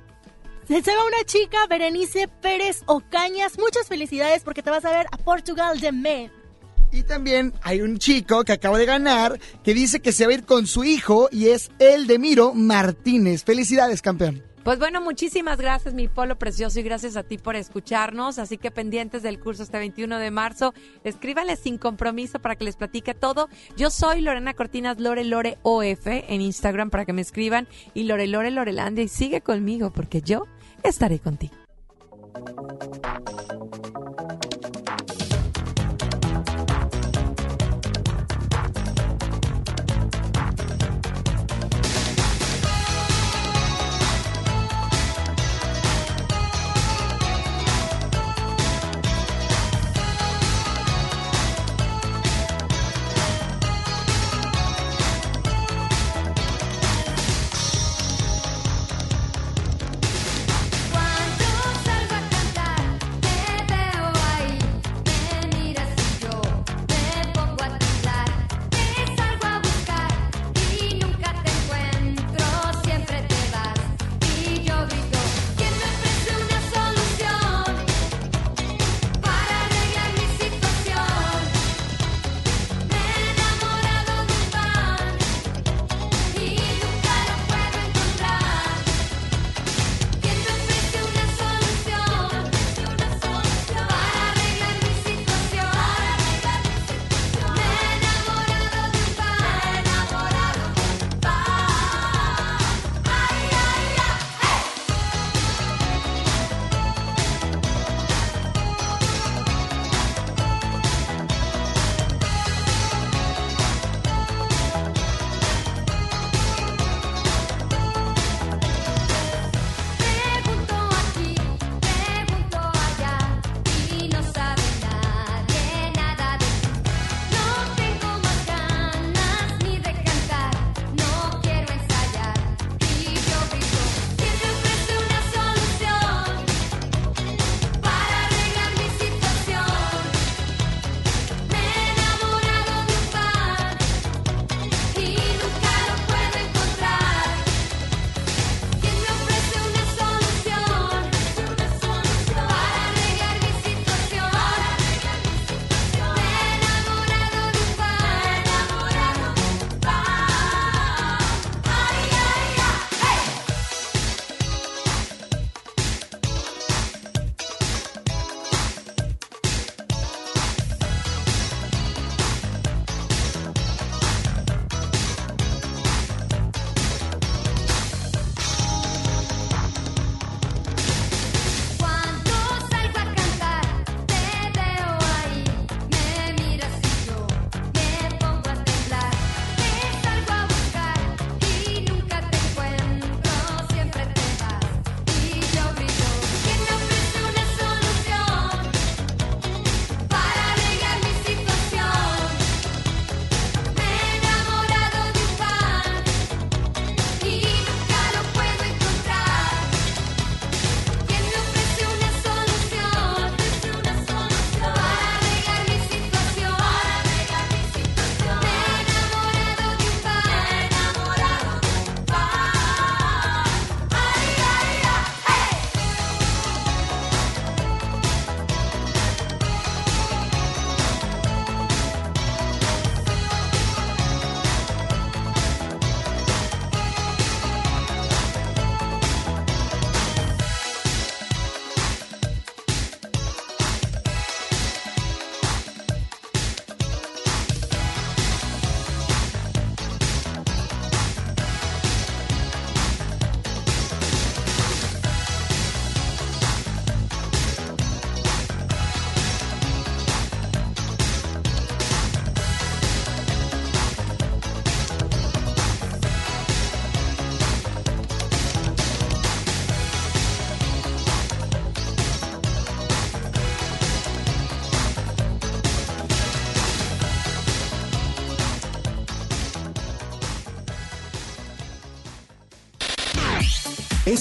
Se 0.67 0.95
va 0.95 1.05
una 1.05 1.23
chica, 1.25 1.67
Berenice 1.67 2.27
Pérez 2.27 2.81
Ocañas. 2.87 3.59
Muchas 3.59 3.87
felicidades 3.87 4.43
porque 4.43 4.63
te 4.63 4.71
vas 4.71 4.83
a 4.83 4.89
ver 4.89 5.05
a 5.11 5.17
Portugal 5.17 5.79
de 5.79 5.91
Men. 5.91 6.31
Y 6.95 7.03
también 7.03 7.51
hay 7.61 7.81
un 7.81 7.97
chico 7.97 8.45
que 8.45 8.53
acaba 8.53 8.77
de 8.77 8.85
ganar 8.85 9.37
que 9.65 9.73
dice 9.73 9.99
que 9.99 10.13
se 10.13 10.25
va 10.25 10.31
a 10.31 10.35
ir 10.35 10.45
con 10.45 10.65
su 10.65 10.85
hijo 10.85 11.27
y 11.29 11.49
es 11.49 11.69
Eldemiro 11.77 12.53
Martínez. 12.53 13.43
Felicidades, 13.43 14.01
campeón. 14.01 14.41
Pues 14.63 14.79
bueno, 14.79 15.01
muchísimas 15.01 15.59
gracias, 15.59 15.93
mi 15.93 16.07
polo 16.07 16.37
precioso, 16.37 16.79
y 16.79 16.83
gracias 16.83 17.17
a 17.17 17.23
ti 17.23 17.37
por 17.37 17.57
escucharnos. 17.57 18.39
Así 18.39 18.57
que 18.57 18.71
pendientes 18.71 19.23
del 19.23 19.41
curso 19.41 19.63
este 19.63 19.77
21 19.77 20.19
de 20.19 20.31
marzo, 20.31 20.73
escríbanle 21.03 21.57
sin 21.57 21.77
compromiso 21.77 22.39
para 22.39 22.55
que 22.55 22.63
les 22.63 22.77
platique 22.77 23.13
todo. 23.13 23.49
Yo 23.75 23.89
soy 23.89 24.21
Lorena 24.21 24.53
Cortinas, 24.53 24.97
Lore 24.97 25.25
Lore 25.25 25.57
OF 25.63 26.07
en 26.07 26.39
Instagram 26.39 26.91
para 26.91 27.03
que 27.03 27.11
me 27.11 27.21
escriban, 27.21 27.67
y 27.93 28.03
Lore 28.03 28.25
Lore 28.25 28.51
y 29.03 29.07
sigue 29.09 29.41
conmigo 29.41 29.91
porque 29.91 30.21
yo 30.21 30.45
estaré 30.81 31.19
contigo. 31.19 31.55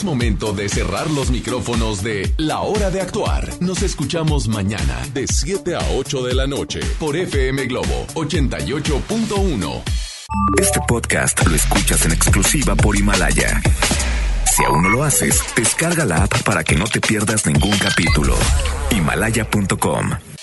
Momento 0.05 0.53
de 0.53 0.69
cerrar 0.69 1.11
los 1.11 1.31
micrófonos 1.31 2.03
de 2.03 2.33
La 2.37 2.61
Hora 2.61 2.91
de 2.91 3.01
Actuar. 3.01 3.49
Nos 3.61 3.83
escuchamos 3.83 4.49
mañana 4.49 5.01
de 5.15 5.27
7 5.27 5.75
a 5.75 5.81
8 5.97 6.23
de 6.23 6.35
la 6.35 6.47
noche 6.47 6.81
por 7.01 7.17
FM 7.17 7.65
Globo 7.67 8.07
88.1. 8.15 9.83
Este 10.61 10.81
podcast 10.87 11.47
lo 11.47 11.55
escuchas 11.55 12.05
en 12.05 12.13
exclusiva 12.13 12.77
por 12.77 12.97
Himalaya. 12.97 13.63
Si 14.55 14.63
aún 14.65 14.83
no 14.83 14.91
lo 14.91 15.05
haces, 15.05 15.43
descarga 15.57 16.05
la 16.05 16.25
app 16.25 16.43
para 16.43 16.63
que 16.63 16.77
no 16.77 16.85
te 16.85 17.01
pierdas 17.01 17.47
ningún 17.47 17.77
capítulo. 17.79 18.37
Himalaya.com 18.91 20.34